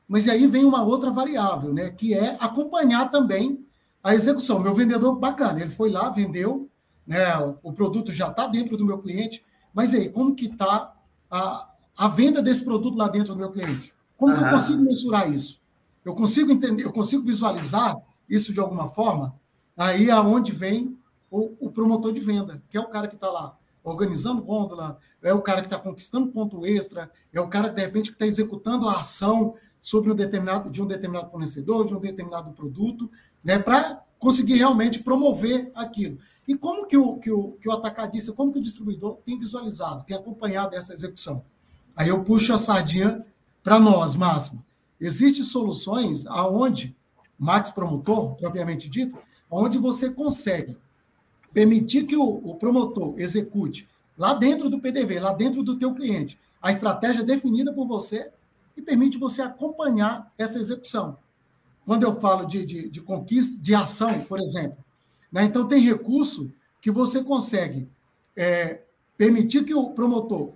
mas 0.08 0.28
aí 0.28 0.46
vem 0.46 0.64
uma 0.64 0.82
outra 0.82 1.10
variável, 1.10 1.72
né, 1.72 1.90
que 1.90 2.14
é 2.14 2.36
acompanhar 2.40 3.10
também 3.10 3.66
a 4.02 4.14
execução. 4.14 4.60
Meu 4.60 4.74
vendedor, 4.74 5.16
bacana, 5.18 5.60
ele 5.60 5.70
foi 5.70 5.90
lá, 5.90 6.10
vendeu, 6.10 6.70
né, 7.06 7.36
o 7.62 7.72
produto 7.72 8.12
já 8.12 8.28
está 8.28 8.46
dentro 8.46 8.76
do 8.76 8.84
meu 8.84 8.98
cliente, 8.98 9.44
mas 9.74 9.94
aí, 9.94 10.08
como 10.08 10.34
que 10.34 10.46
está 10.46 10.94
a, 11.30 11.70
a 11.96 12.08
venda 12.08 12.42
desse 12.42 12.64
produto 12.64 12.96
lá 12.96 13.08
dentro 13.08 13.34
do 13.34 13.38
meu 13.38 13.50
cliente. 13.50 13.92
Como 14.16 14.32
uhum. 14.32 14.38
que 14.38 14.44
eu 14.44 14.50
consigo 14.50 14.82
mensurar 14.82 15.32
isso? 15.32 15.60
Eu 16.04 16.14
consigo 16.14 16.52
entender, 16.52 16.84
eu 16.84 16.92
consigo 16.92 17.24
visualizar 17.24 17.96
isso 18.28 18.52
de 18.52 18.60
alguma 18.60 18.88
forma? 18.88 19.34
Aí 19.76 20.08
é 20.08 20.20
onde 20.20 20.52
vem 20.52 20.96
o, 21.30 21.66
o 21.66 21.70
promotor 21.70 22.12
de 22.12 22.20
venda, 22.20 22.62
que 22.68 22.76
é 22.76 22.80
o 22.80 22.88
cara 22.88 23.08
que 23.08 23.14
está 23.14 23.30
lá 23.30 23.56
organizando 23.82 24.42
gôndola, 24.42 24.98
é 25.22 25.32
o 25.32 25.42
cara 25.42 25.60
que 25.60 25.66
está 25.66 25.78
conquistando 25.78 26.32
ponto 26.32 26.66
extra, 26.66 27.10
é 27.32 27.40
o 27.40 27.48
cara, 27.48 27.68
de 27.68 27.80
repente, 27.80 28.10
que 28.10 28.16
está 28.16 28.26
executando 28.26 28.88
a 28.88 29.00
ação 29.00 29.54
sobre 29.86 30.10
um 30.10 30.16
determinado, 30.16 30.68
de 30.68 30.82
um 30.82 30.86
determinado 30.86 31.30
fornecedor, 31.30 31.86
de 31.86 31.94
um 31.94 32.00
determinado 32.00 32.50
produto, 32.50 33.08
né, 33.44 33.56
para 33.56 34.02
conseguir 34.18 34.54
realmente 34.56 34.98
promover 34.98 35.70
aquilo. 35.76 36.18
E 36.48 36.56
como 36.56 36.86
que 36.86 36.96
o, 36.96 37.18
que, 37.18 37.30
o, 37.30 37.52
que 37.52 37.68
o 37.68 37.72
atacadista, 37.72 38.32
como 38.32 38.52
que 38.52 38.58
o 38.58 38.62
distribuidor 38.62 39.18
tem 39.24 39.38
visualizado, 39.38 40.02
tem 40.02 40.16
acompanhado 40.16 40.74
essa 40.74 40.92
execução? 40.92 41.40
Aí 41.94 42.08
eu 42.08 42.24
puxo 42.24 42.52
a 42.52 42.58
sardinha 42.58 43.24
para 43.62 43.78
nós, 43.78 44.16
Máximo. 44.16 44.60
Existem 45.00 45.44
soluções 45.44 46.26
aonde, 46.26 46.92
Max 47.38 47.70
Promotor, 47.70 48.34
propriamente 48.34 48.88
dito, 48.88 49.16
onde 49.48 49.78
você 49.78 50.10
consegue 50.10 50.76
permitir 51.52 52.06
que 52.06 52.16
o, 52.16 52.24
o, 52.24 52.56
promotor 52.56 53.14
execute 53.18 53.88
lá 54.18 54.34
dentro 54.34 54.68
do 54.68 54.80
PDV, 54.80 55.20
lá 55.20 55.32
dentro 55.32 55.62
do 55.62 55.78
teu 55.78 55.94
cliente, 55.94 56.36
a 56.60 56.72
estratégia 56.72 57.22
definida 57.22 57.72
por 57.72 57.86
você 57.86 58.32
e 58.76 58.82
permite 58.82 59.18
você 59.18 59.42
acompanhar 59.42 60.32
essa 60.36 60.58
execução. 60.58 61.18
Quando 61.84 62.02
eu 62.02 62.20
falo 62.20 62.46
de, 62.46 62.66
de, 62.66 62.88
de 62.88 63.00
conquista, 63.00 63.60
de 63.60 63.74
ação, 63.74 64.20
por 64.24 64.40
exemplo, 64.40 64.78
né? 65.30 65.44
então 65.44 65.66
tem 65.66 65.80
recurso 65.80 66.52
que 66.80 66.90
você 66.90 67.22
consegue 67.22 67.88
é, 68.36 68.82
permitir 69.16 69.64
que 69.64 69.74
o 69.74 69.90
promotor 69.90 70.52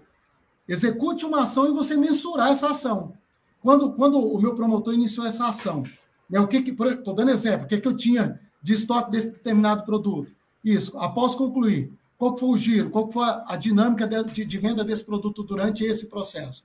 Execute 0.70 1.26
uma 1.26 1.42
ação 1.42 1.66
e 1.66 1.72
você 1.72 1.96
mensurar 1.96 2.52
essa 2.52 2.70
ação. 2.70 3.12
Quando, 3.60 3.92
quando 3.94 4.20
o 4.20 4.40
meu 4.40 4.54
promotor 4.54 4.94
iniciou 4.94 5.26
essa 5.26 5.48
ação, 5.48 5.82
né, 6.30 6.38
o 6.38 6.46
que 6.46 6.58
estou 6.58 7.12
dando 7.12 7.32
exemplo, 7.32 7.66
o 7.66 7.68
que, 7.68 7.80
que 7.80 7.88
eu 7.88 7.96
tinha 7.96 8.40
de 8.62 8.74
estoque 8.74 9.10
desse 9.10 9.32
determinado 9.32 9.84
produto? 9.84 10.30
Isso, 10.64 10.96
após 10.96 11.34
concluir, 11.34 11.92
qual 12.16 12.38
foi 12.38 12.48
o 12.50 12.56
giro, 12.56 12.88
qual 12.88 13.10
foi 13.10 13.24
a 13.46 13.56
dinâmica 13.56 14.06
de, 14.06 14.44
de 14.44 14.58
venda 14.58 14.84
desse 14.84 15.04
produto 15.04 15.42
durante 15.42 15.82
esse 15.82 16.06
processo? 16.06 16.62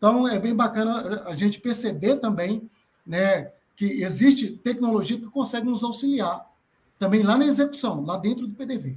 Então, 0.00 0.26
é 0.26 0.38
bem 0.38 0.56
bacana 0.56 1.24
a 1.26 1.34
gente 1.34 1.60
perceber 1.60 2.16
também 2.16 2.70
né, 3.06 3.52
que 3.76 4.02
existe 4.02 4.56
tecnologia 4.56 5.20
que 5.20 5.26
consegue 5.26 5.66
nos 5.66 5.84
auxiliar 5.84 6.50
também 6.98 7.22
lá 7.22 7.36
na 7.36 7.44
execução, 7.44 8.02
lá 8.02 8.16
dentro 8.16 8.46
do 8.46 8.54
PDV. 8.54 8.96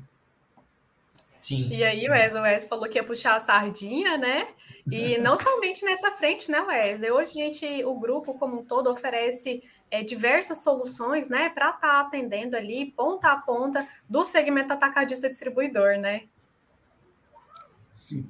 Sim. 1.42 1.68
E 1.68 1.84
aí, 1.84 2.08
o 2.08 2.12
Wes, 2.12 2.34
o 2.34 2.42
Wes 2.42 2.68
falou 2.68 2.88
que 2.88 2.98
ia 2.98 3.04
puxar 3.04 3.36
a 3.36 3.40
sardinha, 3.42 4.18
né? 4.18 4.48
E 4.90 5.18
não 5.20 5.36
somente 5.36 5.84
nessa 5.84 6.10
frente, 6.12 6.50
né, 6.50 6.62
Wesley? 6.62 7.12
Hoje 7.12 7.32
a 7.32 7.34
gente, 7.34 7.84
o 7.84 8.00
grupo 8.00 8.34
como 8.36 8.62
um 8.62 8.64
todo 8.64 8.90
oferece 8.90 9.62
é, 9.92 10.04
diversas 10.04 10.64
soluções, 10.64 11.28
né, 11.28 11.50
para 11.50 11.72
estar 11.72 11.80
tá 11.82 12.00
atendendo 12.00 12.56
ali 12.56 12.92
ponta 12.92 13.28
a 13.28 13.36
ponta 13.36 13.86
do 14.08 14.24
segmento 14.24 14.72
atacadista 14.72 15.28
distribuidor, 15.28 15.98
né? 15.98 16.24
Sim. 17.94 18.26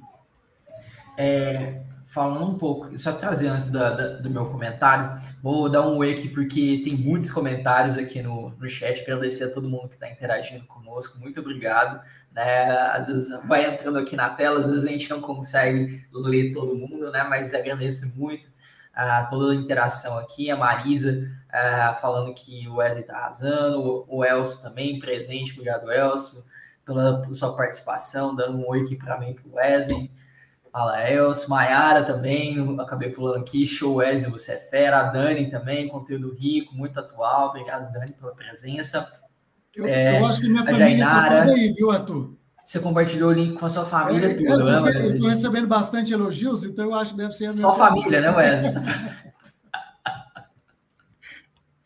É, 1.16 1.80
falando 2.14 2.44
um 2.44 2.56
pouco, 2.56 2.96
só 2.96 3.12
trazer 3.12 3.48
antes 3.48 3.70
da, 3.70 3.90
da, 3.90 4.08
do 4.18 4.30
meu 4.30 4.46
comentário, 4.46 5.20
vou 5.42 5.68
dar 5.68 5.82
um 5.82 5.96
oi 5.96 6.12
aqui 6.12 6.28
porque 6.28 6.80
tem 6.84 6.96
muitos 6.96 7.28
comentários 7.28 7.98
aqui 7.98 8.22
no, 8.22 8.50
no 8.50 8.68
chat. 8.68 9.02
Agradecer 9.02 9.44
a 9.44 9.50
todo 9.50 9.68
mundo 9.68 9.88
que 9.88 9.94
está 9.94 10.08
interagindo 10.08 10.64
conosco, 10.64 11.18
muito 11.18 11.40
obrigado. 11.40 12.00
Né? 12.30 12.70
Às 12.92 13.08
vezes 13.08 13.44
vai 13.46 13.66
entrando 13.66 13.98
aqui 13.98 14.14
na 14.14 14.30
tela, 14.30 14.60
às 14.60 14.70
vezes 14.70 14.86
a 14.86 14.88
gente 14.88 15.10
não 15.10 15.20
consegue 15.20 16.06
ler 16.12 16.52
todo 16.52 16.76
mundo, 16.76 17.10
né? 17.10 17.24
Mas 17.24 17.52
agradeço 17.52 18.06
muito 18.16 18.46
a 18.94 19.24
toda 19.24 19.52
a 19.52 19.56
interação 19.56 20.16
aqui. 20.16 20.48
A 20.52 20.56
Marisa 20.56 21.28
uh, 21.48 22.00
falando 22.00 22.32
que 22.32 22.68
o 22.68 22.76
Wesley 22.76 23.00
está 23.00 23.16
arrasando, 23.16 24.04
o 24.08 24.24
Elcio 24.24 24.62
também 24.62 25.00
presente, 25.00 25.52
obrigado, 25.54 25.90
Elcio, 25.90 26.44
pela, 26.86 27.20
pela 27.22 27.34
sua 27.34 27.56
participação, 27.56 28.36
dando 28.36 28.58
um 28.58 28.68
oi 28.68 28.82
aqui 28.82 28.94
para 28.94 29.18
mim, 29.18 29.34
para 29.34 29.48
o 29.48 29.54
Wesley. 29.56 30.12
Fala, 30.74 31.08
Elcio, 31.08 31.48
Maiara 31.48 32.02
também, 32.02 32.76
acabei 32.80 33.08
pulando 33.10 33.42
aqui, 33.42 33.64
show 33.64 33.94
Wesley, 33.98 34.28
você 34.28 34.54
é 34.54 34.56
fera, 34.56 34.98
a 34.98 35.02
Dani 35.04 35.48
também, 35.48 35.86
conteúdo 35.86 36.34
rico, 36.34 36.74
muito 36.74 36.98
atual, 36.98 37.50
obrigado 37.50 37.92
Dani 37.92 38.12
pela 38.18 38.34
presença. 38.34 39.08
Eu, 39.72 39.86
é, 39.86 40.18
eu 40.18 40.26
acho 40.26 40.40
que 40.40 40.48
minha 40.48 40.64
família 40.64 40.94
está 40.94 41.28
toda 41.28 41.52
aí, 41.52 41.72
viu, 41.72 41.92
Arthur? 41.92 42.34
Você 42.64 42.80
compartilhou 42.80 43.30
o 43.30 43.32
link 43.32 43.56
com 43.56 43.66
a 43.66 43.68
sua 43.68 43.84
família, 43.84 44.32
é, 44.32 44.34
tudo, 44.34 44.68
é, 44.68 44.80
né? 44.80 44.96
Eu 44.96 45.14
estou 45.14 45.28
recebendo 45.28 45.68
bastante 45.68 46.12
elogios, 46.12 46.64
então 46.64 46.86
eu 46.86 46.94
acho 46.96 47.12
que 47.12 47.18
deve 47.18 47.32
ser 47.34 47.44
a 47.44 47.50
minha 47.50 47.60
Só 47.60 47.76
família, 47.76 48.02
família, 48.02 48.20
né, 48.20 48.36
Wesley? 48.36 48.84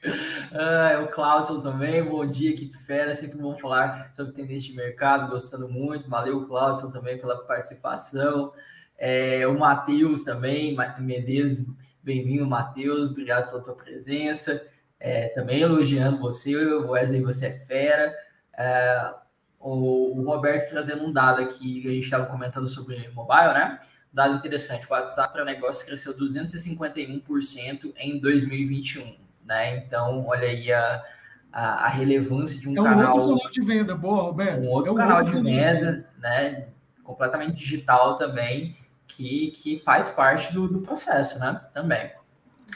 ah, 0.51 1.05
o 1.05 1.09
Claudio 1.09 1.61
também, 1.61 2.03
bom 2.03 2.25
dia, 2.25 2.57
que 2.57 2.73
fera, 2.87 3.15
sempre 3.15 3.37
bom 3.37 3.55
falar 3.59 4.11
sobre 4.17 4.33
tendência 4.33 4.71
de 4.71 4.77
mercado, 4.77 5.31
gostando 5.31 5.69
muito, 5.69 6.09
valeu, 6.09 6.47
Claudio 6.47 6.91
também 6.91 7.19
pela 7.19 7.37
participação. 7.45 8.51
É, 8.99 9.47
o 9.47 9.57
Matheus 9.57 10.25
também, 10.25 10.77
Medeiros, 10.99 11.65
bem-vindo, 12.03 12.45
Matheus, 12.45 13.11
obrigado 13.11 13.49
pela 13.49 13.63
tua 13.63 13.75
presença. 13.77 14.67
É, 14.99 15.29
também 15.29 15.61
elogiando 15.61 16.19
você, 16.19 16.57
Wesley, 16.57 17.23
você 17.23 17.47
é 17.47 17.59
fera. 17.61 18.13
É, 18.57 19.15
o, 19.61 20.19
o, 20.19 20.25
Roberto 20.25 20.69
trazendo 20.71 21.05
um 21.05 21.13
dado 21.13 21.41
aqui, 21.41 21.81
que 21.81 21.89
a 21.89 21.93
gente 21.93 22.05
estava 22.05 22.27
comentando 22.27 22.69
sobre 22.69 23.09
mobile, 23.11 23.55
né? 23.55 23.79
Dado 24.13 24.35
interessante, 24.35 24.85
o 24.87 24.93
WhatsApp 24.93 25.33
para 25.33 25.45
negócio 25.45 25.87
cresceu 25.87 26.17
251% 26.17 27.93
em 27.97 28.19
2021, 28.19 29.15
né? 29.45 29.77
Então, 29.77 30.27
olha 30.27 30.49
aí 30.49 30.73
a, 30.73 31.05
a, 31.53 31.85
a 31.85 31.89
relevância 31.89 32.59
de 32.59 32.69
um, 32.69 32.77
é 32.77 32.81
um 32.81 32.85
canal... 32.85 33.17
outro 33.17 33.37
canal 33.37 33.53
de 33.53 33.61
venda, 33.61 33.95
boa, 33.95 34.23
Roberto. 34.23 34.61
Um 34.61 34.71
outro 34.71 34.91
é 34.91 34.93
um 34.93 34.97
canal 34.97 35.19
outro 35.19 35.37
de 35.37 35.43
venda, 35.43 36.09
né? 36.19 36.69
Completamente 37.05 37.57
digital 37.57 38.17
também, 38.17 38.77
que, 39.09 39.51
que 39.53 39.81
faz 39.81 40.11
parte 40.11 40.53
do, 40.53 40.69
do 40.69 40.81
processo, 40.81 41.39
né? 41.41 41.61
Também. 41.75 42.13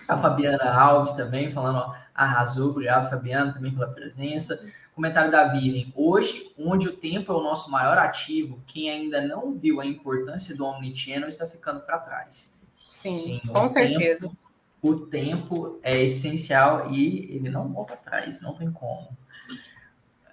A 0.08 0.16
Fabiana 0.16 0.72
Alves 0.72 1.12
também 1.12 1.52
falando, 1.52 1.76
ó, 1.76 1.94
arrasou, 2.14 2.70
obrigado 2.70 3.10
Fabiana 3.10 3.52
também 3.52 3.72
pela 3.72 3.88
presença. 3.88 4.66
Comentário 4.94 5.30
da 5.30 5.48
Vivian, 5.48 5.90
hoje, 5.94 6.52
onde 6.58 6.88
o 6.88 6.92
tempo 6.92 7.32
é 7.32 7.34
o 7.34 7.42
nosso 7.42 7.70
maior 7.70 7.96
ativo, 7.96 8.62
quem 8.66 8.90
ainda 8.90 9.22
não 9.22 9.54
viu 9.54 9.80
a 9.80 9.86
importância 9.86 10.56
do 10.56 10.66
Omnichannel 10.66 11.28
está 11.28 11.46
ficando 11.46 11.80
para 11.80 11.98
trás. 11.98 12.60
Sim, 12.90 13.16
Sim 13.16 13.40
com 13.48 13.68
certeza. 13.68 14.28
Tempo, 14.28 14.36
o 14.82 15.06
tempo 15.06 15.80
é 15.82 16.02
essencial 16.02 16.90
e 16.90 17.36
ele 17.36 17.48
não 17.48 17.72
volta 17.72 17.94
atrás, 17.94 18.42
não 18.42 18.52
tem 18.52 18.70
como. 18.70 19.16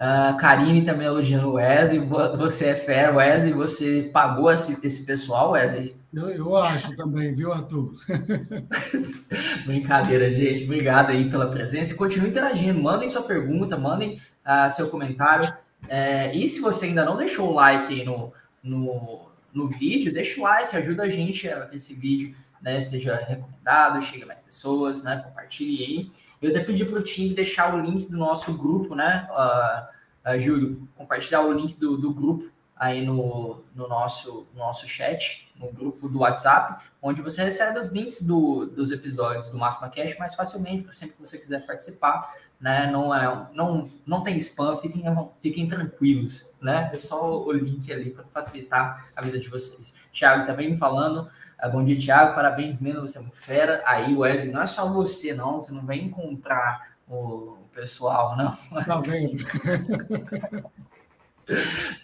Uh, 0.00 0.34
Karine 0.38 0.82
também 0.82 1.06
elogiando 1.06 1.48
o 1.48 1.52
Wesley. 1.52 2.00
Você 2.38 2.68
é 2.68 2.74
fera, 2.74 3.14
Wesley. 3.14 3.52
Você 3.52 4.08
pagou 4.10 4.50
esse, 4.50 4.78
esse 4.84 5.04
pessoal, 5.04 5.50
Wesley? 5.50 5.94
Eu, 6.12 6.30
eu 6.30 6.56
acho 6.56 6.96
também, 6.96 7.34
viu, 7.34 7.52
Arthur? 7.52 7.94
Brincadeira, 9.66 10.30
gente. 10.30 10.64
Obrigado 10.64 11.10
aí 11.10 11.28
pela 11.28 11.50
presença. 11.50 11.92
E 11.92 11.96
continue 11.96 12.30
interagindo. 12.30 12.82
Mandem 12.82 13.08
sua 13.08 13.22
pergunta, 13.22 13.76
mandem 13.76 14.22
uh, 14.46 14.70
seu 14.70 14.88
comentário. 14.88 15.52
É, 15.86 16.34
e 16.34 16.48
se 16.48 16.60
você 16.60 16.86
ainda 16.86 17.04
não 17.04 17.18
deixou 17.18 17.50
o 17.50 17.54
like 17.54 17.92
aí 17.92 18.04
no, 18.04 18.32
no, 18.62 19.28
no 19.52 19.68
vídeo, 19.68 20.14
deixa 20.14 20.40
o 20.40 20.44
like, 20.44 20.74
ajuda 20.76 21.02
a 21.02 21.08
gente 21.10 21.46
a 21.46 21.66
que 21.66 21.76
esse 21.76 21.92
vídeo 21.92 22.34
né, 22.62 22.80
seja 22.80 23.16
recomendado, 23.16 24.02
chegue 24.02 24.22
a 24.22 24.26
mais 24.26 24.40
pessoas, 24.40 25.02
né? 25.02 25.22
Compartilhe 25.24 25.84
aí. 25.84 26.10
Eu 26.40 26.50
até 26.50 26.60
pedi 26.60 26.84
para 26.84 26.98
o 26.98 27.02
time 27.02 27.34
deixar 27.34 27.74
o 27.74 27.80
link 27.80 28.10
do 28.10 28.16
nosso 28.16 28.52
grupo, 28.56 28.94
né? 28.94 29.28
Uh, 29.30 30.30
uh, 30.30 30.40
Júlio, 30.40 30.88
compartilhar 30.96 31.42
o 31.42 31.52
link 31.52 31.76
do, 31.76 31.96
do 31.96 32.12
grupo 32.12 32.50
aí 32.80 33.04
no, 33.04 33.62
no, 33.74 33.86
nosso, 33.86 34.46
no 34.54 34.60
nosso 34.60 34.88
chat, 34.88 35.46
no 35.54 35.70
grupo 35.70 36.08
do 36.08 36.20
WhatsApp, 36.20 36.82
onde 37.02 37.20
você 37.20 37.44
recebe 37.44 37.78
os 37.78 37.88
links 37.88 38.22
do, 38.22 38.64
dos 38.64 38.90
episódios 38.90 39.48
do 39.50 39.58
Máxima 39.58 39.90
Cash 39.90 40.16
mais 40.18 40.34
facilmente, 40.34 40.84
para 40.84 40.92
sempre 40.92 41.16
que 41.16 41.20
você 41.20 41.36
quiser 41.36 41.66
participar, 41.66 42.34
né? 42.58 42.90
Não, 42.90 43.14
é, 43.14 43.48
não, 43.52 43.86
não 44.06 44.22
tem 44.22 44.38
spam, 44.38 44.78
fiquem, 44.78 45.04
fiquem 45.42 45.68
tranquilos, 45.68 46.54
né? 46.60 46.90
É 46.92 46.98
só 46.98 47.42
o 47.42 47.52
link 47.52 47.92
ali 47.92 48.10
para 48.10 48.24
facilitar 48.32 49.10
a 49.14 49.20
vida 49.22 49.38
de 49.38 49.50
vocês. 49.50 49.92
Thiago 50.10 50.46
também 50.46 50.76
falando, 50.78 51.28
ah, 51.28 51.32
bom 51.68 51.84
dia, 51.84 51.98
Thiago. 51.98 52.34
Parabéns, 52.34 52.80
Mena, 52.80 53.00
você 53.00 53.18
é 53.18 53.20
muito 53.20 53.36
fera. 53.36 53.82
Aí, 53.86 54.16
Wesley, 54.16 54.52
não 54.52 54.62
é 54.62 54.66
só 54.66 54.90
você, 54.90 55.34
não. 55.34 55.60
Você 55.60 55.72
não 55.72 55.84
vem 55.84 56.06
encontrar 56.06 56.96
o 57.08 57.58
pessoal, 57.72 58.36
não. 58.36 58.56
Tá 58.84 59.00
vendo? 59.00 59.44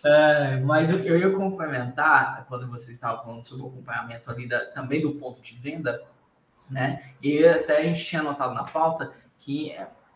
é, 0.05 0.61
mas 0.61 0.91
eu, 0.91 0.99
eu 0.99 1.19
ia 1.19 1.31
complementar, 1.31 2.45
quando 2.49 2.69
você 2.69 2.91
estava 2.91 3.23
falando 3.23 3.47
sobre 3.47 3.65
o 3.65 3.69
acompanhamento 3.69 4.31
ali 4.31 4.49
da, 4.49 4.67
também 4.67 5.01
do 5.01 5.15
ponto 5.15 5.41
de 5.41 5.57
venda, 5.57 6.03
né? 6.71 7.11
E 7.23 7.45
até 7.47 7.79
a 7.79 7.83
gente 7.83 8.05
tinha 8.05 8.21
anotado 8.21 8.55
na 8.55 8.65
pauta 8.65 9.13
que 9.39 9.73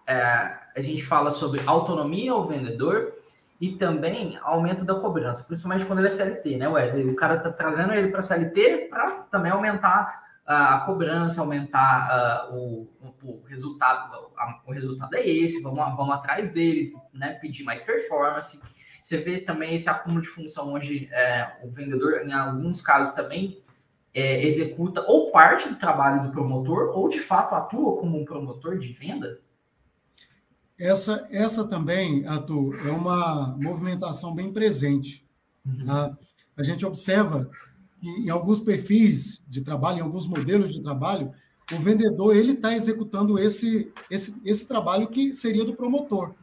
é, 0.06 0.58
a 0.76 0.80
gente 0.80 1.02
fala 1.02 1.30
sobre 1.30 1.62
autonomia 1.66 2.32
ao 2.32 2.44
vendedor 2.44 3.19
e 3.60 3.72
também 3.72 4.38
aumento 4.42 4.86
da 4.86 4.94
cobrança, 4.94 5.44
principalmente 5.44 5.84
quando 5.84 5.98
ele 5.98 6.08
é 6.08 6.10
CLT, 6.10 6.56
né, 6.56 6.66
Wesley? 6.66 7.10
O 7.10 7.14
cara 7.14 7.38
tá 7.38 7.52
trazendo 7.52 7.92
ele 7.92 8.08
para 8.08 8.22
CLT 8.22 8.88
para 8.88 9.10
também 9.30 9.52
aumentar 9.52 10.24
uh, 10.46 10.52
a 10.52 10.80
cobrança, 10.80 11.42
aumentar 11.42 12.48
uh, 12.50 12.56
o, 12.56 12.88
o, 13.22 13.42
resultado. 13.46 14.30
o 14.66 14.72
resultado 14.72 15.14
é 15.14 15.28
esse, 15.28 15.62
vamos, 15.62 15.78
vamos 15.94 16.14
atrás 16.14 16.50
dele, 16.50 16.94
né? 17.12 17.34
Pedir 17.34 17.62
mais 17.62 17.82
performance. 17.82 18.62
Você 19.02 19.18
vê 19.18 19.38
também 19.38 19.74
esse 19.74 19.90
acúmulo 19.90 20.22
de 20.22 20.28
função 20.28 20.72
onde 20.72 21.08
é, 21.12 21.58
o 21.62 21.70
vendedor, 21.70 22.22
em 22.26 22.32
alguns 22.32 22.80
casos, 22.80 23.14
também 23.14 23.62
é, 24.14 24.44
executa 24.44 25.02
ou 25.02 25.30
parte 25.30 25.68
do 25.68 25.76
trabalho 25.76 26.22
do 26.22 26.30
promotor, 26.30 26.96
ou 26.96 27.08
de 27.08 27.20
fato 27.20 27.54
atua 27.54 27.96
como 27.98 28.18
um 28.18 28.24
promotor 28.24 28.78
de 28.78 28.92
venda. 28.92 29.38
Essa, 30.80 31.28
essa 31.30 31.62
também, 31.62 32.26
Arthur, 32.26 32.74
é 32.86 32.90
uma 32.90 33.54
movimentação 33.62 34.34
bem 34.34 34.50
presente. 34.50 35.22
Uhum. 35.64 35.84
Tá? 35.84 36.16
A 36.56 36.62
gente 36.62 36.86
observa 36.86 37.50
que 38.00 38.08
em 38.08 38.30
alguns 38.30 38.60
perfis 38.60 39.42
de 39.46 39.60
trabalho, 39.60 39.98
em 39.98 40.02
alguns 40.02 40.26
modelos 40.26 40.72
de 40.72 40.82
trabalho, 40.82 41.32
o 41.70 41.76
vendedor 41.76 42.34
ele 42.34 42.52
está 42.52 42.74
executando 42.74 43.38
esse, 43.38 43.92
esse, 44.10 44.34
esse 44.42 44.66
trabalho 44.66 45.08
que 45.08 45.34
seria 45.34 45.66
do 45.66 45.74
promotor. 45.74 46.34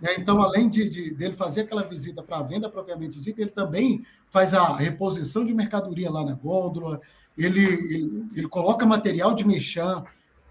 Né? 0.00 0.14
Então, 0.16 0.40
além 0.40 0.68
de, 0.70 0.88
de 0.88 1.10
dele 1.12 1.34
fazer 1.34 1.62
aquela 1.62 1.82
visita 1.82 2.22
para 2.22 2.38
a 2.38 2.42
venda 2.42 2.70
propriamente 2.70 3.20
dita, 3.20 3.40
ele 3.40 3.50
também 3.50 4.06
faz 4.30 4.54
a 4.54 4.76
reposição 4.76 5.44
de 5.44 5.52
mercadoria 5.52 6.08
lá 6.08 6.24
na 6.24 6.34
gôndola, 6.34 7.00
ele, 7.36 7.64
ele, 7.64 8.26
ele 8.32 8.48
coloca 8.48 8.86
material 8.86 9.34
de 9.34 9.44
mexã 9.44 10.04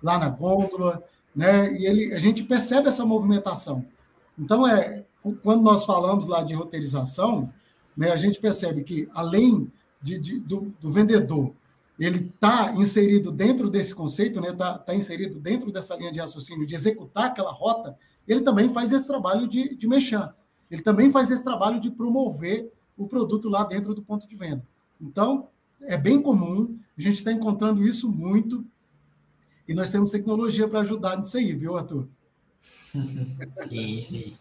lá 0.03 0.19
na 0.19 0.27
gôndola, 0.27 1.01
né? 1.35 1.73
E 1.77 1.85
ele, 1.85 2.13
a 2.13 2.19
gente 2.19 2.43
percebe 2.43 2.87
essa 2.87 3.05
movimentação. 3.05 3.85
Então, 4.37 4.67
é, 4.67 5.05
quando 5.43 5.61
nós 5.61 5.85
falamos 5.85 6.27
lá 6.27 6.43
de 6.43 6.53
roteirização, 6.53 7.51
né, 7.95 8.11
a 8.11 8.17
gente 8.17 8.39
percebe 8.39 8.83
que, 8.83 9.07
além 9.13 9.71
de, 10.01 10.17
de 10.17 10.39
do, 10.39 10.73
do, 10.79 10.91
vendedor, 10.91 11.53
ele 11.99 12.19
está 12.19 12.73
inserido 12.73 13.31
dentro 13.31 13.69
desse 13.69 13.93
conceito, 13.93 14.39
está 14.39 14.51
né, 14.51 14.57
tá, 14.57 14.77
tá 14.77 14.95
inserido 14.95 15.39
dentro 15.39 15.71
dessa 15.71 15.95
linha 15.95 16.11
de 16.11 16.19
raciocínio 16.19 16.65
de 16.65 16.73
executar 16.73 17.25
aquela 17.25 17.51
rota, 17.51 17.95
ele 18.27 18.41
também 18.41 18.73
faz 18.73 18.91
esse 18.91 19.05
trabalho 19.05 19.47
de, 19.47 19.75
de 19.75 19.87
mexer. 19.87 20.27
Ele 20.69 20.81
também 20.81 21.11
faz 21.11 21.29
esse 21.29 21.43
trabalho 21.43 21.79
de 21.79 21.91
promover 21.91 22.71
o 22.97 23.07
produto 23.07 23.49
lá 23.49 23.63
dentro 23.63 23.93
do 23.93 24.01
ponto 24.01 24.27
de 24.27 24.35
venda. 24.35 24.65
Então, 24.99 25.47
é 25.83 25.97
bem 25.97 26.21
comum, 26.21 26.77
a 26.97 27.01
gente 27.01 27.17
está 27.17 27.31
encontrando 27.31 27.85
isso 27.85 28.11
muito, 28.11 28.65
e 29.71 29.73
nós 29.73 29.89
temos 29.89 30.11
tecnologia 30.11 30.67
para 30.67 30.81
ajudar 30.81 31.17
nisso 31.17 31.37
aí, 31.37 31.53
viu, 31.53 31.77
Arthur? 31.77 32.07
sim, 32.93 34.03
sim. 34.03 34.37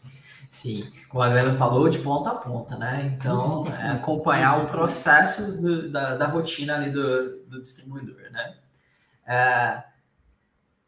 Sim, 0.50 0.92
como 1.08 1.22
a 1.22 1.30
Helena 1.30 1.56
falou, 1.56 1.88
de 1.88 2.00
ponta 2.00 2.30
a 2.30 2.34
ponta, 2.34 2.76
né? 2.76 3.16
Então, 3.16 3.64
é 3.68 3.90
acompanhar 3.90 4.64
o 4.64 4.68
processo 4.68 5.62
do, 5.62 5.88
da, 5.88 6.16
da, 6.16 6.26
rotina 6.26 6.74
ali 6.74 6.90
do, 6.90 7.44
do 7.44 7.62
distribuidor, 7.62 8.20
né? 8.32 8.56
É, 9.24 9.84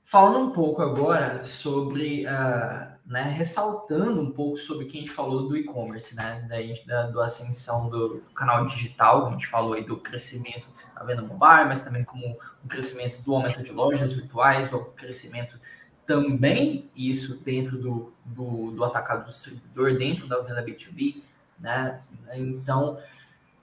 falando 0.03 0.49
um 0.49 0.51
pouco 0.51 0.83
agora 0.83 1.45
sobre 1.45 2.27
uh, 2.27 2.92
né, 3.05 3.23
ressaltando 3.37 4.21
um 4.21 4.31
pouco 4.31 4.57
sobre 4.57 4.85
o 4.85 4.89
que 4.89 4.99
a 4.99 5.01
gente 5.01 5.13
falou 5.13 5.49
do 5.49 5.57
e-commerce, 5.57 6.15
né, 6.15 6.47
da, 6.87 7.07
da, 7.09 7.25
ascensão 7.25 7.91
do, 7.91 8.23
canal 8.35 8.67
digital, 8.67 9.23
que 9.23 9.29
a 9.29 9.33
gente 9.33 9.47
falou 9.49 9.75
aí 9.75 9.85
do 9.85 9.97
crescimento 9.97 10.69
da 10.95 11.05
venda 11.05 11.23
mobile, 11.23 11.67
mas 11.67 11.83
também 11.83 12.05
como 12.05 12.39
o 12.65 12.69
crescimento 12.69 13.21
do 13.23 13.35
aumento 13.35 13.63
de 13.63 13.73
lojas 13.73 14.13
virtuais, 14.13 14.73
o 14.73 14.85
crescimento 14.85 15.59
também 16.07 16.91
isso 16.97 17.43
dentro 17.43 17.79
do, 17.79 18.13
do, 18.25 18.71
do 18.73 18.85
atacado 18.85 19.25
do 19.25 19.31
distribuidor, 19.31 19.99
dentro 19.99 20.27
da 20.29 20.41
venda 20.41 20.63
B2B, 20.63 21.23
né? 21.59 22.01
Então, 22.35 22.99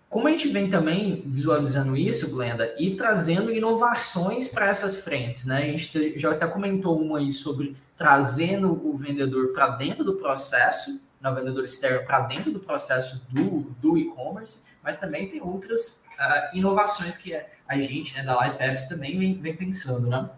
como 0.09 0.27
a 0.27 0.31
gente 0.31 0.47
vem 0.49 0.69
também 0.69 1.23
visualizando 1.25 1.95
isso, 1.95 2.29
Glenda, 2.31 2.73
e 2.79 2.95
trazendo 2.95 3.53
inovações 3.53 4.47
para 4.47 4.67
essas 4.67 5.01
frentes, 5.01 5.45
né? 5.45 5.63
A 5.63 5.77
gente 5.77 6.17
já 6.17 6.31
até 6.31 6.47
comentou 6.47 6.99
uma 6.99 7.19
aí 7.19 7.31
sobre 7.31 7.75
trazendo 7.99 8.71
o 8.71 8.97
vendedor 8.97 9.51
para 9.51 9.67
dentro 9.71 10.05
do 10.05 10.15
processo, 10.15 11.05
no 11.19 11.35
vendedor 11.35 11.65
externo 11.65 12.05
para 12.05 12.21
dentro 12.21 12.49
do 12.49 12.59
processo 12.61 13.21
do, 13.29 13.75
do 13.81 13.97
e-commerce, 13.97 14.63
mas 14.81 14.97
também 14.97 15.27
tem 15.27 15.41
outras 15.41 16.05
uh, 16.17 16.57
inovações 16.57 17.17
que 17.17 17.35
a 17.67 17.77
gente, 17.77 18.15
né, 18.15 18.23
da 18.23 18.41
Life 18.41 18.63
Apps, 18.63 18.87
também 18.87 19.19
vem, 19.19 19.33
vem 19.33 19.53
pensando, 19.53 20.07
né? 20.07 20.29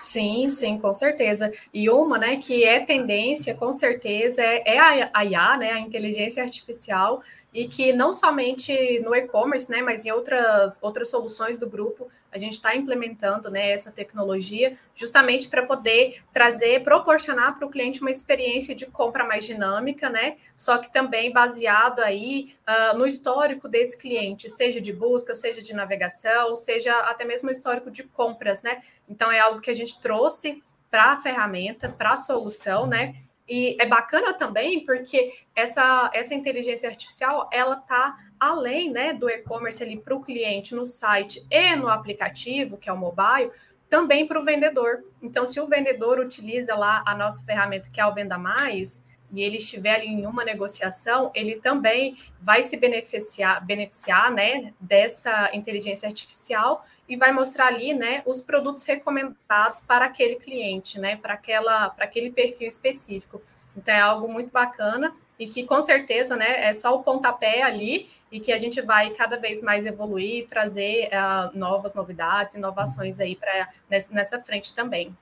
Sim, 0.00 0.50
sim, 0.50 0.76
com 0.78 0.92
certeza. 0.92 1.52
E 1.72 1.88
uma, 1.88 2.18
né, 2.18 2.36
que 2.36 2.64
é 2.64 2.80
tendência, 2.80 3.54
com 3.54 3.72
certeza, 3.72 4.42
é, 4.42 4.74
é 4.74 4.78
a 5.12 5.24
IA, 5.24 5.56
né, 5.56 5.72
a 5.72 5.78
inteligência 5.78 6.42
artificial, 6.42 7.22
e 7.52 7.66
que 7.66 7.92
não 7.92 8.12
somente 8.12 9.00
no 9.00 9.14
e-commerce, 9.14 9.70
né, 9.70 9.80
mas 9.80 10.04
em 10.04 10.10
outras, 10.10 10.78
outras 10.82 11.08
soluções 11.08 11.58
do 11.58 11.68
grupo, 11.68 12.08
a 12.30 12.36
gente 12.36 12.52
está 12.52 12.76
implementando 12.76 13.50
né, 13.50 13.70
essa 13.70 13.90
tecnologia 13.90 14.76
justamente 14.94 15.48
para 15.48 15.64
poder 15.64 16.22
trazer, 16.32 16.84
proporcionar 16.84 17.56
para 17.56 17.66
o 17.66 17.70
cliente 17.70 18.02
uma 18.02 18.10
experiência 18.10 18.74
de 18.74 18.84
compra 18.86 19.24
mais 19.24 19.44
dinâmica, 19.44 20.10
né? 20.10 20.36
Só 20.54 20.76
que 20.76 20.92
também 20.92 21.32
baseado 21.32 22.00
aí 22.00 22.54
uh, 22.68 22.98
no 22.98 23.06
histórico 23.06 23.68
desse 23.68 23.96
cliente, 23.96 24.50
seja 24.50 24.80
de 24.80 24.92
busca, 24.92 25.34
seja 25.34 25.62
de 25.62 25.72
navegação, 25.72 26.54
seja 26.54 26.94
até 27.00 27.24
mesmo 27.24 27.50
histórico 27.50 27.90
de 27.90 28.02
compras, 28.02 28.62
né? 28.62 28.82
Então 29.08 29.32
é 29.32 29.38
algo 29.38 29.60
que 29.60 29.70
a 29.70 29.74
gente 29.74 29.98
trouxe 30.00 30.62
para 30.90 31.12
a 31.12 31.22
ferramenta, 31.22 31.88
para 31.88 32.12
a 32.12 32.16
solução, 32.16 32.86
né? 32.86 33.14
E 33.48 33.76
é 33.80 33.86
bacana 33.86 34.34
também 34.34 34.84
porque 34.84 35.32
essa, 35.56 36.10
essa 36.12 36.34
inteligência 36.34 36.88
artificial 36.88 37.48
ela 37.52 37.78
está 37.78 38.16
além 38.38 38.90
né, 38.90 39.14
do 39.14 39.28
e-commerce 39.28 39.82
ali 39.82 39.96
para 39.96 40.14
o 40.14 40.20
cliente 40.20 40.74
no 40.74 40.84
site 40.84 41.44
e 41.50 41.74
no 41.74 41.88
aplicativo, 41.88 42.76
que 42.76 42.88
é 42.88 42.92
o 42.92 42.96
mobile, 42.96 43.50
também 43.88 44.26
para 44.26 44.38
o 44.38 44.44
vendedor. 44.44 45.02
Então, 45.22 45.46
se 45.46 45.58
o 45.60 45.66
vendedor 45.66 46.18
utiliza 46.18 46.74
lá 46.74 47.02
a 47.06 47.16
nossa 47.16 47.42
ferramenta 47.44 47.88
que 47.90 48.00
é 48.00 48.06
o 48.06 48.12
Venda 48.12 48.36
Mais, 48.36 49.02
e 49.32 49.42
ele 49.42 49.56
estiver 49.56 50.02
em 50.02 50.26
uma 50.26 50.44
negociação, 50.44 51.30
ele 51.34 51.56
também 51.56 52.16
vai 52.40 52.62
se 52.62 52.76
beneficiar, 52.76 53.64
beneficiar 53.64 54.30
né, 54.30 54.72
dessa 54.80 55.50
inteligência 55.54 56.06
artificial 56.06 56.84
e 57.08 57.16
vai 57.16 57.32
mostrar 57.32 57.68
ali 57.68 57.94
né, 57.94 58.22
os 58.26 58.40
produtos 58.40 58.82
recomendados 58.82 59.80
para 59.80 60.04
aquele 60.04 60.36
cliente, 60.36 61.00
né, 61.00 61.16
para, 61.16 61.34
aquela, 61.34 61.88
para 61.90 62.04
aquele 62.04 62.30
perfil 62.30 62.68
específico. 62.68 63.40
Então 63.76 63.94
é 63.94 64.00
algo 64.00 64.30
muito 64.30 64.50
bacana 64.50 65.14
e 65.38 65.46
que 65.46 65.64
com 65.64 65.80
certeza 65.80 66.36
né, 66.36 66.66
é 66.66 66.72
só 66.72 66.94
o 66.94 67.02
pontapé 67.02 67.62
ali 67.62 68.08
e 68.30 68.40
que 68.40 68.52
a 68.52 68.58
gente 68.58 68.82
vai 68.82 69.10
cada 69.10 69.38
vez 69.38 69.62
mais 69.62 69.86
evoluir, 69.86 70.46
trazer 70.46 71.08
uh, 71.08 71.56
novas 71.56 71.94
novidades, 71.94 72.56
inovações 72.56 73.18
aí 73.20 73.34
para 73.36 73.70
nessa 74.10 74.38
frente 74.38 74.74
também. 74.74 75.16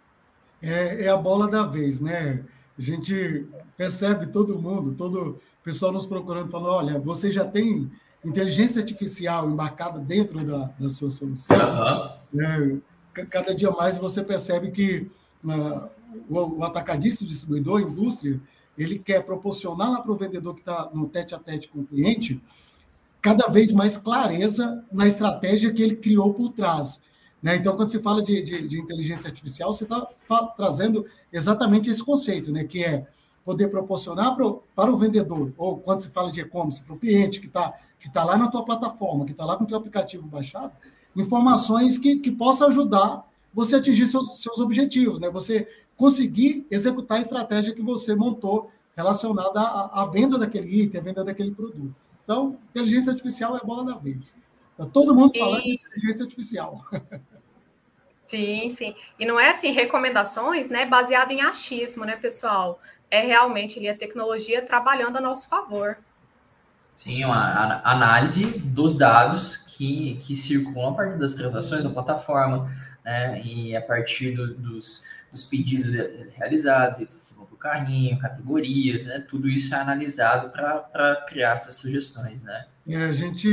É, 0.61 1.05
é, 1.05 1.09
a 1.09 1.17
bola 1.17 1.49
da 1.49 1.63
vez, 1.65 2.01
né? 2.01 2.45
A 2.77 2.83
gente 2.83 3.47
percebe 3.77 4.27
todo 4.27 4.59
mundo, 4.59 4.95
todo 4.95 5.41
pessoal 5.63 5.93
nos 5.93 6.07
procurando, 6.07 6.51
falando: 6.51 6.73
olha, 6.73 6.99
você 6.99 7.31
já 7.31 7.45
tem 7.45 7.91
inteligência 8.27 8.81
artificial 8.81 9.49
embarcada 9.49 9.99
dentro 10.01 10.45
da, 10.45 10.71
da 10.79 10.89
sua 10.89 11.11
solução. 11.11 11.57
Uhum. 11.57 12.11
Né? 12.33 12.79
Cada 13.31 13.55
dia 13.55 13.71
mais 13.71 13.97
você 13.99 14.23
percebe 14.23 14.71
que 14.71 15.11
uh, 15.45 15.89
o, 16.29 16.59
o 16.59 16.65
atacadista, 16.65 17.25
o 17.25 17.27
distribuidor, 17.27 17.79
a 17.79 17.83
indústria, 17.83 18.41
ele 18.77 18.99
quer 18.99 19.25
proporcionar 19.25 19.91
lá 19.91 20.01
para 20.01 20.13
o 20.13 20.17
vendedor 20.17 20.55
que 20.55 20.61
está 20.61 20.91
no 20.93 21.09
tete 21.09 21.35
a 21.35 21.39
tete 21.39 21.69
com 21.69 21.81
o 21.81 21.87
cliente 21.87 22.41
cada 23.23 23.49
vez 23.49 23.73
mais 23.73 23.97
clareza 23.97 24.85
na 24.93 25.07
estratégia 25.07 25.73
que 25.73 25.83
ele 25.83 25.97
criou 25.97 26.33
por 26.35 26.51
trás. 26.51 27.01
Né? 27.43 27.57
Então, 27.57 27.75
quando 27.77 27.89
se 27.89 28.01
fala 28.01 28.23
de, 28.23 28.43
de, 28.43 28.69
de 28.69 28.81
inteligência 28.81 29.29
artificial, 29.29 29.73
você 29.73 29.85
está 29.85 30.07
trazendo 30.57 31.07
exatamente 31.33 31.91
esse 31.91 32.05
conceito, 32.05 32.53
né? 32.53 32.65
que 32.65 32.85
é 32.85 33.07
poder 33.47 33.69
proporcionar 33.69 34.35
pro, 34.35 34.65
para 34.75 34.93
o 34.93 34.97
vendedor, 34.97 35.53
ou 35.57 35.79
quando 35.79 36.01
se 36.01 36.11
fala 36.11 36.33
de 36.33 36.41
e-commerce, 36.41 36.83
para 36.83 36.95
o 36.95 36.99
cliente 36.99 37.39
que 37.41 37.47
está 37.47 37.73
que 37.99 38.11
tá 38.11 38.23
lá 38.25 38.37
na 38.37 38.49
tua 38.49 38.63
plataforma, 38.63 39.25
que 39.25 39.33
está 39.33 39.45
lá 39.47 39.57
com 39.57 39.65
o 39.65 39.67
teu 39.67 39.79
aplicativo 39.79 40.27
baixado, 40.27 40.73
informações 41.17 41.97
que, 41.97 42.17
que 42.17 42.31
possam 42.31 42.69
ajudar 42.69 43.25
você 43.55 43.77
a 43.77 43.79
atingir 43.79 44.05
seus, 44.05 44.43
seus 44.43 44.59
objetivos, 44.59 45.19
né? 45.19 45.31
você 45.31 45.67
conseguir 45.97 46.67
executar 46.71 47.17
a 47.17 47.21
estratégia 47.23 47.75
que 47.75 47.81
você 47.81 48.15
montou 48.15 48.71
relacionada 48.95 49.61
à, 49.61 50.03
à 50.03 50.07
venda 50.07 50.39
daquele 50.39 50.83
item, 50.83 51.01
à 51.01 51.03
venda 51.03 51.25
daquele 51.25 51.53
produto. 51.53 51.95
Então, 52.23 52.59
inteligência 52.71 53.13
artificial 53.13 53.57
é 53.57 53.61
a 53.63 53.65
bola 53.65 53.85
da 53.85 53.95
vez. 53.95 54.35
Está 54.73 54.85
todo 54.85 55.15
mundo 55.15 55.33
falando 55.39 55.61
e... 55.61 55.63
de 55.63 55.75
inteligência 55.75 56.25
artificial. 56.25 56.85
Sim, 58.27 58.71
sim. 58.71 58.95
E 59.19 59.25
não 59.25 59.39
é 59.39 59.51
assim, 59.51 59.71
recomendações, 59.71 60.69
né, 60.69 60.85
baseado 60.85 61.31
em 61.31 61.43
achismo, 61.43 62.05
né, 62.05 62.17
pessoal? 62.17 62.81
É 63.11 63.21
realmente 63.21 63.79
ali 63.79 63.89
a 63.89 63.97
tecnologia 63.97 64.65
trabalhando 64.65 65.17
a 65.17 65.21
nosso 65.21 65.49
favor. 65.49 65.99
Sim, 66.95 67.25
uma 67.25 67.81
análise 67.85 68.47
dos 68.59 68.97
dados 68.97 69.57
que, 69.57 70.19
que 70.23 70.35
circulam 70.35 70.91
a 70.91 70.95
partir 70.95 71.19
das 71.19 71.35
transações 71.35 71.85
da 71.85 71.91
plataforma, 71.91 72.73
né, 73.05 73.41
e 73.43 73.77
a 73.77 73.83
partir 73.83 74.33
do, 74.33 74.55
dos, 74.55 75.05
dos 75.31 75.45
pedidos 75.45 75.93
realizados, 76.35 77.01
itens 77.01 77.25
que 77.25 77.35
vão 77.35 77.45
para 77.45 77.55
o 77.55 77.59
carrinho, 77.59 78.19
categorias, 78.19 79.05
né, 79.05 79.23
tudo 79.29 79.49
isso 79.49 79.75
é 79.75 79.79
analisado 79.79 80.49
para 80.49 81.25
criar 81.29 81.53
essas 81.53 81.75
sugestões, 81.75 82.43
né. 82.43 82.67
É, 82.89 83.05
a 83.05 83.13
gente, 83.13 83.49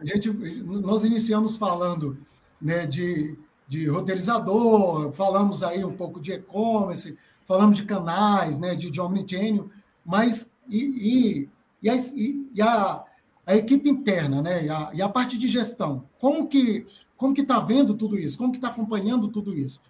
a 0.00 0.04
gente, 0.04 0.32
nós 0.32 1.04
iniciamos 1.04 1.56
falando, 1.56 2.18
né, 2.60 2.86
de 2.86 3.38
de 3.66 3.88
roteirizador, 3.88 5.12
falamos 5.12 5.62
aí 5.62 5.84
um 5.84 5.96
pouco 5.96 6.20
de 6.20 6.32
e-commerce, 6.32 7.16
falamos 7.44 7.76
de 7.76 7.84
canais, 7.84 8.58
né, 8.58 8.74
de, 8.74 8.90
de 8.90 9.00
omnichannel, 9.00 9.70
mas 10.04 10.50
e, 10.68 10.78
e, 10.78 11.48
e, 11.82 11.90
a, 11.90 11.96
e 11.96 12.62
a, 12.62 13.04
a, 13.46 13.56
equipe 13.56 13.88
interna, 13.88 14.42
né, 14.42 14.64
e 14.66 14.70
a, 14.70 14.90
e 14.94 15.02
a 15.02 15.08
parte 15.08 15.38
de 15.38 15.48
gestão, 15.48 16.04
como 16.18 16.46
que 16.46 16.86
como 17.16 17.32
que 17.32 17.42
está 17.42 17.60
vendo 17.60 17.94
tudo 17.94 18.18
isso, 18.18 18.36
como 18.36 18.50
que 18.50 18.58
está 18.58 18.68
acompanhando 18.68 19.28
tudo 19.28 19.56
isso? 19.56 19.80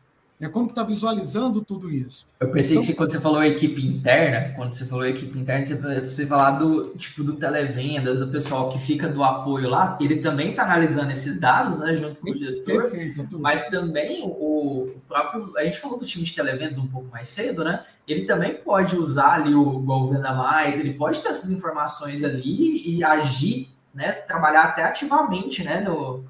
É 0.45 0.49
como 0.49 0.66
que 0.66 0.72
está 0.72 0.82
visualizando 0.82 1.62
tudo 1.62 1.90
isso. 1.90 2.26
Eu 2.38 2.51
pensei 2.51 2.76
então, 2.76 2.86
que 2.86 2.92
quando 2.92 3.11
você 3.12 3.18
falou 3.18 3.42
equipe 3.42 3.86
interna, 3.86 4.55
quando 4.55 4.74
você 4.74 4.84
falou 4.84 5.07
equipe 5.07 5.38
interna, 5.38 5.64
você, 5.64 6.01
você 6.03 6.26
falar 6.26 6.53
do 6.53 6.90
tipo 6.97 7.24
do 7.24 7.36
televendas, 7.36 8.18
do 8.18 8.28
pessoal 8.28 8.68
que 8.68 8.78
fica 8.78 9.09
do 9.09 9.24
apoio 9.24 9.70
lá, 9.70 9.97
ele 9.99 10.16
também 10.16 10.51
está 10.51 10.64
analisando 10.64 11.11
esses 11.12 11.40
dados, 11.40 11.78
né, 11.78 11.97
junto 11.97 12.20
com 12.20 12.30
o 12.30 12.36
gestor. 12.36 12.90
Perfeito, 12.90 13.38
mas 13.40 13.68
também 13.68 14.22
o, 14.22 14.26
o, 14.26 14.95
próprio, 15.09 15.57
a 15.57 15.64
gente 15.64 15.80
falou 15.80 15.99
do 15.99 16.05
time 16.05 16.24
de 16.24 16.34
televendas 16.34 16.76
um 16.76 16.88
pouco 16.88 17.09
mais 17.11 17.30
cedo, 17.30 17.64
né? 17.64 17.82
Ele 18.07 18.26
também 18.26 18.55
pode 18.55 18.97
usar 18.97 19.36
ali 19.36 19.55
o 19.55 19.78
Gol 19.78 20.12
Venda 20.12 20.34
Mais, 20.34 20.78
ele 20.78 20.92
pode 20.92 21.20
ter 21.20 21.28
essas 21.28 21.51
informações 21.51 22.22
ali 22.22 22.86
e 22.86 23.03
agir, 23.03 23.70
né? 23.95 24.12
Trabalhar 24.12 24.64
até 24.64 24.84
ativamente, 24.84 25.64
né? 25.64 25.80
No, 25.80 26.22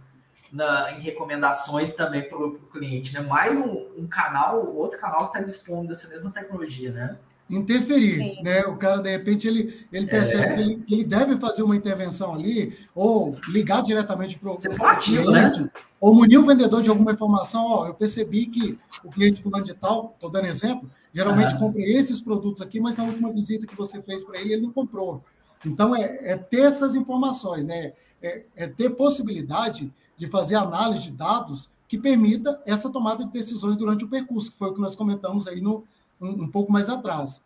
na, 0.55 0.92
em 0.92 1.00
recomendações 1.00 1.94
também 1.94 2.22
para 2.28 2.38
o 2.38 2.52
cliente, 2.72 3.12
né? 3.12 3.20
Mais 3.20 3.57
um, 3.57 3.88
um, 3.98 4.07
canal, 4.07 4.72
outro 4.74 5.00
canal 5.00 5.18
que 5.18 5.36
está 5.36 5.40
dispondo 5.40 5.88
dessa 5.88 6.09
mesma 6.09 6.30
tecnologia, 6.30 6.92
né? 6.92 7.18
Interferir, 7.50 8.14
Sim. 8.14 8.42
né? 8.42 8.62
O 8.62 8.76
cara, 8.76 9.02
de 9.02 9.11
repente, 9.11 9.48
ele, 9.48 9.84
ele 9.92 10.07
percebe 10.07 10.44
é. 10.44 10.52
que, 10.52 10.61
ele, 10.61 10.76
que 10.76 10.94
ele 10.94 11.05
deve 11.05 11.36
fazer 11.38 11.64
uma 11.64 11.76
intervenção 11.76 12.32
ali, 12.32 12.78
ou 12.94 13.36
ligar 13.48 13.82
diretamente 13.82 14.38
para 14.38 14.52
o 14.52 14.57
cliente, 14.57 15.20
né? 15.28 15.70
ou 16.00 16.14
munir 16.14 16.38
o 16.38 16.46
vendedor 16.46 16.80
de 16.80 16.88
alguma 16.88 17.12
informação. 17.12 17.66
Ó, 17.66 17.86
eu 17.88 17.94
percebi 17.94 18.46
que 18.46 18.78
o 19.02 19.11
cliente 19.11 19.42
fulano 19.42 19.64
de 19.64 19.74
tal, 19.74 20.12
estou 20.14 20.30
dando 20.30 20.46
exemplo, 20.46 20.88
geralmente 21.12 21.55
uhum. 21.55 21.61
compra 21.61 21.82
esses 21.82 22.20
produtos 22.20 22.62
aqui, 22.62 22.78
mas 22.78 22.96
na 22.96 23.05
última 23.05 23.32
visita 23.32 23.66
que 23.66 23.76
você 23.76 24.00
fez 24.00 24.22
para 24.22 24.40
ele, 24.40 24.55
ele 24.55 24.62
não 24.62 24.72
comprou. 24.72 25.22
Então, 25.66 25.96
é, 25.96 26.20
é 26.22 26.36
ter 26.36 26.61
essas 26.61 26.94
informações, 26.94 27.64
né? 27.64 27.92
É, 28.22 28.42
é 28.57 28.66
ter 28.66 28.90
possibilidade 28.90 29.92
de 30.16 30.26
fazer 30.26 30.56
análise 30.56 31.04
de 31.04 31.10
dados 31.12 31.70
que 31.86 31.98
permita 31.98 32.60
essa 32.64 32.90
tomada 32.90 33.24
de 33.24 33.30
decisões 33.30 33.76
durante 33.76 34.04
o 34.04 34.08
percurso, 34.08 34.52
que 34.52 34.58
foi 34.58 34.68
o 34.68 34.74
que 34.74 34.80
nós 34.80 34.96
comentamos 34.96 35.46
aí 35.46 35.60
no, 35.60 35.84
um, 36.20 36.44
um 36.44 36.48
pouco 36.48 36.72
mais 36.72 36.88
atrás. 36.88 37.42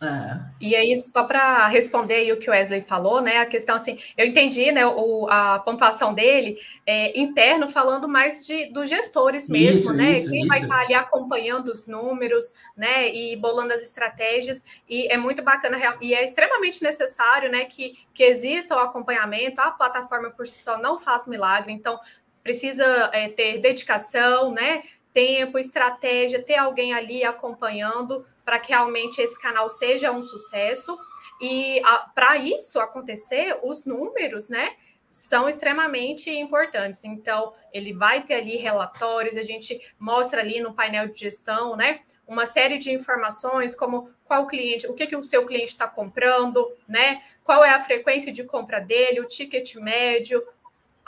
Uhum. 0.00 0.40
E 0.60 0.76
aí, 0.76 0.96
só 0.96 1.24
para 1.24 1.66
responder 1.66 2.32
o 2.32 2.38
que 2.38 2.48
o 2.48 2.52
Wesley 2.52 2.82
falou, 2.82 3.20
né? 3.20 3.38
A 3.38 3.46
questão 3.46 3.74
assim, 3.74 3.98
eu 4.16 4.24
entendi, 4.24 4.70
né? 4.70 4.86
O, 4.86 5.28
a 5.28 5.58
pontuação 5.58 6.14
dele 6.14 6.56
é, 6.86 7.18
interno, 7.18 7.66
falando 7.66 8.06
mais 8.06 8.46
de 8.46 8.66
dos 8.66 8.88
gestores 8.88 9.48
mesmo, 9.48 9.90
isso, 9.90 9.92
né? 9.92 10.12
Isso, 10.12 10.30
Quem 10.30 10.40
isso. 10.40 10.48
vai 10.48 10.60
estar 10.60 10.80
ali 10.82 10.94
acompanhando 10.94 11.66
os 11.68 11.86
números, 11.88 12.52
né? 12.76 13.12
E 13.12 13.34
bolando 13.34 13.72
as 13.72 13.82
estratégias. 13.82 14.62
E 14.88 15.10
é 15.12 15.16
muito 15.16 15.42
bacana 15.42 15.76
e 16.00 16.14
é 16.14 16.24
extremamente 16.24 16.80
necessário, 16.80 17.50
né? 17.50 17.64
Que, 17.64 17.98
que 18.14 18.22
exista 18.22 18.76
o 18.76 18.78
acompanhamento. 18.78 19.60
A 19.60 19.72
plataforma 19.72 20.30
por 20.30 20.46
si 20.46 20.62
só 20.62 20.78
não 20.78 20.96
faz 20.96 21.26
milagre, 21.26 21.72
então 21.72 21.98
precisa 22.44 23.10
é, 23.12 23.28
ter 23.28 23.58
dedicação, 23.58 24.52
né? 24.52 24.80
Tempo, 25.12 25.58
estratégia, 25.58 26.40
ter 26.40 26.54
alguém 26.54 26.94
ali 26.94 27.24
acompanhando 27.24 28.24
para 28.48 28.58
que 28.58 28.70
realmente 28.70 29.20
esse 29.20 29.38
canal 29.38 29.68
seja 29.68 30.10
um 30.10 30.22
sucesso. 30.22 30.98
E 31.38 31.82
para 32.14 32.38
isso 32.38 32.80
acontecer, 32.80 33.54
os 33.62 33.84
números, 33.84 34.48
né? 34.48 34.74
São 35.10 35.50
extremamente 35.50 36.30
importantes. 36.30 37.04
Então, 37.04 37.52
ele 37.74 37.92
vai 37.92 38.22
ter 38.22 38.36
ali 38.36 38.56
relatórios, 38.56 39.36
a 39.36 39.42
gente 39.42 39.78
mostra 39.98 40.40
ali 40.40 40.60
no 40.60 40.72
painel 40.72 41.08
de 41.08 41.18
gestão, 41.18 41.76
né? 41.76 42.00
Uma 42.26 42.46
série 42.46 42.78
de 42.78 42.90
informações, 42.90 43.74
como 43.74 44.08
qual 44.24 44.46
cliente, 44.46 44.86
o 44.86 44.94
que, 44.94 45.06
que 45.06 45.16
o 45.16 45.22
seu 45.22 45.44
cliente 45.44 45.72
está 45.72 45.86
comprando, 45.86 46.72
né? 46.88 47.22
Qual 47.44 47.62
é 47.62 47.68
a 47.68 47.80
frequência 47.80 48.32
de 48.32 48.44
compra 48.44 48.80
dele, 48.80 49.20
o 49.20 49.28
ticket 49.28 49.74
médio, 49.74 50.42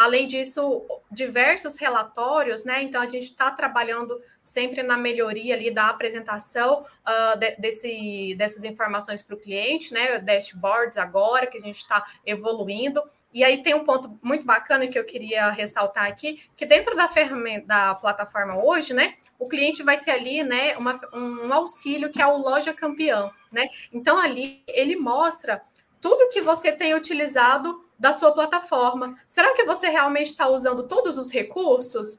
Além 0.00 0.26
disso, 0.26 0.86
diversos 1.12 1.76
relatórios, 1.76 2.64
né? 2.64 2.82
Então, 2.82 3.02
a 3.02 3.04
gente 3.06 3.24
está 3.24 3.50
trabalhando 3.50 4.18
sempre 4.42 4.82
na 4.82 4.96
melhoria 4.96 5.54
ali 5.54 5.70
da 5.70 5.88
apresentação 5.88 6.86
uh, 7.06 7.38
de, 7.38 7.54
desse, 7.56 8.34
dessas 8.38 8.64
informações 8.64 9.22
para 9.22 9.36
o 9.36 9.38
cliente, 9.38 9.92
né? 9.92 10.18
Dashboards 10.18 10.96
agora, 10.96 11.46
que 11.46 11.58
a 11.58 11.60
gente 11.60 11.76
está 11.76 12.02
evoluindo. 12.24 13.02
E 13.30 13.44
aí 13.44 13.62
tem 13.62 13.74
um 13.74 13.84
ponto 13.84 14.18
muito 14.22 14.42
bacana 14.42 14.88
que 14.88 14.98
eu 14.98 15.04
queria 15.04 15.50
ressaltar 15.50 16.06
aqui, 16.06 16.48
que 16.56 16.64
dentro 16.64 16.96
da 16.96 17.06
ferramenta 17.06 17.66
da 17.66 17.94
plataforma 17.94 18.56
hoje, 18.56 18.94
né? 18.94 19.16
O 19.38 19.50
cliente 19.50 19.82
vai 19.82 20.00
ter 20.00 20.12
ali, 20.12 20.42
né, 20.42 20.78
uma, 20.78 20.98
um 21.12 21.52
auxílio 21.52 22.10
que 22.10 22.22
é 22.22 22.26
o 22.26 22.38
Loja 22.38 22.72
Campeão, 22.72 23.30
né? 23.52 23.68
Então, 23.92 24.18
ali 24.18 24.62
ele 24.66 24.96
mostra 24.96 25.60
tudo 26.00 26.30
que 26.30 26.40
você 26.40 26.72
tem 26.72 26.94
utilizado 26.94 27.84
da 28.00 28.14
sua 28.14 28.32
plataforma. 28.32 29.14
Será 29.28 29.54
que 29.54 29.62
você 29.64 29.88
realmente 29.88 30.28
está 30.28 30.48
usando 30.48 30.88
todos 30.88 31.18
os 31.18 31.30
recursos? 31.30 32.18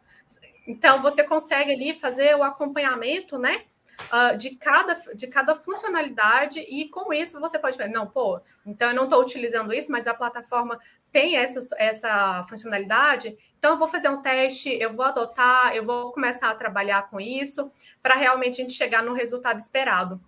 Então, 0.67 1.01
você 1.01 1.23
consegue 1.23 1.71
ali 1.71 1.95
fazer 1.95 2.35
o 2.35 2.43
acompanhamento, 2.43 3.39
né? 3.39 3.63
Uh, 4.11 4.35
de, 4.37 4.55
cada, 4.55 4.95
de 5.13 5.27
cada 5.27 5.53
funcionalidade, 5.53 6.59
e 6.59 6.87
com 6.89 7.13
isso 7.13 7.39
você 7.39 7.59
pode 7.59 7.77
falar, 7.77 7.89
não, 7.89 8.07
pô, 8.07 8.39
então 8.65 8.89
eu 8.89 8.95
não 8.95 9.03
estou 9.03 9.21
utilizando 9.21 9.71
isso, 9.71 9.91
mas 9.91 10.07
a 10.07 10.13
plataforma 10.13 10.79
tem 11.11 11.37
essa, 11.37 11.59
essa 11.77 12.43
funcionalidade, 12.49 13.37
então 13.59 13.71
eu 13.71 13.77
vou 13.77 13.87
fazer 13.87 14.09
um 14.09 14.19
teste, 14.19 14.69
eu 14.69 14.91
vou 14.91 15.05
adotar, 15.05 15.75
eu 15.75 15.85
vou 15.85 16.11
começar 16.13 16.49
a 16.49 16.55
trabalhar 16.55 17.11
com 17.11 17.21
isso, 17.21 17.71
para 18.01 18.15
realmente 18.15 18.59
a 18.59 18.63
gente 18.63 18.73
chegar 18.73 19.03
no 19.03 19.13
resultado 19.13 19.59
esperado. 19.59 20.19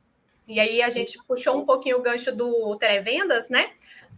E 0.48 0.60
aí 0.60 0.82
a 0.82 0.90
gente 0.90 1.18
puxou 1.26 1.58
um 1.58 1.66
pouquinho 1.66 1.98
o 1.98 2.02
gancho 2.02 2.36
do 2.36 2.76
televendas, 2.78 3.50
né? 3.50 3.72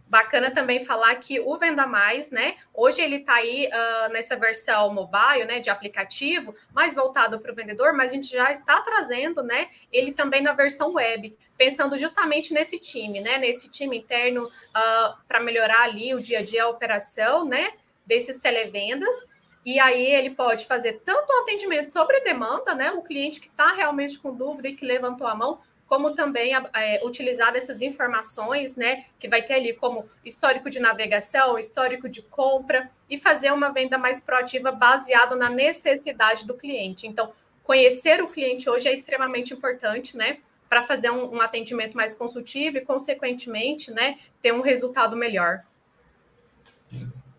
Bacana 0.08 0.52
também 0.52 0.84
falar 0.84 1.16
que 1.16 1.40
o 1.40 1.58
Venda 1.58 1.84
Mais, 1.84 2.30
né? 2.30 2.56
Hoje 2.72 3.02
ele 3.02 3.16
está 3.16 3.34
aí 3.34 3.68
uh, 3.68 4.12
nessa 4.12 4.36
versão 4.36 4.94
mobile, 4.94 5.44
né? 5.46 5.58
De 5.58 5.68
aplicativo, 5.68 6.54
mais 6.72 6.94
voltado 6.94 7.40
para 7.40 7.50
o 7.50 7.54
vendedor, 7.54 7.92
mas 7.92 8.12
a 8.12 8.14
gente 8.14 8.30
já 8.30 8.52
está 8.52 8.80
trazendo, 8.82 9.42
né? 9.42 9.68
Ele 9.92 10.12
também 10.12 10.42
na 10.42 10.52
versão 10.52 10.92
web, 10.92 11.36
pensando 11.58 11.98
justamente 11.98 12.54
nesse 12.54 12.78
time, 12.78 13.20
né? 13.20 13.36
Nesse 13.38 13.68
time 13.68 13.98
interno 13.98 14.44
uh, 14.44 15.16
para 15.26 15.40
melhorar 15.40 15.82
ali 15.82 16.14
o 16.14 16.20
dia 16.20 16.38
a 16.38 16.44
dia, 16.44 16.64
a 16.64 16.68
operação, 16.68 17.44
né? 17.44 17.72
Desses 18.06 18.38
televendas. 18.38 19.26
E 19.64 19.80
aí 19.80 20.06
ele 20.06 20.30
pode 20.30 20.66
fazer 20.66 21.00
tanto 21.04 21.32
um 21.32 21.42
atendimento 21.42 21.90
sobre 21.90 22.20
demanda, 22.20 22.76
né? 22.76 22.92
O 22.92 23.02
cliente 23.02 23.40
que 23.40 23.48
está 23.48 23.72
realmente 23.72 24.16
com 24.20 24.32
dúvida 24.32 24.68
e 24.68 24.76
que 24.76 24.86
levantou 24.86 25.26
a 25.26 25.34
mão, 25.34 25.58
como 25.86 26.14
também 26.14 26.52
é, 26.54 27.00
utilizar 27.04 27.54
essas 27.54 27.80
informações, 27.80 28.74
né, 28.74 29.04
que 29.18 29.28
vai 29.28 29.42
ter 29.42 29.54
ali 29.54 29.72
como 29.72 30.04
histórico 30.24 30.68
de 30.68 30.80
navegação, 30.80 31.58
histórico 31.58 32.08
de 32.08 32.22
compra, 32.22 32.90
e 33.08 33.16
fazer 33.16 33.52
uma 33.52 33.70
venda 33.70 33.96
mais 33.96 34.20
proativa 34.20 34.72
baseada 34.72 35.36
na 35.36 35.48
necessidade 35.48 36.44
do 36.44 36.54
cliente. 36.54 37.06
Então, 37.06 37.32
conhecer 37.62 38.20
o 38.20 38.28
cliente 38.28 38.68
hoje 38.68 38.88
é 38.88 38.94
extremamente 38.94 39.54
importante, 39.54 40.16
né, 40.16 40.38
para 40.68 40.82
fazer 40.82 41.10
um, 41.10 41.36
um, 41.36 41.40
atendimento 41.40 41.96
mais 41.96 42.12
consultivo 42.12 42.78
e, 42.78 42.80
consequentemente, 42.80 43.92
né, 43.92 44.18
ter 44.42 44.52
um 44.52 44.62
resultado 44.62 45.16
melhor. 45.16 45.62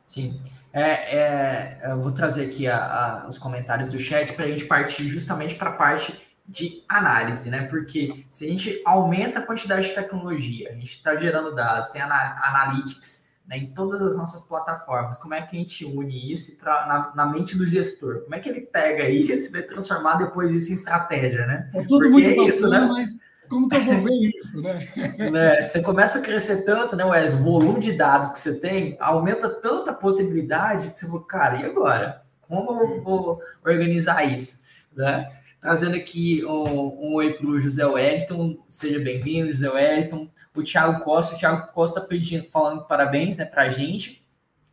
Sim. 0.05 0.41
É, 0.71 1.17
é, 1.17 1.79
eu 1.91 2.01
vou 2.01 2.11
trazer 2.11 2.45
aqui 2.45 2.67
a, 2.67 2.77
a, 2.77 3.27
os 3.27 3.37
comentários 3.37 3.89
do 3.89 3.99
chat 3.99 4.31
para 4.33 4.45
a 4.45 4.47
gente 4.47 4.65
partir 4.65 5.09
justamente 5.09 5.55
para 5.55 5.71
a 5.71 5.73
parte 5.73 6.26
de 6.47 6.83
análise, 6.87 7.49
né? 7.49 7.67
Porque 7.67 8.25
se 8.31 8.45
a 8.45 8.47
gente 8.49 8.81
aumenta 8.85 9.39
a 9.39 9.41
quantidade 9.41 9.87
de 9.87 9.93
tecnologia, 9.93 10.69
a 10.69 10.73
gente 10.73 10.93
está 10.93 11.15
gerando 11.15 11.53
dados, 11.53 11.89
tem 11.89 12.01
analytics 12.01 13.27
né, 13.47 13.57
em 13.57 13.67
todas 13.67 14.01
as 14.01 14.17
nossas 14.17 14.43
plataformas, 14.43 15.17
como 15.17 15.33
é 15.33 15.41
que 15.41 15.55
a 15.55 15.59
gente 15.59 15.85
une 15.85 16.31
isso 16.31 16.57
pra, 16.59 16.85
na, 16.85 17.11
na 17.15 17.31
mente 17.31 17.57
do 17.57 17.65
gestor? 17.65 18.21
Como 18.23 18.35
é 18.35 18.39
que 18.39 18.49
ele 18.49 18.61
pega 18.61 19.09
isso 19.09 19.49
e 19.49 19.51
vai 19.51 19.61
transformar 19.61 20.15
depois 20.15 20.53
isso 20.53 20.71
em 20.71 20.75
estratégia, 20.75 21.45
né? 21.45 21.69
É 21.73 21.83
tudo 21.83 22.09
Porque 22.09 22.09
muito 22.09 22.29
é 22.29 22.35
bacana, 22.35 22.49
isso, 22.49 22.69
né? 22.69 22.79
mas 22.79 23.19
como 23.47 23.69
que 23.69 23.75
eu 23.75 23.83
vou 23.83 24.03
ver 24.03 24.31
isso, 24.37 24.61
né? 24.61 24.87
né? 25.31 25.61
Você 25.61 25.81
começa 25.81 26.19
a 26.19 26.21
crescer 26.21 26.65
tanto, 26.65 26.95
né, 26.95 27.05
Wes? 27.05 27.33
O 27.33 27.37
volume 27.37 27.79
de 27.79 27.93
dados 27.93 28.29
que 28.29 28.39
você 28.39 28.59
tem 28.59 28.97
aumenta 28.99 29.49
tanta 29.49 29.93
possibilidade 29.93 30.89
que 30.91 30.99
você 30.99 31.07
fala, 31.07 31.25
cara, 31.25 31.61
e 31.61 31.65
agora? 31.65 32.21
Como 32.41 32.81
eu 32.81 33.01
vou 33.01 33.41
organizar 33.65 34.23
isso? 34.23 34.65
Né? 34.93 35.25
Trazendo 35.59 35.95
aqui 35.95 36.45
um, 36.45 37.09
um 37.09 37.13
oi 37.15 37.33
para 37.33 37.47
o 37.47 37.59
José 37.59 37.85
Wellington, 37.85 38.57
seja 38.69 38.99
bem-vindo, 38.99 39.51
José 39.51 39.69
Wellington. 39.69 40.29
O 40.55 40.63
Thiago 40.63 41.03
Costa, 41.03 41.35
o 41.35 41.37
Thiago 41.37 41.71
Costa 41.73 42.01
pedindo, 42.01 42.47
falando 42.49 42.85
parabéns 42.85 43.37
né, 43.37 43.45
para 43.45 43.63
a 43.63 43.69
gente, 43.69 44.23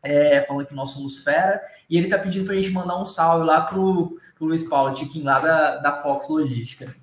é, 0.02 0.42
falando 0.42 0.66
que 0.66 0.74
nós 0.74 0.90
somos 0.90 1.22
fera, 1.22 1.62
e 1.88 1.96
ele 1.96 2.06
está 2.06 2.18
pedindo 2.18 2.44
para 2.44 2.54
a 2.54 2.56
gente 2.56 2.70
mandar 2.70 3.00
um 3.00 3.04
salve 3.04 3.46
lá 3.46 3.62
para 3.62 3.78
o 3.78 4.18
Luiz 4.40 4.64
Paulo 4.68 4.94
Tiquinho, 4.94 5.24
lá 5.24 5.38
da, 5.38 5.76
da 5.76 6.02
Fox 6.02 6.28
Logística. 6.28 6.94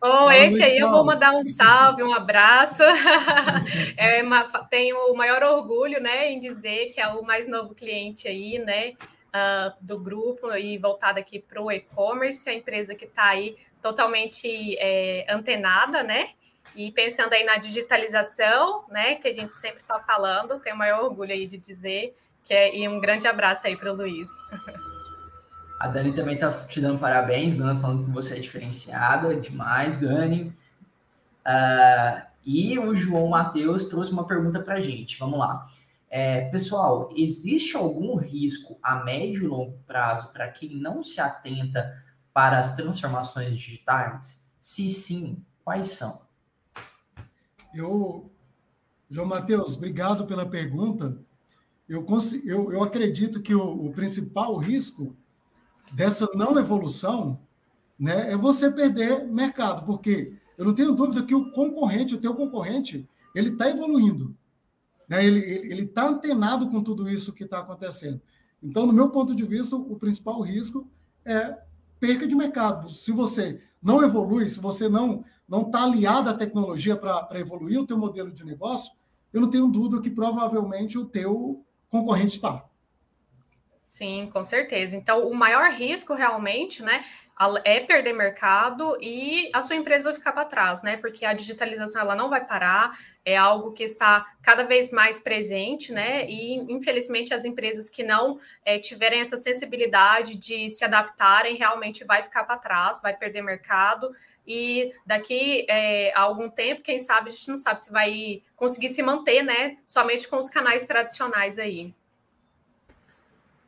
Oh, 0.00 0.30
esse 0.30 0.62
aí 0.62 0.78
eu 0.78 0.90
vou 0.90 1.04
mandar 1.04 1.32
um 1.32 1.42
salve, 1.42 2.02
um 2.02 2.12
abraço. 2.12 2.82
é, 3.96 4.22
tenho 4.70 4.96
o 5.10 5.16
maior 5.16 5.42
orgulho, 5.42 6.00
né, 6.00 6.30
em 6.30 6.38
dizer 6.38 6.90
que 6.92 7.00
é 7.00 7.08
o 7.08 7.22
mais 7.24 7.48
novo 7.48 7.74
cliente 7.74 8.28
aí, 8.28 8.58
né, 8.58 8.92
uh, 9.36 9.74
do 9.80 10.00
grupo 10.00 10.52
e 10.54 10.78
voltada 10.78 11.20
aqui 11.20 11.38
para 11.38 11.60
o 11.60 11.70
e-commerce, 11.70 12.48
a 12.48 12.54
empresa 12.54 12.94
que 12.94 13.04
está 13.04 13.26
aí 13.26 13.56
totalmente 13.82 14.76
é, 14.78 15.26
antenada, 15.28 16.02
né? 16.02 16.30
E 16.74 16.90
pensando 16.92 17.32
aí 17.32 17.44
na 17.44 17.56
digitalização, 17.56 18.84
né? 18.88 19.16
Que 19.16 19.28
a 19.28 19.32
gente 19.32 19.56
sempre 19.56 19.78
está 19.78 19.98
falando, 20.00 20.60
tenho 20.60 20.74
o 20.74 20.78
maior 20.78 21.04
orgulho 21.04 21.32
aí 21.32 21.46
de 21.46 21.58
dizer 21.58 22.16
que 22.44 22.54
é, 22.54 22.76
e 22.76 22.88
um 22.88 23.00
grande 23.00 23.26
abraço 23.26 23.66
aí 23.66 23.76
para 23.76 23.92
o 23.92 23.96
Luiz. 23.96 24.28
A 25.78 25.88
Dani 25.88 26.14
também 26.14 26.36
está 26.36 26.50
te 26.50 26.80
dando 26.80 26.98
parabéns, 26.98 27.54
Dani, 27.54 27.78
falando 27.80 28.06
que 28.06 28.10
você 28.10 28.36
é 28.36 28.40
diferenciada 28.40 29.34
demais, 29.36 30.00
Dani. 30.00 30.56
Uh, 31.44 32.22
e 32.44 32.78
o 32.78 32.96
João 32.96 33.28
Matheus 33.28 33.84
trouxe 33.84 34.10
uma 34.10 34.26
pergunta 34.26 34.58
para 34.60 34.76
a 34.76 34.80
gente. 34.80 35.18
Vamos 35.18 35.38
lá. 35.38 35.68
É, 36.18 36.48
pessoal, 36.48 37.10
existe 37.14 37.76
algum 37.76 38.16
risco 38.16 38.78
a 38.82 39.04
médio 39.04 39.44
e 39.44 39.46
longo 39.46 39.78
prazo 39.86 40.32
para 40.32 40.50
quem 40.50 40.74
não 40.74 41.02
se 41.02 41.20
atenta 41.20 42.02
para 42.32 42.58
as 42.58 42.74
transformações 42.74 43.58
digitais? 43.58 44.48
Se 44.58 44.88
sim, 44.88 45.44
quais 45.62 45.88
são? 45.88 46.22
Eu, 47.74 48.30
João 49.10 49.26
Matheus, 49.26 49.76
obrigado 49.76 50.26
pela 50.26 50.46
pergunta. 50.46 51.18
Eu, 51.86 52.06
eu, 52.46 52.72
eu 52.72 52.82
acredito 52.82 53.42
que 53.42 53.54
o, 53.54 53.88
o 53.88 53.92
principal 53.92 54.56
risco 54.56 55.14
dessa 55.92 56.26
não 56.34 56.58
evolução 56.58 57.38
né, 57.98 58.32
é 58.32 58.38
você 58.38 58.70
perder 58.70 59.26
mercado, 59.26 59.84
porque 59.84 60.32
eu 60.56 60.64
não 60.64 60.74
tenho 60.74 60.92
dúvida 60.92 61.26
que 61.26 61.34
o 61.34 61.52
concorrente, 61.52 62.14
o 62.14 62.20
teu 62.22 62.34
concorrente, 62.34 63.06
ele 63.34 63.50
está 63.50 63.68
evoluindo. 63.68 64.34
Né? 65.08 65.24
Ele 65.24 65.82
está 65.82 66.08
antenado 66.08 66.68
com 66.70 66.82
tudo 66.82 67.08
isso 67.08 67.32
que 67.32 67.44
está 67.44 67.60
acontecendo. 67.60 68.20
Então, 68.62 68.86
no 68.86 68.92
meu 68.92 69.10
ponto 69.10 69.34
de 69.34 69.44
vista, 69.44 69.76
o 69.76 69.96
principal 69.96 70.40
risco 70.40 70.88
é 71.24 71.58
perca 72.00 72.26
de 72.26 72.34
mercado. 72.34 72.90
Se 72.90 73.12
você 73.12 73.60
não 73.82 74.02
evolui, 74.02 74.48
se 74.48 74.60
você 74.60 74.88
não 74.88 75.24
não 75.48 75.62
está 75.62 75.84
aliado 75.84 76.28
à 76.28 76.34
tecnologia 76.34 76.96
para 76.96 77.38
evoluir 77.38 77.80
o 77.80 77.86
teu 77.86 77.96
modelo 77.96 78.32
de 78.32 78.44
negócio, 78.44 78.92
eu 79.32 79.40
não 79.40 79.48
tenho 79.48 79.68
dúvida 79.68 80.02
que 80.02 80.10
provavelmente 80.10 80.98
o 80.98 81.04
teu 81.04 81.64
concorrente 81.88 82.34
está. 82.34 82.64
Sim, 83.86 84.28
com 84.32 84.42
certeza. 84.42 84.96
Então, 84.96 85.28
o 85.28 85.34
maior 85.34 85.70
risco 85.70 86.12
realmente, 86.12 86.82
né, 86.82 87.04
é 87.64 87.80
perder 87.80 88.12
mercado 88.14 88.98
e 89.00 89.48
a 89.52 89.62
sua 89.62 89.76
empresa 89.76 90.12
ficar 90.12 90.32
para 90.32 90.44
trás, 90.44 90.82
né? 90.82 90.96
Porque 90.96 91.24
a 91.24 91.32
digitalização 91.34 92.00
ela 92.00 92.16
não 92.16 92.28
vai 92.28 92.44
parar, 92.44 92.98
é 93.24 93.36
algo 93.36 93.72
que 93.72 93.84
está 93.84 94.26
cada 94.42 94.64
vez 94.64 94.90
mais 94.90 95.20
presente, 95.20 95.92
né? 95.92 96.26
E 96.28 96.56
infelizmente 96.72 97.32
as 97.32 97.44
empresas 97.44 97.88
que 97.88 98.02
não 98.02 98.40
é, 98.64 98.78
tiverem 98.78 99.20
essa 99.20 99.36
sensibilidade 99.36 100.36
de 100.36 100.68
se 100.70 100.84
adaptarem 100.84 101.56
realmente 101.56 102.04
vai 102.04 102.22
ficar 102.22 102.44
para 102.44 102.58
trás, 102.58 103.00
vai 103.02 103.14
perder 103.16 103.42
mercado. 103.42 104.10
E 104.46 104.92
daqui 105.06 105.64
é, 105.68 106.12
a 106.14 106.20
algum 106.22 106.48
tempo, 106.50 106.82
quem 106.82 106.98
sabe, 106.98 107.28
a 107.28 107.32
gente 107.32 107.48
não 107.48 107.56
sabe 107.56 107.80
se 107.80 107.92
vai 107.92 108.42
conseguir 108.56 108.88
se 108.88 109.02
manter, 109.02 109.42
né? 109.42 109.76
Somente 109.86 110.26
com 110.26 110.36
os 110.38 110.48
canais 110.50 110.86
tradicionais 110.86 111.58
aí. 111.58 111.94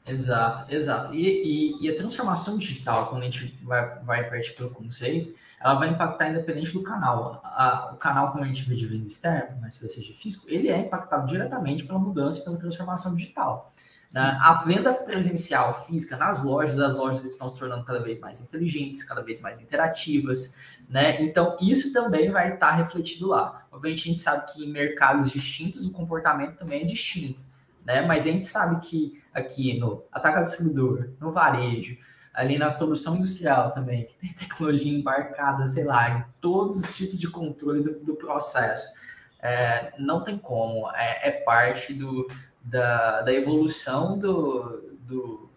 Exato, 0.09 0.73
exato. 0.73 1.15
E, 1.15 1.27
e, 1.27 1.85
e, 1.85 1.91
a 1.91 1.95
transformação 1.95 2.57
digital, 2.57 3.09
quando 3.09 3.23
a 3.23 3.25
gente 3.27 3.59
vai, 3.63 3.99
vai 4.01 4.29
partir 4.29 4.53
pelo 4.53 4.71
conceito, 4.71 5.35
ela 5.61 5.75
vai 5.75 5.91
impactar 5.91 6.31
independente 6.31 6.73
do 6.73 6.83
canal. 6.83 7.43
A, 7.45 7.93
o 7.93 7.97
canal, 7.99 8.33
como 8.33 8.43
a 8.43 8.47
gente 8.47 8.67
vê 8.67 8.75
de 8.75 8.87
venda 8.87 9.07
externa, 9.07 9.59
mas 9.61 9.75
se 9.75 9.89
seja 9.89 10.15
físico, 10.15 10.47
ele 10.49 10.69
é 10.69 10.79
impactado 10.79 11.27
diretamente 11.27 11.85
pela 11.85 11.99
mudança 11.99 12.41
e 12.41 12.45
pela 12.45 12.57
transformação 12.57 13.15
digital. 13.15 13.73
Né? 14.13 14.39
A 14.41 14.65
venda 14.65 14.95
presencial 14.95 15.85
física 15.87 16.17
nas 16.17 16.43
lojas, 16.43 16.79
as 16.81 16.97
lojas 16.97 17.27
estão 17.27 17.49
se 17.49 17.59
tornando 17.59 17.85
cada 17.85 18.01
vez 18.01 18.19
mais 18.19 18.41
inteligentes, 18.41 19.05
cada 19.05 19.21
vez 19.21 19.41
mais 19.41 19.61
interativas, 19.61 20.57
né? 20.89 21.21
Então, 21.23 21.59
isso 21.61 21.93
também 21.93 22.31
vai 22.31 22.55
estar 22.55 22.71
refletido 22.71 23.27
lá. 23.29 23.67
Obviamente, 23.71 24.05
a 24.05 24.09
gente 24.09 24.21
sabe 24.21 24.51
que 24.51 24.65
em 24.65 24.73
mercados 24.73 25.31
distintos 25.31 25.87
o 25.87 25.93
comportamento 25.93 26.57
também 26.57 26.83
é 26.83 26.87
distinto 26.87 27.43
né? 27.89 28.03
Mas 28.03 28.27
a 28.27 28.29
gente 28.29 28.45
sabe 28.45 28.87
que 28.87 29.19
aqui 29.33 29.81
no 29.81 30.05
ataque 30.13 30.43
distribuidor, 30.43 31.09
no 31.19 31.33
varejo, 31.33 31.97
ali 32.35 32.59
na 32.59 32.71
produção 32.71 33.17
industrial 33.17 33.71
também, 33.71 34.05
que 34.05 34.15
tem 34.17 34.31
tecnologia 34.39 34.93
embarcada, 34.93 35.67
sei 35.67 35.85
lá, 35.85 36.11
em 36.11 36.25
todos 36.39 36.77
os 36.77 36.95
tipos 36.95 37.19
de 37.19 37.29
controle 37.31 37.83
do, 37.83 37.99
do 38.01 38.15
processo, 38.15 38.93
é, 39.41 39.95
não 39.99 40.23
tem 40.23 40.37
como, 40.37 40.91
é, 40.95 41.29
é 41.29 41.31
parte 41.31 41.95
do, 41.95 42.29
da, 42.63 43.23
da 43.23 43.33
evolução 43.33 44.19
do, 44.19 44.99
do, 45.01 45.49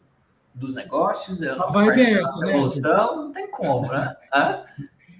dos 0.56 0.74
negócios, 0.74 1.42
é 1.42 1.50
a 1.50 1.66
vibe 1.66 2.02
é 2.02 2.14
essa, 2.14 2.40
né? 2.40 2.50
Evolução, 2.52 3.16
não 3.24 3.34
tem 3.34 3.52
como, 3.52 3.92
né? 3.92 4.16
Hã? 4.34 4.64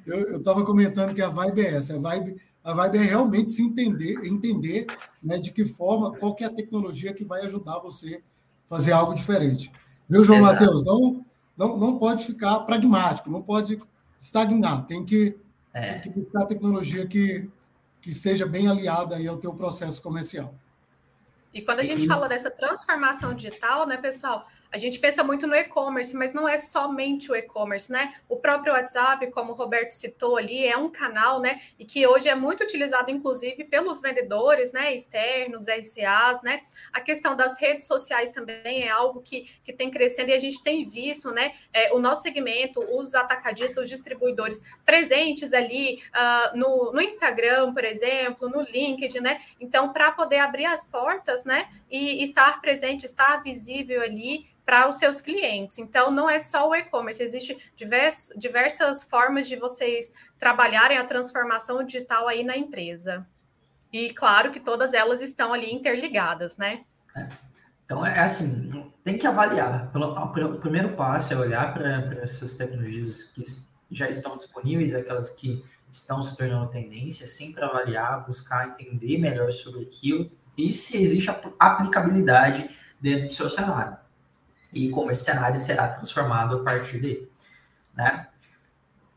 Eu 0.08 0.38
estava 0.38 0.64
comentando 0.64 1.14
que 1.14 1.22
a 1.22 1.28
vibe 1.28 1.66
é 1.66 1.76
essa, 1.76 1.96
a 1.96 2.00
vibe 2.00 2.42
a 2.64 2.74
vibe 2.74 2.98
é 3.00 3.02
realmente 3.02 3.52
se 3.52 3.64
entender, 3.64 4.26
entender 4.26 4.86
né, 5.22 5.38
de 5.38 5.52
que 5.52 5.66
forma, 5.66 6.16
qual 6.16 6.36
que 6.36 6.44
é 6.44 6.48
a 6.48 6.54
tecnologia 6.54 7.14
que 7.14 7.26
vai 7.26 7.42
ajudar 7.46 7.80
você 7.80 8.22
a 8.68 8.70
fazer 8.70 8.92
algo 8.92 9.14
diferente. 9.14 9.72
Viu, 10.08 10.24
João 10.24 10.40
Exato. 10.40 10.54
Matheus? 10.54 10.86
Não, 10.86 11.26
não, 11.58 11.78
não 11.78 11.98
pode 11.98 12.26
ficar 12.26 12.60
pragmático, 12.62 13.30
não 13.30 13.42
pode 13.42 13.80
estagnar. 14.20 14.86
Tem 14.86 15.04
que, 15.04 15.38
é. 15.74 15.94
tem 15.94 16.02
que 16.02 16.20
buscar 16.20 16.44
a 16.44 16.46
tecnologia 16.46 17.08
que, 17.08 17.50
que 18.00 18.10
esteja 18.10 18.46
bem 18.46 18.68
aliada 18.68 19.16
aí 19.16 19.28
ao 19.28 19.38
teu 19.38 19.54
processo 19.54 20.02
comercial. 20.02 20.54
E 21.54 21.62
quando 21.62 21.80
a 21.80 21.84
gente 21.84 22.06
e... 22.06 22.08
fala 22.08 22.30
dessa 22.30 22.52
transformação 22.52 23.34
digital, 23.34 23.88
né, 23.88 23.98
pessoal, 23.98 24.48
a 24.72 24.78
gente 24.78 25.00
pensa 25.00 25.22
muito 25.22 25.46
no 25.46 25.54
e-commerce, 25.54 26.16
mas 26.16 26.34
não 26.34 26.48
é 26.48 26.58
somente 26.58 27.30
o 27.30 27.36
e-commerce, 27.36 27.92
né? 27.92 28.16
O 28.30 28.38
próprio 28.38 28.72
WhatsApp, 28.72 29.30
como 29.32 29.52
o 29.52 29.56
Roberto 29.56 29.92
citou 29.92 30.38
ali, 30.38 30.66
é 30.66 30.78
um 30.78 30.90
canal, 30.90 31.42
né? 31.42 31.60
E 31.78 31.84
que 31.84 32.08
hoje 32.08 32.30
é 32.30 32.36
muito 32.36 32.64
utilizado, 32.64 33.12
inclusive, 33.12 33.66
pelos 33.66 34.00
vendedores, 34.00 34.72
né? 34.72 34.96
Externos, 34.96 35.66
RCAs, 35.68 36.42
né? 36.42 36.62
A 36.94 37.02
questão 37.02 37.36
das 37.36 37.60
redes 37.60 37.86
sociais 37.86 38.32
também 38.32 38.84
é 38.84 38.90
algo 38.90 39.22
que, 39.22 39.42
que 39.62 39.74
tem 39.74 39.92
crescendo 39.92 40.30
e 40.30 40.34
a 40.34 40.40
gente 40.40 40.64
tem 40.64 40.88
visto, 40.88 41.32
né? 41.32 41.54
É, 41.74 41.92
o 41.94 42.00
nosso 42.00 42.22
segmento, 42.22 42.80
os 42.80 43.14
atacadistas, 43.14 43.84
os 43.84 43.90
distribuidores 43.90 44.62
presentes 44.86 45.52
ali 45.52 46.02
uh, 46.16 46.58
no, 46.58 46.94
no 46.94 47.02
Instagram, 47.02 47.74
por 47.74 47.84
exemplo, 47.84 48.48
no 48.48 48.62
LinkedIn, 48.62 49.20
né? 49.20 49.42
Então, 49.60 49.92
para 49.92 50.12
poder 50.14 50.40
abrir 50.40 50.66
as 50.66 50.86
portas, 50.86 51.44
né? 51.44 51.68
E 51.90 52.24
estar 52.24 52.62
presente, 52.62 53.06
estar 53.06 53.44
visível 53.44 54.02
ali 54.02 54.50
para 54.66 54.88
os 54.88 54.96
seus 54.96 55.20
clientes. 55.20 55.78
Então, 55.78 56.12
não 56.12 56.30
é 56.30 56.40
só 56.40 56.70
o 56.70 56.76
e-commerce, 56.76 57.22
existe 57.22 57.58
divers, 57.76 58.32
diversas 58.36 59.04
formas 59.04 59.48
de 59.48 59.56
vocês 59.56 60.14
trabalharem 60.40 60.98
a 60.98 61.06
transformação 61.06 61.84
digital 61.84 62.28
aí 62.28 62.44
na 62.44 62.56
empresa. 62.56 63.26
E 63.92 64.14
claro 64.14 64.52
que 64.52 64.60
todas 64.60 64.94
elas 64.94 65.22
estão 65.22 65.54
ali 65.54 65.72
interligadas, 65.74 66.58
né? 66.58 66.84
É. 67.16 67.28
Então, 67.86 68.06
é 68.06 68.20
assim, 68.20 68.90
tem 69.04 69.18
que 69.18 69.28
avaliar. 69.28 69.92
O 69.94 70.60
primeiro 70.60 70.96
passo 70.96 71.34
é 71.34 71.38
olhar 71.38 71.74
para 71.74 72.22
essas 72.22 72.54
tecnologias 72.56 73.24
que 73.24 73.42
já 73.92 74.08
estão 74.08 74.38
disponíveis, 74.38 74.96
aquelas 74.96 75.30
que 75.30 75.66
estão 75.92 76.24
se 76.24 76.38
tornando 76.38 76.72
tendência, 76.72 77.28
sempre 77.28 77.66
avaliar, 77.66 78.26
buscar 78.26 78.70
entender 78.80 79.18
melhor 79.18 79.52
sobre 79.52 79.82
aquilo 79.82 80.32
e 80.58 80.72
se 80.72 81.02
existe 81.02 81.30
aplicabilidade 81.60 82.70
dentro 83.02 83.28
do 83.28 83.34
seu 83.34 83.50
cenário 83.50 83.98
e 84.74 84.90
como 84.90 85.12
esse 85.12 85.24
cenário 85.24 85.58
será 85.58 85.88
transformado 85.88 86.58
a 86.58 86.64
partir 86.64 87.00
dele. 87.00 87.30
Né? 87.96 88.28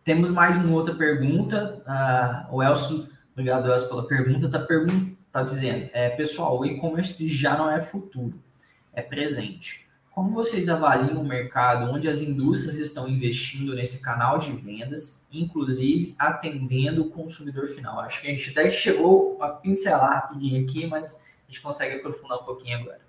Temos 0.02 0.30
mais 0.30 0.56
uma 0.56 0.72
outra 0.72 0.94
pergunta. 0.94 1.82
Uh, 1.86 2.56
o 2.56 2.62
Elcio, 2.62 3.08
obrigado, 3.32 3.70
Elcio, 3.70 3.88
pela 3.88 4.06
pergunta. 4.06 4.46
Está 4.46 4.58
pergun 4.58 5.14
tá 5.32 5.42
dizendo: 5.42 5.88
é, 5.92 6.10
pessoal, 6.10 6.58
o 6.58 6.66
e-commerce 6.66 7.28
já 7.30 7.56
não 7.56 7.70
é 7.70 7.80
futuro, 7.80 8.38
é 8.92 9.02
presente. 9.02 9.84
Como 10.10 10.30
vocês 10.30 10.68
avaliam 10.68 11.20
o 11.20 11.26
mercado 11.26 11.90
onde 11.90 12.08
as 12.08 12.20
indústrias 12.22 12.76
estão 12.76 13.08
investindo 13.08 13.74
nesse 13.74 14.00
canal 14.00 14.38
de 14.38 14.52
vendas, 14.52 15.26
inclusive 15.32 16.14
atendendo 16.16 17.02
o 17.02 17.10
consumidor 17.10 17.66
final? 17.68 17.98
Acho 17.98 18.20
que 18.20 18.28
a 18.28 18.30
gente 18.30 18.50
até 18.50 18.70
chegou 18.70 19.42
a 19.42 19.48
pincelar 19.48 20.12
rapidinho 20.12 20.62
aqui, 20.62 20.86
mas 20.86 21.24
a 21.48 21.50
gente 21.50 21.60
consegue 21.60 21.96
aprofundar 21.96 22.38
um 22.38 22.44
pouquinho 22.44 22.78
agora 22.78 23.00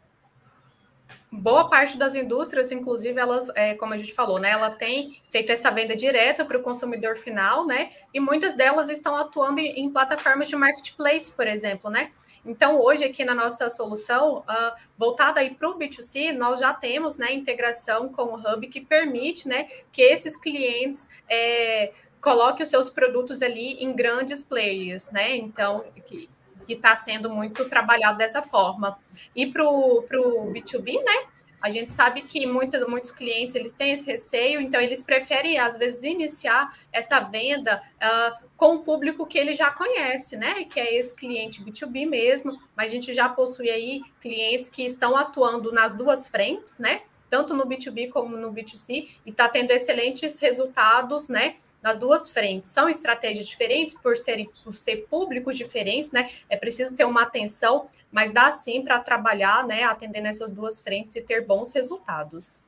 boa 1.32 1.70
parte 1.70 1.98
das 1.98 2.16
indústrias, 2.16 2.72
inclusive, 2.72 3.20
elas, 3.20 3.50
é, 3.56 3.74
como 3.76 3.94
a 3.94 3.98
gente 3.98 4.14
falou, 4.14 4.40
né, 4.40 4.52
ela 4.52 4.70
tem 4.70 5.22
feito 5.30 5.52
essa 5.52 5.70
venda 5.72 5.96
direta 5.96 6.46
para 6.46 6.58
o 6.58 6.62
consumidor 6.62 7.18
final, 7.18 7.66
né? 7.66 7.92
E 8.14 8.20
muitas 8.20 8.54
delas 8.54 8.90
estão 8.90 9.16
atuando 9.16 9.60
em, 9.60 9.80
em, 9.80 9.92
plataformas 9.92 10.48
de 10.48 10.56
marketplace, 10.56 11.32
por 11.32 11.48
exemplo, 11.48 11.90
né? 11.90 12.12
Então, 12.46 12.80
hoje, 12.80 13.04
aqui 13.04 13.26
na 13.26 13.34
nossa 13.34 13.70
solução, 13.70 14.40
uh, 14.40 14.80
voltada 14.98 15.40
aí 15.40 15.56
para 15.56 15.68
o 15.68 15.80
B2C, 15.80 16.32
nós 16.32 16.60
já 16.60 16.74
temos 16.74 17.18
né, 17.18 17.34
integração 17.34 18.08
com 18.10 18.22
o 18.22 18.36
Hub 18.36 18.68
que 18.68 18.82
permite 18.82 19.48
né, 19.48 19.68
que 19.92 20.04
esses 20.04 20.38
clientes 20.38 21.10
é, 21.28 21.92
coloquem 22.22 22.64
os 22.64 22.70
seus 22.70 22.90
produtos 22.90 23.42
ali 23.42 23.84
em 23.84 23.94
grandes 23.94 24.44
players, 24.44 25.10
né? 25.10 25.36
Então, 25.36 25.86
que, 26.06 26.30
que 26.66 26.74
está 26.74 26.96
sendo 26.96 27.30
muito 27.30 27.68
trabalhado 27.70 28.18
dessa 28.18 28.42
forma. 28.42 28.98
E 29.36 29.46
para 29.48 29.64
o 29.64 30.04
B2B, 30.52 31.04
né? 31.04 31.28
A 31.66 31.72
gente 31.72 31.96
sabe 31.96 32.22
que 32.22 32.46
muitos, 32.46 32.88
muitos 32.88 33.10
clientes 33.10 33.56
eles 33.56 33.74
têm 33.74 33.92
esse 33.92 34.06
receio, 34.06 34.62
então 34.62 34.80
eles 34.80 35.04
preferem, 35.04 35.58
às 35.58 35.76
vezes, 35.76 36.04
iniciar 36.04 36.72
essa 36.94 37.20
venda 37.22 37.82
uh, 37.96 38.48
com 38.56 38.76
o 38.76 38.80
público 38.84 39.26
que 39.26 39.36
ele 39.36 39.54
já 39.54 39.72
conhece, 39.72 40.38
né? 40.38 40.66
Que 40.66 40.80
é 40.80 40.96
esse 40.96 41.16
cliente 41.16 41.64
B2B 41.64 42.08
mesmo, 42.08 42.60
mas 42.76 42.92
a 42.92 42.94
gente 42.94 43.16
já 43.16 43.28
possui 43.28 43.72
aí 43.72 44.04
clientes 44.22 44.70
que 44.70 44.86
estão 44.86 45.18
atuando 45.18 45.72
nas 45.72 45.96
duas 45.96 46.28
frentes, 46.28 46.78
né? 46.78 47.02
Tanto 47.32 47.56
no 47.56 47.66
B2B 47.66 48.10
como 48.12 48.38
no 48.38 48.54
B2C, 48.54 49.10
e 49.26 49.32
está 49.32 49.50
tendo 49.50 49.72
excelentes 49.72 50.38
resultados, 50.40 51.28
né? 51.30 51.56
Nas 51.86 51.98
duas 51.98 52.32
frentes. 52.32 52.72
São 52.72 52.90
estratégias 52.90 53.46
diferentes 53.46 53.96
por 53.96 54.18
serem 54.18 54.50
por 54.64 54.74
ser 54.74 55.06
públicos 55.08 55.56
diferentes, 55.56 56.12
né? 56.12 56.32
É 56.50 56.58
preciso 56.58 56.96
ter 56.96 57.06
uma 57.06 57.22
atenção, 57.22 57.86
mas 58.12 58.32
dá 58.32 58.50
sim 58.50 58.82
para 58.82 58.98
trabalhar, 58.98 59.68
né, 59.68 59.84
atendendo 59.84 60.28
essas 60.28 60.52
duas 60.52 60.80
frentes 60.80 61.16
e 61.16 61.22
ter 61.22 61.46
bons 61.46 61.72
resultados. 61.74 62.66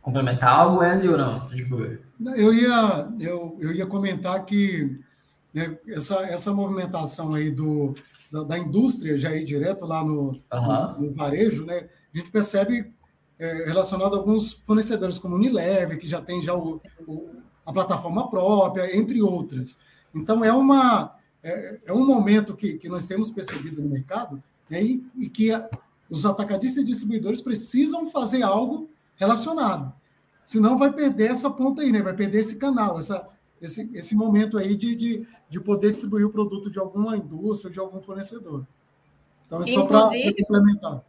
Complementar 0.00 0.60
algo, 0.60 0.78
Wesley, 0.78 1.08
ou 1.08 1.18
não? 1.18 1.48
Eu 2.36 2.54
ia, 2.54 3.08
eu, 3.18 3.56
eu 3.58 3.72
ia 3.72 3.86
comentar 3.86 4.44
que 4.44 4.96
né, 5.52 5.76
essa, 5.88 6.20
essa 6.20 6.54
movimentação 6.54 7.34
aí 7.34 7.50
do, 7.50 7.96
da, 8.30 8.44
da, 8.44 8.58
indústria 8.58 9.18
já 9.18 9.34
ir 9.34 9.44
direto 9.44 9.84
lá 9.84 10.04
no, 10.04 10.30
uhum. 10.30 10.40
no, 10.52 11.00
no 11.00 11.12
varejo, 11.12 11.66
né? 11.66 11.88
A 12.14 12.18
gente 12.18 12.30
percebe 12.30 12.92
é, 13.38 13.64
relacionado 13.66 14.14
a 14.14 14.18
alguns 14.18 14.52
fornecedores, 14.52 15.18
como 15.18 15.36
Unilever, 15.36 15.98
que 15.98 16.06
já 16.06 16.20
tem 16.20 16.42
já 16.42 16.54
o, 16.54 16.80
o, 17.06 17.28
a 17.64 17.72
plataforma 17.72 18.28
própria, 18.28 18.96
entre 18.96 19.22
outras. 19.22 19.76
Então, 20.14 20.44
é, 20.44 20.52
uma, 20.52 21.14
é, 21.42 21.78
é 21.86 21.92
um 21.92 22.04
momento 22.04 22.56
que, 22.56 22.78
que 22.78 22.88
nós 22.88 23.06
temos 23.06 23.30
percebido 23.30 23.80
no 23.80 23.88
mercado 23.88 24.42
né, 24.68 24.82
e, 24.82 25.06
e 25.14 25.28
que 25.28 25.52
a, 25.52 25.68
os 26.10 26.24
atacadistas 26.26 26.82
e 26.82 26.86
distribuidores 26.86 27.40
precisam 27.40 28.10
fazer 28.10 28.42
algo 28.42 28.90
relacionado. 29.16 29.92
Senão 30.44 30.78
vai 30.78 30.92
perder 30.92 31.30
essa 31.30 31.50
ponta 31.50 31.82
aí, 31.82 31.92
né? 31.92 32.00
vai 32.00 32.14
perder 32.14 32.40
esse 32.40 32.56
canal, 32.56 32.98
essa, 32.98 33.28
esse, 33.60 33.90
esse 33.92 34.14
momento 34.14 34.56
aí 34.56 34.74
de, 34.74 34.96
de, 34.96 35.26
de 35.48 35.60
poder 35.60 35.90
distribuir 35.90 36.26
o 36.26 36.30
produto 36.30 36.70
de 36.70 36.78
alguma 36.78 37.16
indústria, 37.16 37.70
de 37.70 37.78
algum 37.78 38.00
fornecedor. 38.00 38.66
Então, 39.46 39.62
é 39.62 39.66
só 39.66 39.84
para 39.84 40.08
complementar. 40.38 41.04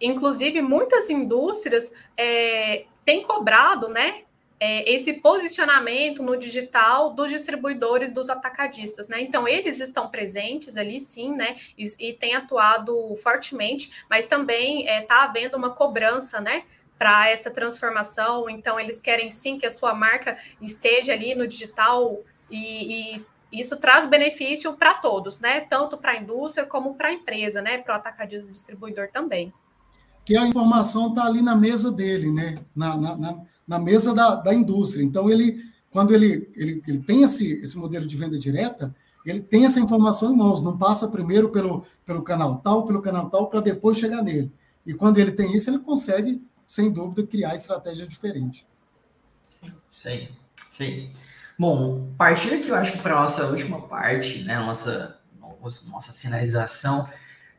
Inclusive, 0.00 0.62
muitas 0.62 1.10
indústrias 1.10 1.92
é, 2.16 2.84
têm 3.04 3.22
cobrado, 3.22 3.88
né? 3.88 4.22
É, 4.62 4.92
esse 4.92 5.14
posicionamento 5.14 6.22
no 6.22 6.36
digital 6.36 7.14
dos 7.14 7.30
distribuidores, 7.30 8.12
dos 8.12 8.28
atacadistas, 8.28 9.08
né? 9.08 9.20
Então, 9.20 9.48
eles 9.48 9.80
estão 9.80 10.08
presentes 10.08 10.76
ali, 10.76 11.00
sim, 11.00 11.34
né? 11.34 11.56
E, 11.76 11.84
e 11.98 12.12
têm 12.12 12.34
atuado 12.34 13.14
fortemente, 13.16 13.90
mas 14.08 14.26
também 14.26 14.82
está 14.82 14.92
é, 14.92 15.00
tá 15.02 15.22
havendo 15.22 15.56
uma 15.56 15.70
cobrança, 15.70 16.40
né? 16.40 16.64
Para 16.98 17.30
essa 17.30 17.50
transformação, 17.50 18.50
então 18.50 18.78
eles 18.78 19.00
querem 19.00 19.30
sim 19.30 19.58
que 19.58 19.64
a 19.64 19.70
sua 19.70 19.94
marca 19.94 20.36
esteja 20.60 21.14
ali 21.14 21.34
no 21.34 21.46
digital 21.46 22.22
e, 22.50 23.16
e 23.16 23.26
isso 23.52 23.78
traz 23.80 24.06
benefício 24.06 24.74
para 24.74 24.94
todos, 24.94 25.38
né? 25.40 25.62
Tanto 25.62 25.96
para 25.96 26.12
a 26.12 26.16
indústria 26.16 26.66
como 26.66 26.94
para 26.94 27.08
a 27.08 27.12
empresa, 27.12 27.62
né? 27.62 27.78
Para 27.78 27.94
o 27.94 27.96
atacadista 27.96 28.52
distribuidor 28.52 29.08
também. 29.10 29.52
Que 30.30 30.36
a 30.36 30.46
informação 30.46 31.08
está 31.08 31.24
ali 31.24 31.42
na 31.42 31.56
mesa 31.56 31.90
dele, 31.90 32.30
né? 32.30 32.58
Na, 32.72 32.96
na, 32.96 33.16
na, 33.16 33.40
na, 33.66 33.78
mesa 33.80 34.14
da, 34.14 34.36
da 34.36 34.54
indústria. 34.54 35.02
Então, 35.02 35.28
ele, 35.28 35.60
quando 35.90 36.14
ele, 36.14 36.48
ele, 36.54 36.80
ele 36.86 36.98
tem 37.00 37.24
esse, 37.24 37.54
esse 37.54 37.76
modelo 37.76 38.06
de 38.06 38.16
venda 38.16 38.38
direta, 38.38 38.94
ele 39.26 39.40
tem 39.40 39.64
essa 39.64 39.80
informação 39.80 40.32
em 40.32 40.36
mãos, 40.36 40.62
não 40.62 40.78
passa 40.78 41.08
primeiro 41.08 41.48
pelo, 41.48 41.84
pelo 42.06 42.22
canal 42.22 42.58
tal, 42.58 42.86
pelo 42.86 43.02
canal 43.02 43.28
tal, 43.28 43.48
para 43.48 43.60
depois 43.60 43.98
chegar 43.98 44.22
nele. 44.22 44.52
E 44.86 44.94
quando 44.94 45.18
ele 45.18 45.32
tem 45.32 45.52
isso, 45.52 45.68
ele 45.68 45.80
consegue, 45.80 46.40
sem 46.64 46.92
dúvida, 46.92 47.26
criar 47.26 47.56
estratégia 47.56 48.06
diferente. 48.06 48.64
Sim, 49.90 50.28
sim. 50.70 51.12
Bom, 51.58 52.12
partindo 52.16 52.54
aqui, 52.54 52.68
eu 52.68 52.76
acho 52.76 52.92
que 52.92 52.98
para 52.98 53.18
a 53.18 53.22
nossa 53.22 53.46
última 53.48 53.80
parte, 53.80 54.44
né, 54.44 54.60
nossa, 54.60 55.18
nossa 55.88 56.12
finalização, 56.12 57.08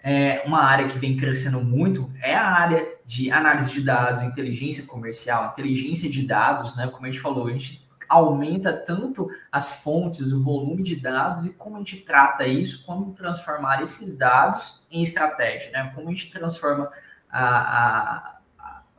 é 0.03 0.43
uma 0.45 0.63
área 0.63 0.87
que 0.87 0.97
vem 0.97 1.15
crescendo 1.15 1.63
muito 1.63 2.11
é 2.21 2.35
a 2.35 2.47
área 2.47 2.87
de 3.05 3.31
análise 3.31 3.71
de 3.71 3.81
dados, 3.81 4.23
inteligência 4.23 4.85
comercial, 4.85 5.51
inteligência 5.51 6.09
de 6.09 6.25
dados, 6.25 6.75
né? 6.75 6.87
Como 6.87 7.05
a 7.05 7.11
gente 7.11 7.21
falou, 7.21 7.47
a 7.47 7.51
gente 7.51 7.87
aumenta 8.09 8.73
tanto 8.73 9.29
as 9.51 9.81
fontes, 9.81 10.33
o 10.33 10.43
volume 10.43 10.83
de 10.83 10.95
dados 10.95 11.45
e 11.45 11.53
como 11.53 11.75
a 11.75 11.79
gente 11.79 11.97
trata 11.97 12.45
isso, 12.45 12.83
como 12.85 13.13
transformar 13.13 13.81
esses 13.83 14.17
dados 14.17 14.85
em 14.89 15.01
estratégia, 15.01 15.71
né? 15.71 15.91
Como 15.95 16.09
a 16.09 16.11
gente 16.11 16.31
transforma 16.31 16.91
a, 17.31 17.49
a 17.49 18.41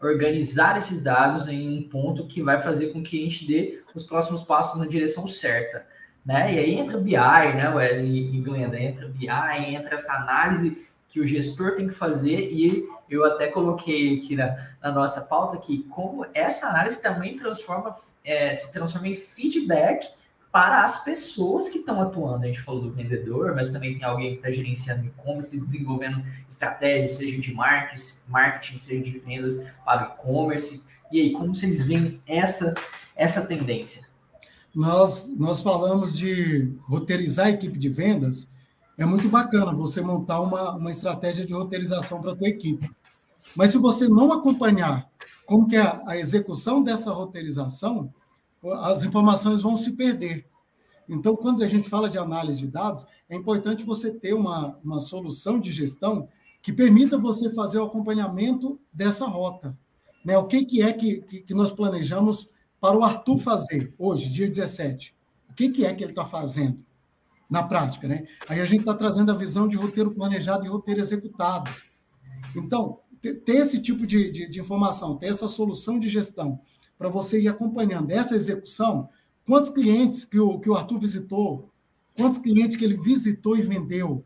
organizar 0.01 0.79
esses 0.79 1.03
dados 1.03 1.49
em 1.49 1.79
um 1.79 1.89
ponto 1.89 2.27
que 2.27 2.43
vai 2.43 2.61
fazer 2.61 2.89
com 2.93 3.03
que 3.03 3.21
a 3.21 3.25
gente 3.25 3.47
dê 3.47 3.83
os 3.95 4.05
próximos 4.05 4.43
passos 4.43 4.81
na 4.81 4.87
direção 4.87 5.27
certa. 5.27 5.87
Né? 6.25 6.55
E 6.55 6.59
aí 6.59 6.75
entra 6.75 6.99
BI, 6.99 7.13
né, 7.13 7.69
Wesley 7.69 8.35
e 8.35 8.41
Glenda, 8.41 8.81
entra 8.81 9.09
BI, 9.09 9.27
entra 9.27 9.95
essa 9.95 10.13
análise 10.15 10.87
que 11.13 11.21
o 11.21 11.27
gestor 11.27 11.77
tem 11.77 11.89
que 11.89 11.93
fazer, 11.93 12.51
e 12.51 12.89
eu 13.09 13.23
até 13.23 13.49
coloquei 13.49 14.17
aqui 14.17 14.35
na, 14.35 14.57
na 14.83 14.91
nossa 14.91 15.21
pauta 15.21 15.59
que 15.59 15.83
como 15.91 16.25
essa 16.33 16.69
análise 16.69 17.03
também 17.03 17.37
transforma, 17.37 17.95
é, 18.25 18.55
se 18.55 18.73
transforma 18.73 19.09
em 19.09 19.15
feedback 19.15 20.09
para 20.51 20.83
as 20.83 21.05
pessoas 21.05 21.69
que 21.69 21.79
estão 21.79 22.01
atuando. 22.01 22.45
A 22.45 22.47
gente 22.47 22.63
falou 22.63 22.81
do 22.81 22.91
vendedor, 22.91 23.55
mas 23.55 23.69
também 23.69 23.99
tem 23.99 24.05
alguém 24.05 24.31
que 24.31 24.37
está 24.37 24.51
gerenciando 24.51 25.05
e-commerce, 25.05 25.61
desenvolvendo 25.61 26.25
estratégias, 26.49 27.13
seja 27.13 27.39
de 27.39 27.53
marketing, 27.53 28.79
seja 28.79 29.05
de 29.05 29.19
vendas 29.19 29.67
para 29.85 30.15
e-commerce. 30.19 30.83
E 31.13 31.21
aí, 31.21 31.33
como 31.33 31.55
vocês 31.55 31.83
veem 31.83 32.23
essa, 32.27 32.73
essa 33.15 33.47
tendência? 33.47 34.09
Nós, 34.75 35.31
nós 35.37 35.61
falamos 35.61 36.17
de 36.17 36.75
roteirizar 36.85 37.49
a 37.49 37.51
equipe 37.51 37.79
de 37.79 37.91
vendas. 37.91 38.51
É 38.97 39.05
muito 39.05 39.29
bacana 39.29 39.73
você 39.73 40.01
montar 40.01 40.41
uma, 40.41 40.75
uma 40.75 40.91
estratégia 40.91 41.47
de 41.47 41.53
roteirização 41.53 42.21
para 42.21 42.33
a 42.33 42.37
tua 42.37 42.49
equipe. 42.49 42.91
Mas 43.57 43.71
se 43.71 43.79
você 43.79 44.09
não 44.09 44.33
acompanhar 44.33 45.11
como 45.47 45.67
que 45.67 45.77
é 45.77 46.01
a 46.07 46.17
execução 46.17 46.83
dessa 46.83 47.11
roteirização, 47.13 48.13
as 48.83 49.03
informações 49.03 49.63
vão 49.63 49.77
se 49.77 49.93
perder. 49.93 50.47
Então, 51.09 51.35
quando 51.35 51.63
a 51.63 51.67
gente 51.67 51.89
fala 51.89 52.09
de 52.09 52.17
análise 52.17 52.61
de 52.61 52.69
dados, 52.69 53.05
é 53.29 53.37
importante 53.37 53.85
você 53.85 54.11
ter 54.13 54.35
uma, 54.35 54.79
uma 54.85 55.01
solução 55.01 55.59
de 55.59 55.71
gestão 55.71 56.29
que 56.63 56.73
permita 56.73 57.19
você 57.19 57.53
fazer 57.53 57.79
o 57.79 57.85
acompanhamento 57.85 58.81
dessa 58.93 59.27
rota. 59.27 59.77
Né? 60.25 60.39
O 60.39 60.47
que, 60.47 60.65
que 60.65 60.81
é 60.81 60.93
que, 60.93 61.21
que, 61.43 61.55
nós 61.55 61.73
planejamos 61.73 62.49
para 62.81 62.97
o 62.97 63.03
Arthur 63.03 63.39
fazer 63.39 63.93
hoje, 63.99 64.31
dia 64.31 64.49
17? 64.49 65.15
O 65.51 65.55
que, 65.55 65.71
que 65.71 65.85
é 65.85 65.93
que 65.93 66.05
ele 66.05 66.13
está 66.13 66.25
fazendo 66.25 66.79
na 67.53 67.63
prática? 67.63 68.09
Né? 68.09 68.27
Aí 68.49 68.63
a 68.63 68.65
gente 68.65 68.81
está 68.81 68.95
trazendo 68.95 69.31
a 69.31 69.35
visão 69.35 69.69
de 69.69 69.77
roteiro 69.77 70.11
planejado 70.11 70.65
e 70.65 70.69
roteiro 70.71 71.01
executado. 71.01 71.71
Então, 72.57 73.01
ter 73.21 73.57
esse 73.57 73.79
tipo 73.79 74.07
de, 74.07 74.31
de, 74.31 74.49
de 74.49 74.59
informação, 74.59 75.19
ter 75.19 75.27
essa 75.27 75.47
solução 75.49 76.01
de 76.01 76.09
gestão 76.09 76.59
para 76.97 77.11
você 77.11 77.39
ir 77.39 77.49
acompanhando 77.49 78.11
essa 78.11 78.35
execução. 78.35 79.11
Quantos 79.45 79.69
clientes 79.69 80.25
que 80.25 80.41
o, 80.41 80.59
que 80.59 80.71
o 80.71 80.75
Arthur 80.75 80.99
visitou? 80.99 81.71
Quantos 82.17 82.39
clientes 82.39 82.75
que 82.75 82.85
ele 82.85 82.97
visitou 82.97 83.55
e 83.55 83.61
vendeu? 83.61 84.25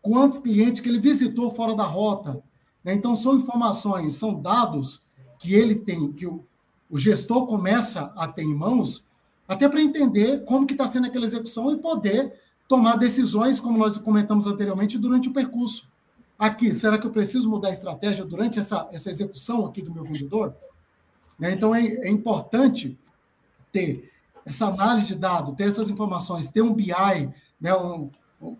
Quantos 0.00 0.38
clientes 0.38 0.80
que 0.80 0.88
ele 0.88 0.98
visitou 0.98 1.54
fora 1.54 1.76
da 1.76 1.84
rota? 1.84 2.42
Né? 2.82 2.94
Então, 2.94 3.14
são 3.14 3.36
informações, 3.36 4.14
são 4.14 4.40
dados 4.40 5.02
que 5.38 5.52
ele 5.52 5.74
tem, 5.74 6.10
que 6.10 6.26
o, 6.26 6.42
o 6.88 6.96
gestor 6.96 7.46
começa 7.46 8.14
a 8.16 8.26
ter 8.26 8.44
em 8.44 8.54
mãos, 8.54 9.04
até 9.50 9.68
para 9.68 9.82
entender 9.82 10.44
como 10.44 10.64
que 10.64 10.74
está 10.74 10.86
sendo 10.86 11.08
aquela 11.08 11.24
execução 11.26 11.72
e 11.72 11.76
poder 11.76 12.32
tomar 12.68 12.94
decisões, 12.94 13.58
como 13.58 13.76
nós 13.76 13.98
comentamos 13.98 14.46
anteriormente, 14.46 14.96
durante 14.96 15.28
o 15.28 15.32
percurso. 15.32 15.90
Aqui, 16.38 16.72
será 16.72 16.96
que 16.96 17.04
eu 17.04 17.10
preciso 17.10 17.50
mudar 17.50 17.70
a 17.70 17.72
estratégia 17.72 18.24
durante 18.24 18.60
essa, 18.60 18.88
essa 18.92 19.10
execução 19.10 19.66
aqui 19.66 19.82
do 19.82 19.92
meu 19.92 20.04
vendedor? 20.04 20.54
Né? 21.36 21.50
Então, 21.50 21.74
é, 21.74 21.84
é 21.84 22.08
importante 22.08 22.96
ter 23.72 24.12
essa 24.46 24.66
análise 24.66 25.08
de 25.08 25.14
dados, 25.16 25.52
ter 25.56 25.64
essas 25.64 25.90
informações, 25.90 26.48
ter 26.48 26.62
um 26.62 26.72
BI, 26.72 26.92
né, 27.60 27.74
um, 27.74 28.08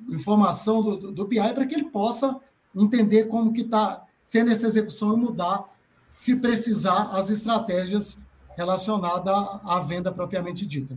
informação 0.09 0.82
do, 0.82 0.97
do, 0.97 1.12
do 1.12 1.24
BI 1.24 1.55
para 1.55 1.66
que 1.66 1.74
ele 1.76 1.88
possa 1.88 2.36
entender 2.74 3.28
como 3.28 3.53
que 3.53 3.61
está 3.61 4.05
sendo 4.24 4.51
essa 4.51 4.66
execução 4.66 5.14
e 5.14 5.20
mudar, 5.20 5.72
se 6.16 6.34
precisar, 6.34 7.11
as 7.12 7.30
estratégias 7.30 8.18
relacionadas 8.61 9.33
à, 9.33 9.77
à 9.77 9.81
venda 9.81 10.13
propriamente 10.13 10.67
dita. 10.67 10.95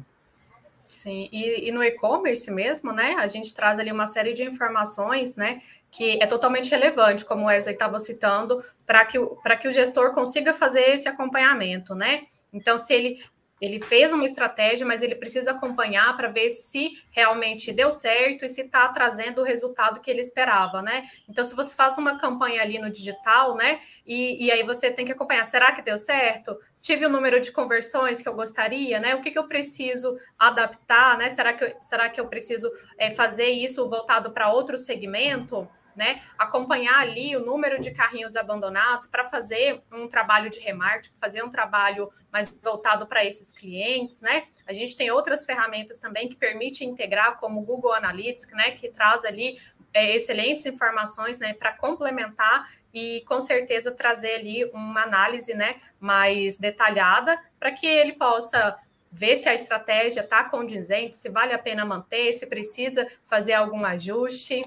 Sim, 0.89 1.27
e, 1.31 1.69
e 1.69 1.71
no 1.71 1.83
e-commerce 1.83 2.51
mesmo, 2.51 2.91
né? 2.91 3.15
A 3.17 3.27
gente 3.27 3.53
traz 3.53 3.79
ali 3.79 3.91
uma 3.91 4.05
série 4.05 4.33
de 4.33 4.43
informações, 4.43 5.35
né? 5.35 5.61
que 5.93 6.17
é 6.19 6.25
totalmente 6.25 6.71
relevante, 6.71 7.23
como 7.23 7.43
o 7.43 7.45
Wesley 7.45 7.75
estava 7.75 7.99
citando, 7.99 8.63
para 8.83 9.05
que, 9.05 9.19
que 9.61 9.67
o 9.67 9.71
gestor 9.71 10.11
consiga 10.11 10.51
fazer 10.51 10.89
esse 10.89 11.07
acompanhamento, 11.07 11.93
né? 11.93 12.23
Então, 12.51 12.79
se 12.79 12.91
ele 12.95 13.23
ele 13.63 13.81
fez 13.81 14.11
uma 14.11 14.25
estratégia, 14.25 14.85
mas 14.85 15.01
ele 15.01 15.15
precisa 15.15 15.51
acompanhar 15.51 16.17
para 16.17 16.27
ver 16.27 16.49
se 16.49 17.01
realmente 17.11 17.71
deu 17.71 17.89
certo 17.89 18.43
e 18.43 18.49
se 18.49 18.59
está 18.59 18.89
trazendo 18.89 19.39
o 19.39 19.45
resultado 19.45 20.01
que 20.01 20.11
ele 20.11 20.19
esperava, 20.19 20.81
né? 20.81 21.05
Então, 21.29 21.45
se 21.45 21.55
você 21.55 21.73
faz 21.73 21.97
uma 21.97 22.19
campanha 22.19 22.61
ali 22.61 22.77
no 22.77 22.91
digital, 22.91 23.55
né? 23.55 23.79
E, 24.05 24.47
e 24.47 24.51
aí 24.51 24.63
você 24.63 24.91
tem 24.91 25.05
que 25.05 25.13
acompanhar, 25.13 25.45
será 25.45 25.71
que 25.71 25.81
deu 25.81 25.97
certo? 25.97 26.59
Tive 26.81 27.05
o 27.05 27.09
número 27.09 27.39
de 27.39 27.53
conversões 27.53 28.21
que 28.21 28.27
eu 28.27 28.33
gostaria, 28.33 28.99
né? 28.99 29.15
O 29.15 29.21
que, 29.21 29.31
que 29.31 29.39
eu 29.39 29.47
preciso 29.47 30.19
adaptar, 30.37 31.17
né? 31.17 31.29
Será 31.29 31.53
que 31.53 31.63
eu, 31.63 31.73
será 31.79 32.09
que 32.09 32.19
eu 32.19 32.27
preciso 32.27 32.69
é, 32.97 33.11
fazer 33.11 33.47
isso 33.47 33.87
voltado 33.87 34.31
para 34.33 34.51
outro 34.51 34.77
segmento? 34.77 35.65
Né? 35.95 36.21
Acompanhar 36.37 36.99
ali 36.99 37.35
o 37.35 37.45
número 37.45 37.79
de 37.79 37.91
carrinhos 37.91 38.35
abandonados 38.35 39.07
para 39.07 39.25
fazer 39.25 39.81
um 39.91 40.07
trabalho 40.07 40.49
de 40.49 40.59
remarketing, 40.59 41.15
fazer 41.19 41.43
um 41.43 41.49
trabalho 41.49 42.11
mais 42.31 42.49
voltado 42.63 43.05
para 43.05 43.23
esses 43.23 43.51
clientes, 43.51 44.21
né? 44.21 44.45
A 44.65 44.73
gente 44.73 44.95
tem 44.95 45.11
outras 45.11 45.45
ferramentas 45.45 45.99
também 45.99 46.27
que 46.27 46.35
permitem 46.35 46.89
integrar, 46.89 47.39
como 47.39 47.61
o 47.61 47.63
Google 47.63 47.93
Analytics, 47.93 48.47
né? 48.53 48.71
Que 48.71 48.89
traz 48.89 49.23
ali 49.23 49.59
é, 49.93 50.15
excelentes 50.15 50.65
informações, 50.65 51.39
né? 51.39 51.53
Para 51.53 51.73
complementar 51.73 52.69
e 52.93 53.23
com 53.27 53.39
certeza 53.39 53.91
trazer 53.91 54.35
ali 54.35 54.65
uma 54.73 55.03
análise, 55.03 55.53
né? 55.53 55.75
Mais 55.99 56.57
detalhada 56.57 57.39
para 57.59 57.71
que 57.71 57.85
ele 57.85 58.13
possa 58.13 58.77
ver 59.11 59.37
se 59.37 59.47
a 59.47 59.53
estratégia 59.53 60.21
está 60.21 60.43
condizente, 60.43 61.15
se 61.15 61.29
vale 61.29 61.53
a 61.53 61.59
pena 61.59 61.85
manter, 61.85 62.33
se 62.33 62.47
precisa 62.47 63.07
fazer 63.25 63.53
algum 63.53 63.85
ajuste 63.85 64.63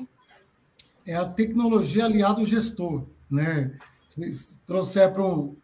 é 1.07 1.14
a 1.14 1.24
tecnologia 1.24 2.04
aliada 2.04 2.40
ao 2.40 2.46
gestor. 2.46 3.04
Né? 3.30 3.72
Se 4.09 4.61
trouxer 4.66 5.12
para 5.12 5.24
um, 5.24 5.57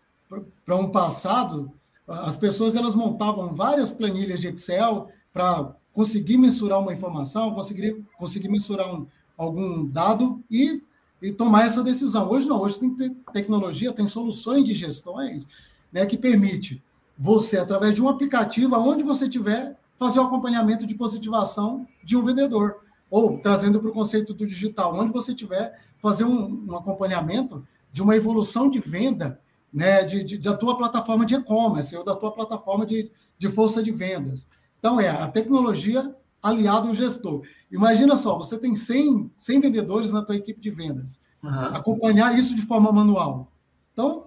para 0.64 0.76
um 0.76 0.90
passado, 0.90 1.72
as 2.06 2.36
pessoas 2.36 2.76
elas 2.76 2.94
montavam 2.94 3.52
várias 3.52 3.90
planilhas 3.90 4.40
de 4.40 4.48
Excel 4.48 5.08
para 5.32 5.74
conseguir 5.92 6.38
mensurar 6.38 6.80
uma 6.80 6.92
informação, 6.92 7.54
conseguir, 7.54 8.02
conseguir 8.16 8.48
mensurar 8.48 8.94
um, 8.94 9.06
algum 9.36 9.84
dado 9.84 10.42
e, 10.50 10.82
e 11.20 11.32
tomar 11.32 11.66
essa 11.66 11.82
decisão. 11.82 12.30
Hoje 12.30 12.48
não, 12.48 12.60
hoje 12.60 12.78
tem 12.78 13.14
tecnologia, 13.32 13.92
tem 13.92 14.06
soluções 14.06 14.64
de 14.64 14.74
gestões 14.74 15.46
né, 15.92 16.06
que 16.06 16.16
permite 16.16 16.82
você, 17.18 17.58
através 17.58 17.94
de 17.94 18.02
um 18.02 18.08
aplicativo, 18.08 18.74
aonde 18.74 19.02
você 19.02 19.26
estiver, 19.26 19.76
fazer 19.98 20.18
o 20.18 20.24
acompanhamento 20.24 20.86
de 20.86 20.94
positivação 20.94 21.86
de 22.02 22.16
um 22.16 22.24
vendedor 22.24 22.81
ou 23.12 23.36
trazendo 23.36 23.78
para 23.78 23.90
o 23.90 23.92
conceito 23.92 24.32
do 24.32 24.46
digital, 24.46 24.98
onde 24.98 25.12
você 25.12 25.34
tiver, 25.34 25.78
fazer 25.98 26.24
um, 26.24 26.64
um, 26.66 26.74
acompanhamento 26.74 27.62
de 27.92 28.02
uma 28.02 28.16
evolução 28.16 28.70
de 28.70 28.80
venda 28.80 29.38
né, 29.70 30.02
de, 30.02 30.24
de, 30.24 30.38
da 30.38 30.56
tua 30.56 30.78
plataforma 30.78 31.26
de 31.26 31.34
e-commerce 31.34 31.94
ou 31.94 32.02
da 32.02 32.16
tua 32.16 32.32
plataforma 32.32 32.86
de, 32.86 33.12
de 33.36 33.48
força 33.50 33.82
de 33.82 33.92
vendas. 33.92 34.48
Então, 34.78 34.98
é 34.98 35.10
a 35.10 35.28
tecnologia 35.28 36.16
aliada 36.42 36.88
ao 36.88 36.94
gestor. 36.94 37.42
Imagina 37.70 38.16
só, 38.16 38.38
você 38.38 38.56
tem 38.58 38.74
100, 38.74 39.30
100 39.36 39.60
vendedores 39.60 40.10
na 40.10 40.22
tua 40.22 40.36
equipe 40.36 40.58
de 40.58 40.70
vendas. 40.70 41.20
Uhum. 41.42 41.50
Acompanhar 41.50 42.34
isso 42.38 42.54
de 42.54 42.62
forma 42.62 42.90
manual. 42.90 43.52
Então, 43.92 44.24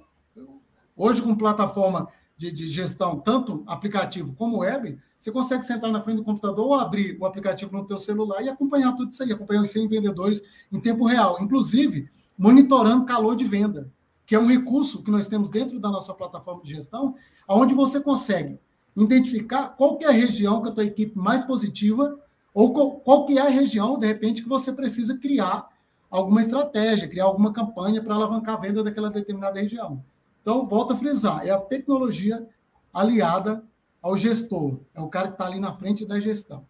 hoje 0.95 1.23
com 1.23 1.33
plataforma 1.33 2.07
de, 2.37 2.51
de, 2.51 2.67
gestão, 2.67 3.19
tanto 3.19 3.63
aplicativo 3.65 4.33
como 4.33 4.59
web, 4.59 4.97
você 5.17 5.31
consegue 5.31 5.65
sentar 5.65 5.91
na 5.91 6.01
frente 6.01 6.17
do 6.17 6.23
computador 6.23 6.65
ou 6.65 6.73
abrir 6.75 7.17
o 7.19 7.25
aplicativo 7.25 7.75
no 7.75 7.85
teu 7.85 7.97
celular 7.97 8.41
e 8.41 8.49
acompanhar 8.49 8.93
tudo 8.93 9.11
isso 9.11 9.23
aí, 9.23 9.31
acompanhar 9.31 9.61
os 9.61 9.71
100 9.71 9.87
vendedores 9.87 10.41
em 10.71 10.79
tempo 10.79 11.05
real, 11.05 11.37
inclusive 11.41 12.09
monitorando 12.37 13.05
calor 13.05 13.35
de 13.35 13.45
venda, 13.45 13.89
que 14.25 14.35
é 14.35 14.39
um 14.39 14.47
recurso 14.47 15.01
que 15.01 15.09
nós 15.09 15.27
temos 15.27 15.49
dentro 15.49 15.79
da 15.79 15.89
nossa 15.89 16.13
plataforma 16.13 16.61
de 16.63 16.71
gestão, 16.71 17.15
onde 17.47 17.73
você 17.73 17.99
consegue 17.99 18.59
identificar 18.95 19.69
qual 19.69 19.97
que 19.97 20.05
é 20.05 20.09
a 20.09 20.11
região 20.11 20.61
que 20.61 20.69
a 20.69 20.71
tua 20.71 20.85
equipe 20.85 21.17
mais 21.17 21.43
positiva 21.43 22.19
ou 22.53 22.73
qual, 22.73 22.91
qual 22.99 23.25
que 23.25 23.37
é 23.37 23.41
a 23.41 23.49
região, 23.49 23.99
de 23.99 24.07
repente, 24.07 24.41
que 24.41 24.49
você 24.49 24.71
precisa 24.71 25.17
criar 25.17 25.67
alguma 26.09 26.41
estratégia, 26.41 27.07
criar 27.07 27.25
alguma 27.25 27.51
campanha 27.51 28.01
para 28.01 28.15
alavancar 28.15 28.55
a 28.55 28.59
venda 28.59 28.81
daquela 28.83 29.09
determinada 29.09 29.59
região. 29.59 30.03
Então, 30.45 30.63
volta 30.63 30.93
a 30.93 30.97
frisar, 30.97 31.41
é 31.43 31.49
a 31.49 31.57
tecnologia 31.57 32.47
aliada 32.93 33.63
ao 33.99 34.15
gestor, 34.15 34.77
é 34.93 35.01
o 35.01 35.09
cara 35.09 35.29
que 35.29 35.33
está 35.33 35.47
ali 35.47 35.59
na 35.59 35.73
frente 35.73 36.05
da 36.05 36.19
gestão. 36.19 36.63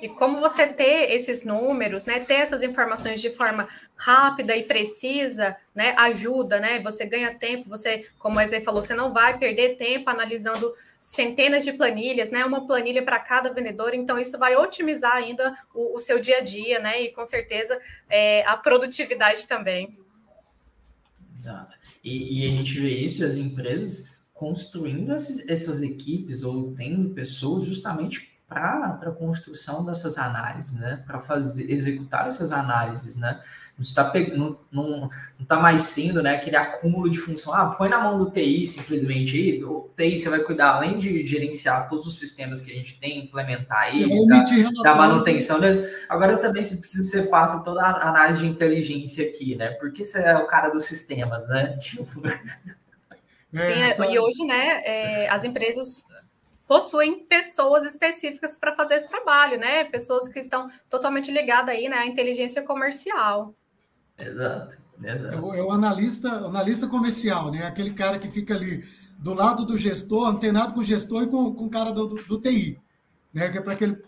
E 0.00 0.08
como 0.08 0.38
você 0.38 0.64
ter 0.68 1.10
esses 1.10 1.44
números, 1.44 2.06
né, 2.06 2.20
ter 2.20 2.34
essas 2.34 2.62
informações 2.62 3.20
de 3.20 3.30
forma 3.30 3.66
rápida 3.96 4.56
e 4.56 4.62
precisa, 4.62 5.56
né, 5.74 5.92
ajuda, 5.98 6.60
né? 6.60 6.78
Você 6.82 7.04
ganha 7.04 7.34
tempo, 7.34 7.68
você, 7.68 8.08
como 8.16 8.36
o 8.36 8.38
Wesley 8.38 8.60
falou, 8.60 8.80
você 8.80 8.94
não 8.94 9.12
vai 9.12 9.36
perder 9.38 9.76
tempo 9.76 10.08
analisando 10.08 10.72
centenas 11.00 11.64
de 11.64 11.72
planilhas, 11.72 12.30
né? 12.30 12.44
Uma 12.44 12.64
planilha 12.64 13.02
para 13.02 13.18
cada 13.18 13.52
vendedor, 13.52 13.92
então 13.92 14.20
isso 14.20 14.38
vai 14.38 14.54
otimizar 14.54 15.14
ainda 15.14 15.58
o, 15.74 15.96
o 15.96 15.98
seu 15.98 16.20
dia 16.20 16.38
a 16.38 16.42
dia, 16.42 16.78
né? 16.78 17.02
E 17.02 17.10
com 17.10 17.24
certeza 17.24 17.76
é, 18.08 18.46
a 18.46 18.56
produtividade 18.56 19.48
também. 19.48 19.98
Exato. 21.40 21.83
E, 22.04 22.42
e, 22.42 22.46
a 22.46 22.56
gente 22.56 22.78
vê 22.78 22.98
isso, 22.98 23.24
as 23.24 23.34
empresas 23.36 24.12
construindo 24.34 25.14
esses, 25.14 25.48
essas 25.48 25.80
equipes 25.80 26.42
ou 26.42 26.74
tendo 26.74 27.10
pessoas 27.10 27.64
justamente 27.64 28.30
para 28.46 29.00
a 29.02 29.10
construção 29.10 29.84
dessas 29.84 30.18
análises, 30.18 30.74
né? 30.74 31.02
Para 31.06 31.18
fazer 31.20 31.70
executar 31.70 32.28
essas 32.28 32.52
análises, 32.52 33.16
né? 33.16 33.42
Não 33.76 33.82
está 33.82 34.12
não, 34.36 34.58
não, 34.70 35.10
não 35.38 35.46
tá 35.46 35.56
mais 35.56 35.82
sendo 35.82 36.22
né, 36.22 36.36
aquele 36.36 36.56
acúmulo 36.56 37.10
de 37.10 37.18
função. 37.18 37.52
Ah, 37.52 37.70
põe 37.70 37.88
na 37.88 37.98
mão 37.98 38.16
do 38.16 38.30
TI 38.30 38.64
simplesmente 38.66 39.36
aí. 39.36 39.64
O 39.64 39.90
TI 39.96 40.16
você 40.16 40.28
vai 40.28 40.40
cuidar, 40.40 40.74
além 40.74 40.96
de 40.96 41.26
gerenciar 41.26 41.88
todos 41.88 42.06
os 42.06 42.16
sistemas 42.16 42.60
que 42.60 42.70
a 42.70 42.74
gente 42.74 42.98
tem, 43.00 43.24
implementar 43.24 43.78
aí, 43.78 44.08
da, 44.28 44.44
da, 44.82 44.94
manutenção. 44.94 45.58
Né? 45.58 45.90
Agora 46.08 46.32
eu 46.32 46.40
também 46.40 46.62
preciso 46.62 46.80
que 46.80 47.08
você 47.08 47.28
faça 47.28 47.64
toda 47.64 47.82
a 47.82 48.08
análise 48.08 48.42
de 48.42 48.46
inteligência 48.46 49.26
aqui, 49.26 49.56
né? 49.56 49.70
Porque 49.72 50.06
você 50.06 50.20
é 50.20 50.36
o 50.36 50.46
cara 50.46 50.68
dos 50.68 50.84
sistemas, 50.84 51.46
né? 51.48 51.76
Tipo... 51.82 52.22
Sim, 53.50 54.02
é, 54.02 54.12
e 54.12 54.18
hoje, 54.18 54.44
né, 54.44 54.82
é, 54.84 55.28
as 55.28 55.44
empresas 55.44 56.04
possuem 56.66 57.20
pessoas 57.24 57.84
específicas 57.84 58.56
para 58.56 58.74
fazer 58.74 58.94
esse 58.94 59.06
trabalho, 59.06 59.58
né? 59.58 59.84
Pessoas 59.84 60.28
que 60.28 60.38
estão 60.38 60.68
totalmente 60.88 61.30
ligadas 61.30 61.74
aí, 61.74 61.88
né, 61.88 61.98
à 61.98 62.06
inteligência 62.06 62.62
comercial. 62.62 63.52
Exato, 64.18 64.76
exato. 65.02 65.34
É 65.34 65.40
o, 65.40 65.54
é 65.54 65.62
o 65.62 65.70
analista, 65.70 66.28
analista 66.30 66.86
comercial, 66.86 67.50
né? 67.50 67.66
Aquele 67.66 67.92
cara 67.92 68.18
que 68.18 68.30
fica 68.30 68.54
ali 68.54 68.84
do 69.18 69.34
lado 69.34 69.64
do 69.64 69.76
gestor, 69.78 70.28
antenado 70.28 70.74
com 70.74 70.80
o 70.80 70.84
gestor 70.84 71.24
e 71.24 71.26
com, 71.26 71.54
com 71.54 71.66
o 71.66 71.70
cara 71.70 71.92
do, 71.92 72.06
do, 72.06 72.22
do 72.24 72.40
TI, 72.40 72.78
né? 73.32 73.48
Que 73.48 73.58
é 73.58 73.60
para 73.60 73.74
ele, 73.80 74.02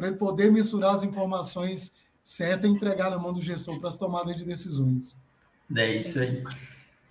ele 0.00 0.16
poder 0.16 0.50
mensurar 0.50 0.94
as 0.94 1.02
informações 1.02 1.92
certas 2.24 2.70
e 2.70 2.72
entregar 2.72 3.10
na 3.10 3.18
mão 3.18 3.32
do 3.32 3.40
gestor 3.40 3.78
para 3.78 3.88
as 3.88 3.96
tomadas 3.96 4.36
de 4.36 4.44
decisões. 4.44 5.14
É 5.76 5.96
isso 5.96 6.20
aí. 6.20 6.42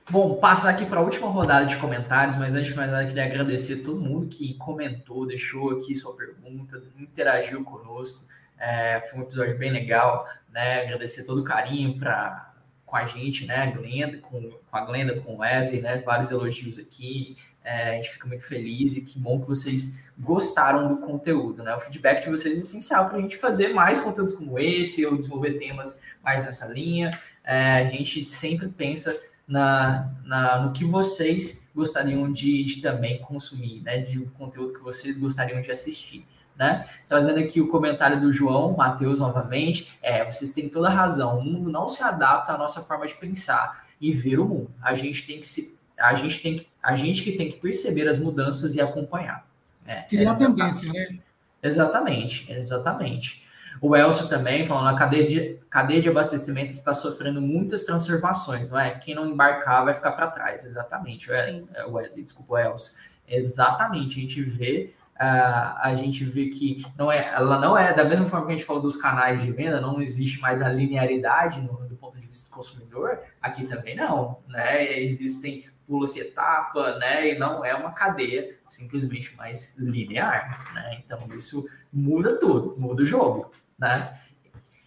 Bom, 0.10 0.36
passar 0.36 0.72
aqui 0.72 0.86
para 0.86 0.99
a 0.99 1.04
última 1.04 1.30
rodada 1.30 1.66
de 1.66 1.78
comentários, 1.78 2.38
mas 2.38 2.54
antes 2.54 2.72
de 2.72 2.76
mais 2.76 2.91
nada, 2.91 3.06
queria 3.06 3.26
agradecer 3.26 3.82
a 3.82 3.86
todo 3.86 4.02
mundo 4.02 4.28
que 4.28 4.56
comentou, 4.56 5.26
deixou 5.26 5.72
aqui 5.72 5.95
sua 5.95 6.14
pergunta, 6.16 6.84
interagiu 6.99 7.64
conosco. 7.64 8.26
É, 8.62 9.01
foi 9.09 9.20
um 9.20 9.24
episódio 9.24 9.57
bem 9.57 9.72
legal, 9.72 10.30
né? 10.51 10.84
Agradecer 10.84 11.26
todo 11.26 11.41
o 11.41 11.43
carinho 11.43 11.97
pra, 11.97 12.53
com 12.86 12.95
a 12.95 13.07
gente, 13.07 13.47
né? 13.47 13.72
Glenda, 13.72 14.20
com, 14.20 14.39
com 14.39 14.78
a 14.78 14.86
Glenda, 14.86 15.20
com 15.20 15.34
o 15.34 15.38
Wesley, 15.39 15.82
né? 15.82 15.97
Vários 15.97 16.30
elogios 16.30 16.78
aqui. 16.78 17.36
É, 17.64 17.91
a 17.91 17.93
gente 17.95 18.12
fica 18.12 18.28
muito 18.28 18.43
feliz 18.43 18.95
e 18.95 19.01
que 19.03 19.18
bom 19.18 19.41
que 19.41 19.47
vocês 19.47 20.03
gostaram 20.18 20.88
do 20.88 20.97
conteúdo, 20.97 21.64
né? 21.64 21.74
O 21.76 21.80
feedback 21.80 22.24
de 22.24 22.30
vocês 22.30 22.55
é 22.55 22.62
essencial 22.62 23.09
para 23.09 23.18
a 23.18 23.22
gente 23.22 23.38
fazer 23.38 23.70
mais 23.70 23.99
conteúdos 23.99 24.36
como 24.36 24.59
esse 24.59 25.03
ou 25.05 25.18
desenvolver 25.18 25.57
temas 25.57 25.99
mais 26.24 26.43
nessa 26.45 26.68
linha. 26.68 27.20
É, 27.43 27.78
a 27.78 27.86
gente 27.86 28.24
sempre 28.24 28.68
pensa 28.68 29.20
na, 29.47 30.12
na, 30.24 30.59
no 30.59 30.72
que 30.72 30.86
vocês 30.86 31.70
gostariam 31.74 32.32
de, 32.32 32.64
de, 32.64 32.82
também 32.82 33.20
consumir, 33.20 33.82
né? 33.82 33.99
De 33.99 34.20
um 34.20 34.28
conteúdo 34.30 34.74
que 34.74 34.84
vocês 34.84 35.18
gostariam 35.18 35.62
de 35.62 35.72
assistir. 35.72 36.26
Né? 36.56 36.88
Trazendo 37.08 37.39
aqui 37.39 37.60
o 37.60 37.68
comentário 37.68 38.20
do 38.20 38.32
João 38.32 38.76
Matheus 38.76 39.20
novamente, 39.20 39.97
é, 40.02 40.24
vocês 40.24 40.54
têm 40.54 40.70
toda 40.70 40.88
a 40.88 40.91
razão. 40.91 41.39
O 41.39 41.43
mundo 41.43 41.70
não 41.70 41.89
se 41.89 42.04
adapta 42.04 42.54
à 42.54 42.58
nossa 42.58 42.82
forma 42.82 43.08
de 43.08 43.16
pensar 43.16 43.86
e 43.99 44.14
ver 44.14 44.39
o 44.39 44.45
mundo. 44.45 44.72
A 44.82 44.93
gente 44.93 45.26
tem 45.26 45.39
que 45.39 45.45
se, 45.45 45.78
a 45.97 46.14
gente 46.16 46.41
tem, 46.41 46.68
a 46.82 46.95
gente 46.95 47.24
que 47.24 47.32
tem 47.34 47.49
que 47.49 47.58
perceber 47.58 48.08
as 48.08 48.20
mudanças 48.20 48.76
e 48.76 48.82
acompanhar. 48.82 49.45
É, 49.86 50.02
Criar 50.02 50.36
tendência, 50.36 50.91
né? 50.91 51.20
Exatamente, 51.64 52.52
exatamente. 52.52 53.41
O 53.80 53.95
Elcio 53.95 54.28
também, 54.28 54.68
falando, 54.68 54.93
a 54.93 54.97
cadeia 54.97 55.28
de, 55.28 55.60
cadeia 55.70 56.02
de 56.02 56.10
abastecimento 56.10 56.70
está 56.70 56.93
sofrendo 56.93 57.41
muitas 57.41 57.84
transformações, 57.84 58.70
não 58.70 58.80
é? 58.80 58.91
Quem 58.91 59.16
não 59.16 59.26
embarcar 59.26 59.86
vai 59.86 59.93
ficar 59.93 60.12
para 60.12 60.28
trás, 60.28 60.66
exatamente. 60.66 61.32
É, 61.32 61.64
é, 61.74 61.86
o 61.86 61.93
Wesley, 61.93 62.24
desculpa, 62.24 62.54
o 62.54 62.58
Elcio. 62.58 62.93
Exatamente, 63.28 64.20
a 64.20 64.22
gente 64.22 64.43
vê 64.43 64.93
a 65.24 65.93
gente 65.95 66.24
vê 66.26 66.47
que 66.47 66.86
não 66.97 67.11
é, 67.11 67.34
ela 67.34 67.59
não 67.59 67.78
é 67.78 67.93
da 67.93 68.03
mesma 68.03 68.26
forma 68.26 68.47
que 68.47 68.53
a 68.53 68.55
gente 68.55 68.65
falou 68.65 68.82
dos 68.82 68.97
canais 68.97 69.41
de 69.41 69.51
venda, 69.51 69.80
não 69.80 70.01
existe 70.01 70.39
mais 70.39 70.61
a 70.61 70.69
linearidade 70.69 71.61
no, 71.61 71.88
do 71.88 71.95
ponto 71.95 72.19
de 72.19 72.28
vista 72.28 72.49
do 72.49 72.55
consumidor. 72.55 73.19
Aqui 73.41 73.65
também 73.65 73.95
não, 73.95 74.39
né? 74.47 74.99
Existem 74.99 75.65
pula-se 75.88 76.19
etapa, 76.19 76.97
né? 76.97 77.34
E 77.34 77.39
não 77.39 77.65
é 77.65 77.76
uma 77.76 77.91
cadeia 77.91 78.57
simplesmente 78.67 79.36
mais 79.36 79.78
linear, 79.78 80.65
né? 80.74 81.01
Então 81.05 81.19
isso 81.38 81.67
muda 81.91 82.38
tudo, 82.38 82.76
muda 82.80 83.03
o 83.03 83.05
jogo 83.05 83.51
né? 83.82 84.15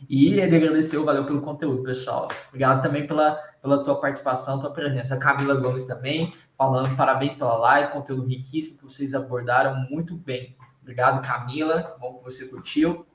E 0.08 0.38
ele 0.38 0.56
agradeceu, 0.56 1.04
valeu 1.04 1.24
pelo 1.24 1.40
conteúdo, 1.40 1.82
pessoal. 1.82 2.28
Obrigado 2.48 2.82
também 2.82 3.06
pela, 3.06 3.34
pela 3.60 3.82
tua 3.82 4.00
participação, 4.00 4.60
tua 4.60 4.70
presença. 4.70 5.14
A 5.14 5.18
Camila 5.18 5.54
Gomes 5.54 5.86
também, 5.86 6.32
falando 6.56 6.96
parabéns 6.96 7.34
pela 7.34 7.56
live, 7.56 7.92
conteúdo 7.92 8.26
riquíssimo 8.26 8.78
que 8.78 8.84
vocês 8.84 9.14
abordaram 9.14 9.88
muito 9.90 10.14
bem. 10.14 10.56
Obrigado, 10.82 11.26
Camila, 11.26 11.92
bom 11.98 12.14
que 12.14 12.24
você 12.24 12.46
curtiu. 12.46 13.06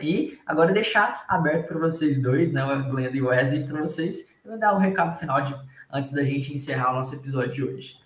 E 0.00 0.38
agora 0.46 0.72
deixar 0.72 1.24
aberto 1.26 1.66
para 1.66 1.78
vocês 1.78 2.22
dois, 2.22 2.52
né, 2.52 2.64
o 2.64 2.90
Glenda 2.90 3.16
e 3.16 3.22
o 3.22 3.26
Wesley, 3.26 3.66
para 3.66 3.80
vocês 3.80 4.38
dar 4.58 4.74
um 4.74 4.78
recado 4.78 5.18
final 5.18 5.42
de, 5.42 5.54
antes 5.92 6.12
da 6.12 6.24
gente 6.24 6.54
encerrar 6.54 6.92
o 6.92 6.94
nosso 6.94 7.16
episódio 7.16 7.52
de 7.52 7.64
hoje. 7.64 7.96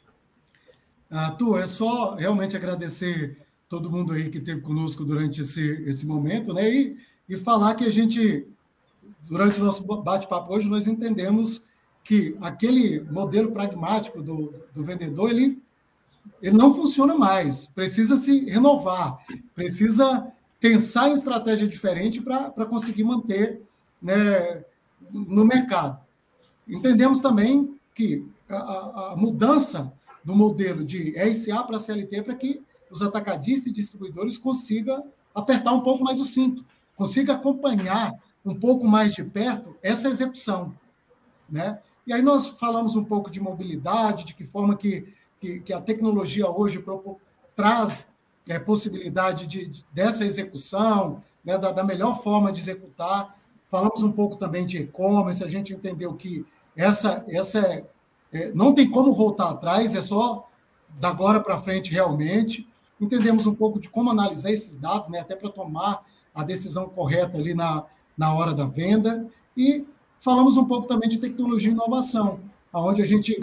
Ah, 1.11 1.31
tu, 1.31 1.59
é 1.59 1.67
só 1.67 2.15
realmente 2.15 2.57
agradecer 2.57 3.39
todo 3.69 3.91
mundo 3.91 4.13
aí 4.13 4.31
que 4.31 4.39
esteve 4.39 4.63
conosco 4.63 5.05
durante 5.05 5.43
esse, 5.43 5.83
esse 5.87 6.07
momento, 6.07 6.55
né? 6.55 6.69
E 6.71 7.13
e 7.29 7.37
falar 7.39 7.75
que 7.75 7.85
a 7.85 7.91
gente, 7.91 8.47
durante 9.23 9.61
o 9.61 9.65
nosso 9.65 9.85
bate-papo 10.03 10.53
hoje, 10.53 10.69
nós 10.69 10.87
entendemos 10.87 11.65
que 12.05 12.37
aquele 12.41 13.01
modelo 13.01 13.53
pragmático 13.53 14.23
do, 14.23 14.55
do 14.75 14.85
vendedor, 14.85 15.31
ele, 15.31 15.63
ele 16.41 16.57
não 16.57 16.75
funciona 16.75 17.17
mais, 17.17 17.67
precisa 17.69 18.17
se 18.17 18.45
renovar, 18.47 19.19
precisa 19.55 20.33
pensar 20.61 21.09
em 21.09 21.15
estratégia 21.15 21.67
diferente 21.67 22.21
para 22.21 22.67
conseguir 22.67 23.05
manter 23.05 23.63
né, 24.01 24.65
no 25.13 25.45
mercado. 25.45 26.01
Entendemos 26.67 27.21
também 27.21 27.77
que 27.95 28.27
a, 28.49 29.13
a 29.13 29.17
mudança 29.17 29.93
do 30.25 30.35
modelo 30.35 30.85
de 30.85 31.11
RCA 31.19 31.65
para 31.65 31.79
CLT 31.79 32.17
é 32.17 32.23
para 32.23 32.35
que 32.35 32.63
os 32.91 33.03
atacadistas 33.03 33.69
e 33.69 33.73
distribuidores 33.73 34.39
consigam 34.39 35.07
apertar 35.35 35.73
um 35.73 35.81
pouco 35.81 36.05
mais 36.05 36.21
o 36.21 36.25
cinto, 36.25 36.65
consiga 36.95 37.33
acompanhar 37.33 38.13
um 38.45 38.55
pouco 38.55 38.87
mais 38.87 39.15
de 39.15 39.25
perto 39.25 39.75
essa 39.83 40.09
execução. 40.09 40.75
Né? 41.49 41.79
E 42.07 42.13
aí 42.13 42.23
nós 42.23 42.49
falamos 42.49 42.97
um 42.97 43.05
pouco 43.05 43.31
de 43.31 43.41
mobilidade, 43.41 44.25
de 44.25 44.35
que 44.35 44.45
forma 44.45 44.77
que, 44.77 45.13
que, 45.41 45.61
que 45.61 45.73
a 45.73 45.81
tecnologia 45.81 46.49
hoje 46.51 46.83
traz 47.55 48.13
é, 48.49 48.59
possibilidade 48.59 49.47
de, 49.47 49.67
de, 49.67 49.85
dessa 49.93 50.25
execução, 50.25 51.23
né, 51.45 51.57
da, 51.59 51.71
da, 51.71 51.85
melhor 51.85 52.23
forma 52.23 52.53
de 52.53 52.61
executar. 52.61 53.37
Falamos 53.71 54.03
um 54.03 54.11
pouco 54.11 54.37
também 54.37 54.67
de 54.67 54.79
e-commerce, 54.79 55.45
a 55.45 55.49
gente 55.49 55.73
entendeu 55.73 56.15
que 56.15 56.45
essa, 56.77 57.25
essa 57.29 57.59
é, 57.61 57.85
é, 58.33 58.53
não 58.53 58.75
tem 58.75 58.91
como 58.91 59.15
voltar 59.15 59.51
atrás, 59.51 59.95
é 59.95 60.03
só 60.03 60.49
da 60.99 61.09
agora 61.09 61.41
para 61.41 61.61
frente 61.61 61.93
realmente. 61.93 62.67
Entendemos 63.01 63.47
um 63.47 63.55
pouco 63.55 63.81
de 63.81 63.89
como 63.89 64.11
analisar 64.11 64.51
esses 64.51 64.77
dados, 64.77 65.09
né, 65.09 65.21
até 65.21 65.37
para 65.37 65.51
tomar 65.51 66.05
a 66.35 66.43
decisão 66.43 66.89
correta 66.89 67.39
ali 67.39 67.55
na, 67.55 67.85
na 68.17 68.33
hora 68.35 68.55
da 68.55 68.65
venda. 68.65 69.29
E 69.57 69.87
falamos 70.23 70.57
um 70.57 70.65
pouco 70.65 70.87
também 70.87 71.09
de 71.09 71.19
tecnologia 71.19 71.69
e 71.69 71.73
inovação, 71.73 72.39
onde 72.73 73.03
a 73.03 73.05
gente 73.05 73.39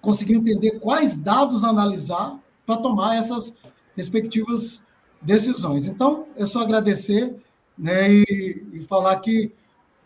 conseguiu 0.00 0.40
entender 0.40 0.80
quais 0.80 1.14
dados 1.14 1.62
analisar 1.62 2.40
para 2.64 2.78
tomar 2.78 3.16
essas 3.16 3.54
respectivas 3.94 4.82
decisões. 5.20 5.86
Então, 5.86 6.26
é 6.36 6.46
só 6.46 6.62
agradecer 6.62 7.36
né, 7.76 8.10
e, 8.10 8.66
e 8.72 8.82
falar 8.82 9.20
que 9.20 9.52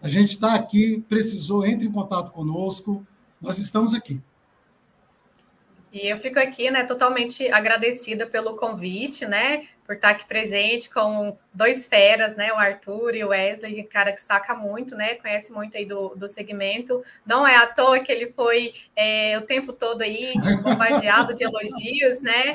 a 0.03 0.09
gente 0.09 0.31
está 0.31 0.55
aqui, 0.55 1.01
precisou, 1.09 1.65
entre 1.65 1.87
em 1.87 1.93
contato 1.93 2.33
conosco, 2.33 3.07
nós 3.41 3.59
estamos 3.59 3.95
aqui. 3.95 4.21
E 5.93 6.13
eu 6.13 6.19
fico 6.19 6.41
aqui, 6.41 6.73
né, 6.73 6.83
totalmente 6.83 7.49
agradecida 7.53 8.27
pelo 8.27 8.57
convite, 8.57 9.27
né, 9.27 9.69
por 9.85 9.95
estar 9.97 10.11
aqui 10.11 10.24
presente 10.26 10.89
com 10.89 11.37
dois 11.53 11.87
feras, 11.87 12.35
né, 12.37 12.53
o 12.53 12.57
Arthur 12.57 13.14
e 13.14 13.24
o 13.24 13.28
Wesley, 13.28 13.85
cara 13.85 14.12
que 14.12 14.20
saca 14.20 14.55
muito, 14.55 14.97
né, 14.97 15.14
conhece 15.16 15.53
muito 15.53 15.76
aí 15.76 15.85
do, 15.85 16.14
do 16.16 16.28
segmento. 16.28 17.03
Não 17.24 17.47
é 17.47 17.57
à 17.57 17.66
toa 17.66 18.01
que 18.01 18.11
ele 18.11 18.30
foi 18.32 18.74
é, 18.97 19.39
o 19.39 19.43
tempo 19.43 19.72
todo 19.72 20.03
aí 20.03 20.32
bombardeado 20.62 21.35
de 21.35 21.45
elogios, 21.45 22.20
né, 22.22 22.53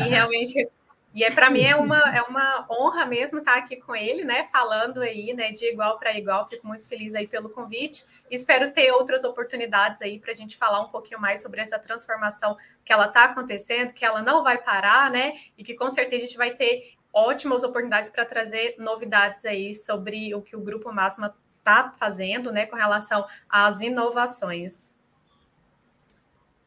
e 0.00 0.08
realmente 0.08 0.68
e 1.14 1.22
é 1.22 1.30
para 1.30 1.48
mim 1.48 1.62
é 1.62 1.76
uma, 1.76 1.98
é 2.14 2.20
uma 2.22 2.66
honra 2.68 3.06
mesmo 3.06 3.38
estar 3.38 3.56
aqui 3.56 3.76
com 3.76 3.94
ele, 3.94 4.24
né? 4.24 4.48
Falando 4.50 5.00
aí, 5.00 5.32
né, 5.32 5.52
de 5.52 5.66
igual 5.66 5.98
para 5.98 6.18
igual. 6.18 6.48
Fico 6.48 6.66
muito 6.66 6.84
feliz 6.86 7.14
aí 7.14 7.26
pelo 7.26 7.50
convite. 7.50 8.04
Espero 8.30 8.72
ter 8.72 8.90
outras 8.90 9.22
oportunidades 9.22 10.02
aí 10.02 10.18
para 10.18 10.32
a 10.32 10.34
gente 10.34 10.56
falar 10.56 10.80
um 10.80 10.88
pouquinho 10.88 11.20
mais 11.20 11.40
sobre 11.40 11.60
essa 11.60 11.78
transformação 11.78 12.56
que 12.84 12.92
ela 12.92 13.06
está 13.06 13.24
acontecendo, 13.24 13.94
que 13.94 14.04
ela 14.04 14.20
não 14.20 14.42
vai 14.42 14.58
parar, 14.58 15.10
né? 15.10 15.34
E 15.56 15.62
que 15.62 15.74
com 15.74 15.88
certeza 15.88 16.24
a 16.24 16.26
gente 16.26 16.36
vai 16.36 16.50
ter 16.50 16.94
ótimas 17.12 17.62
oportunidades 17.62 18.10
para 18.10 18.24
trazer 18.24 18.74
novidades 18.76 19.44
aí 19.44 19.72
sobre 19.72 20.34
o 20.34 20.42
que 20.42 20.56
o 20.56 20.60
Grupo 20.60 20.92
Máxima 20.92 21.32
está 21.58 21.94
fazendo, 21.96 22.52
né, 22.52 22.66
com 22.66 22.76
relação 22.76 23.24
às 23.48 23.80
inovações. 23.80 24.93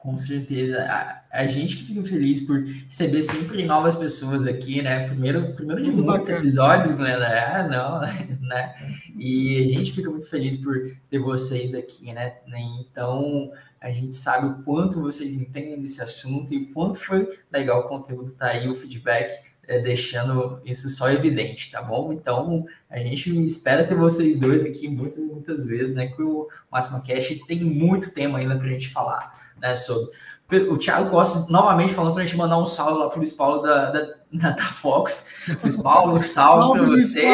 Com 0.07 0.17
certeza. 0.17 0.83
A, 0.83 1.21
a, 1.33 1.47
gente 1.47 1.83
fica 1.83 2.01
feliz 2.01 2.39
por 2.39 2.63
receber 2.63 3.21
sempre 3.21 3.65
novas 3.65 3.97
pessoas 3.97 4.47
aqui, 4.47 4.81
né? 4.81 5.05
Primeiro, 5.05 5.53
primeiro 5.53 5.83
de 5.83 5.91
muito 5.91 6.05
muitos 6.05 6.29
bacana. 6.29 6.45
episódios, 6.45 6.95
Glenda. 6.95 7.27
Ah, 7.27 7.67
não, 7.67 7.99
né? 8.47 8.95
E 9.17 9.69
a 9.69 9.77
gente 9.77 9.91
fica 9.91 10.09
muito 10.09 10.29
feliz 10.29 10.55
por 10.55 10.95
ter 11.09 11.19
vocês 11.19 11.73
aqui, 11.73 12.13
né? 12.13 12.37
Então, 12.79 13.51
a 13.81 13.91
gente 13.91 14.15
sabe 14.15 14.47
o 14.47 14.63
quanto 14.63 15.01
vocês 15.01 15.35
entendem 15.35 15.81
desse 15.81 16.01
assunto 16.01 16.53
e 16.53 16.57
o 16.57 16.73
quanto 16.73 16.99
foi 16.99 17.27
legal 17.51 17.81
o 17.81 17.89
conteúdo 17.89 18.31
tá 18.31 18.47
aí, 18.47 18.69
o 18.69 18.75
feedback 18.75 19.33
é, 19.67 19.81
deixando 19.81 20.61
isso 20.63 20.87
só 20.87 21.11
evidente, 21.11 21.69
tá 21.69 21.81
bom? 21.81 22.13
Então, 22.13 22.65
a 22.89 22.97
gente 22.99 23.29
espera 23.45 23.83
ter 23.83 23.95
vocês 23.95 24.39
dois 24.39 24.63
aqui 24.63 24.87
muitas, 24.87 25.21
muitas 25.27 25.65
vezes, 25.65 25.93
né? 25.93 26.07
Que 26.07 26.21
o 26.21 26.47
Máximo 26.71 27.03
Cash 27.05 27.27
tem 27.45 27.61
muito 27.61 28.13
tema 28.13 28.39
ainda 28.39 28.55
para 28.55 28.67
a 28.67 28.69
gente 28.69 28.87
falar 28.87 29.36
né, 29.61 29.75
sobre. 29.75 30.15
O 30.69 30.77
Thiago 30.77 31.09
Costa, 31.09 31.51
novamente, 31.51 31.93
falando 31.93 32.13
para 32.13 32.23
a 32.23 32.25
gente 32.25 32.37
mandar 32.37 32.57
um 32.57 32.63
salve 32.63 32.99
lá 32.99 33.09
para 33.09 33.15
o 33.15 33.17
Luiz 33.17 33.33
Paulo 33.33 33.61
da, 33.61 33.91
da, 33.91 34.13
da, 34.31 34.49
da 34.51 34.65
Fox. 34.67 35.29
Luiz 35.61 35.75
Paulo, 35.75 36.21
salve 36.23 36.79
para 36.79 36.87
você. 36.87 37.27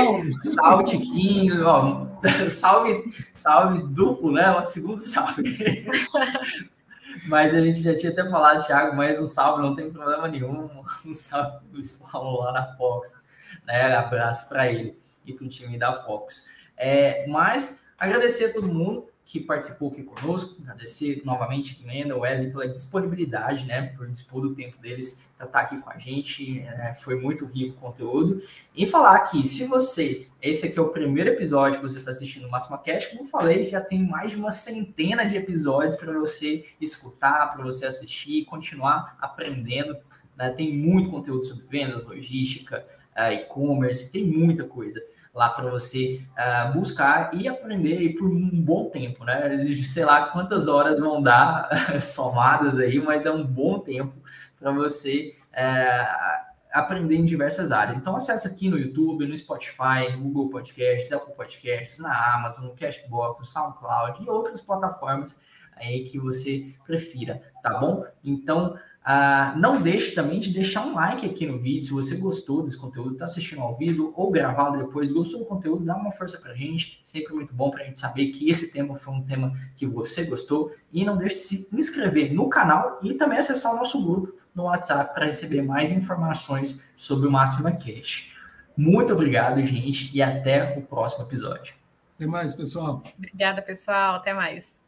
Salve, 0.55 0.83
Tiquinho. 0.85 1.63
Ó, 1.63 2.07
salve, 2.49 3.03
salve 3.35 3.83
duplo, 3.83 4.31
né? 4.31 4.49
O 4.57 4.63
segundo 4.63 4.99
salve. 4.99 5.43
mas 7.27 7.53
a 7.53 7.61
gente 7.61 7.83
já 7.83 7.95
tinha 7.95 8.11
até 8.11 8.27
falado, 8.27 8.65
Thiago, 8.65 8.95
mas 8.95 9.19
um 9.19 9.27
salve 9.27 9.61
não 9.61 9.75
tem 9.75 9.91
problema 9.91 10.27
nenhum. 10.27 10.69
Um 11.05 11.13
salve 11.13 11.51
para 11.51 11.69
o 11.71 11.73
Luiz 11.73 11.93
Paulo 11.93 12.39
lá 12.39 12.51
na 12.51 12.65
Fox. 12.75 13.21
Né? 13.67 13.95
Abraço 13.95 14.49
para 14.49 14.71
ele 14.71 14.97
e 15.23 15.33
para 15.33 15.45
o 15.45 15.49
time 15.49 15.77
da 15.77 15.93
Fox. 15.93 16.47
É, 16.75 17.27
mas 17.27 17.81
agradecer 17.99 18.45
a 18.45 18.53
todo 18.53 18.67
mundo 18.67 19.07
que 19.25 19.39
participou 19.39 19.89
aqui 19.89 20.03
conosco, 20.03 20.61
agradecer 20.61 21.21
novamente 21.23 21.81
Glenda, 21.81 22.17
Wesley 22.17 22.51
pela 22.51 22.67
disponibilidade, 22.67 23.65
né, 23.65 23.93
por 23.95 24.07
dispor 24.07 24.41
do 24.41 24.53
tempo 24.53 24.77
deles 24.77 25.23
para 25.37 25.47
estar 25.47 25.59
aqui 25.61 25.81
com 25.81 25.89
a 25.89 25.97
gente, 25.97 26.59
é, 26.59 26.93
foi 27.01 27.19
muito 27.19 27.45
rico 27.45 27.77
o 27.77 27.79
conteúdo, 27.79 28.41
e 28.75 28.85
falar 28.85 29.19
que 29.21 29.45
se 29.47 29.65
você, 29.65 30.27
esse 30.41 30.67
aqui 30.67 30.77
é 30.77 30.81
o 30.81 30.89
primeiro 30.89 31.29
episódio 31.29 31.79
que 31.79 31.87
você 31.87 31.99
está 31.99 32.11
assistindo 32.11 32.47
o 32.47 32.51
Máxima 32.51 32.77
Cash, 32.77 33.07
como 33.07 33.21
eu 33.21 33.27
falei, 33.27 33.65
já 33.65 33.79
tem 33.79 34.03
mais 34.03 34.31
de 34.31 34.37
uma 34.37 34.51
centena 34.51 35.25
de 35.25 35.37
episódios 35.37 35.95
para 35.95 36.11
você 36.11 36.65
escutar, 36.79 37.53
para 37.53 37.63
você 37.63 37.85
assistir, 37.85 38.45
continuar 38.45 39.17
aprendendo, 39.21 39.97
né, 40.35 40.49
tem 40.51 40.73
muito 40.73 41.09
conteúdo 41.09 41.45
sobre 41.45 41.65
vendas, 41.67 42.05
logística, 42.05 42.85
é, 43.15 43.33
e-commerce, 43.33 44.11
tem 44.11 44.25
muita 44.25 44.65
coisa 44.65 45.01
lá 45.33 45.49
para 45.49 45.69
você 45.69 46.23
uh, 46.37 46.73
buscar 46.73 47.33
e 47.33 47.47
aprender 47.47 47.97
aí 47.97 48.13
por 48.13 48.29
um 48.29 48.49
bom 48.61 48.89
tempo, 48.89 49.25
né? 49.25 49.73
Sei 49.75 50.05
lá 50.05 50.27
quantas 50.27 50.67
horas 50.67 50.99
vão 50.99 51.21
dar 51.21 51.69
somadas 52.01 52.77
aí, 52.77 52.99
mas 52.99 53.25
é 53.25 53.31
um 53.31 53.43
bom 53.43 53.79
tempo 53.79 54.13
para 54.59 54.71
você 54.71 55.35
uh, 55.51 56.53
aprender 56.71 57.15
em 57.15 57.25
diversas 57.25 57.71
áreas. 57.71 57.97
Então 57.97 58.15
acessa 58.15 58.47
aqui 58.47 58.69
no 58.69 58.77
YouTube, 58.77 59.27
no 59.27 59.35
Spotify, 59.35 60.11
no 60.11 60.23
Google 60.23 60.49
Podcasts, 60.49 61.11
Apple 61.11 61.33
Podcasts, 61.35 61.97
na 61.97 62.35
Amazon, 62.35 62.65
no 62.65 62.75
Cashbox, 62.75 63.39
no 63.39 63.45
SoundCloud 63.45 64.23
e 64.23 64.29
outras 64.29 64.61
plataformas 64.61 65.41
aí 65.75 66.03
que 66.03 66.19
você 66.19 66.73
prefira, 66.85 67.41
tá 67.61 67.79
bom? 67.79 68.05
Então 68.23 68.77
ah, 69.05 69.53
não 69.57 69.81
deixe 69.81 70.11
também 70.11 70.39
de 70.39 70.51
deixar 70.51 70.85
um 70.85 70.95
like 70.95 71.25
aqui 71.25 71.45
no 71.45 71.59
vídeo. 71.59 71.83
Se 71.83 71.91
você 71.91 72.15
gostou 72.15 72.63
desse 72.63 72.77
conteúdo, 72.77 73.13
está 73.13 73.25
assistindo 73.25 73.61
ao 73.61 73.75
vivo 73.75 74.13
ou 74.15 74.31
gravado 74.31 74.77
depois, 74.77 75.11
gostou 75.11 75.41
do 75.41 75.45
conteúdo, 75.45 75.83
dá 75.83 75.95
uma 75.95 76.11
força 76.11 76.37
para 76.37 76.53
a 76.53 76.55
gente. 76.55 77.01
Sempre 77.03 77.33
muito 77.33 77.53
bom 77.53 77.69
para 77.69 77.83
a 77.83 77.85
gente 77.85 77.99
saber 77.99 78.27
que 78.27 78.49
esse 78.49 78.71
tema 78.71 78.95
foi 78.95 79.13
um 79.13 79.23
tema 79.23 79.53
que 79.75 79.85
você 79.85 80.23
gostou. 80.23 80.73
E 80.91 81.03
não 81.03 81.17
deixe 81.17 81.35
de 81.35 81.41
se 81.41 81.75
inscrever 81.75 82.33
no 82.33 82.47
canal 82.47 82.99
e 83.03 83.13
também 83.13 83.37
acessar 83.37 83.73
o 83.73 83.77
nosso 83.77 84.01
grupo 84.01 84.33
no 84.55 84.63
WhatsApp 84.63 85.13
para 85.13 85.25
receber 85.25 85.61
mais 85.61 85.91
informações 85.91 86.81
sobre 86.95 87.27
o 87.27 87.31
Máxima 87.31 87.71
Cash. 87.71 88.31
Muito 88.77 89.13
obrigado, 89.13 89.63
gente, 89.63 90.15
e 90.15 90.21
até 90.21 90.77
o 90.77 90.81
próximo 90.81 91.25
episódio. 91.25 91.73
Até 92.15 92.25
mais, 92.25 92.55
pessoal. 92.55 93.03
Obrigada, 93.17 93.61
pessoal. 93.61 94.15
Até 94.15 94.33
mais. 94.33 94.82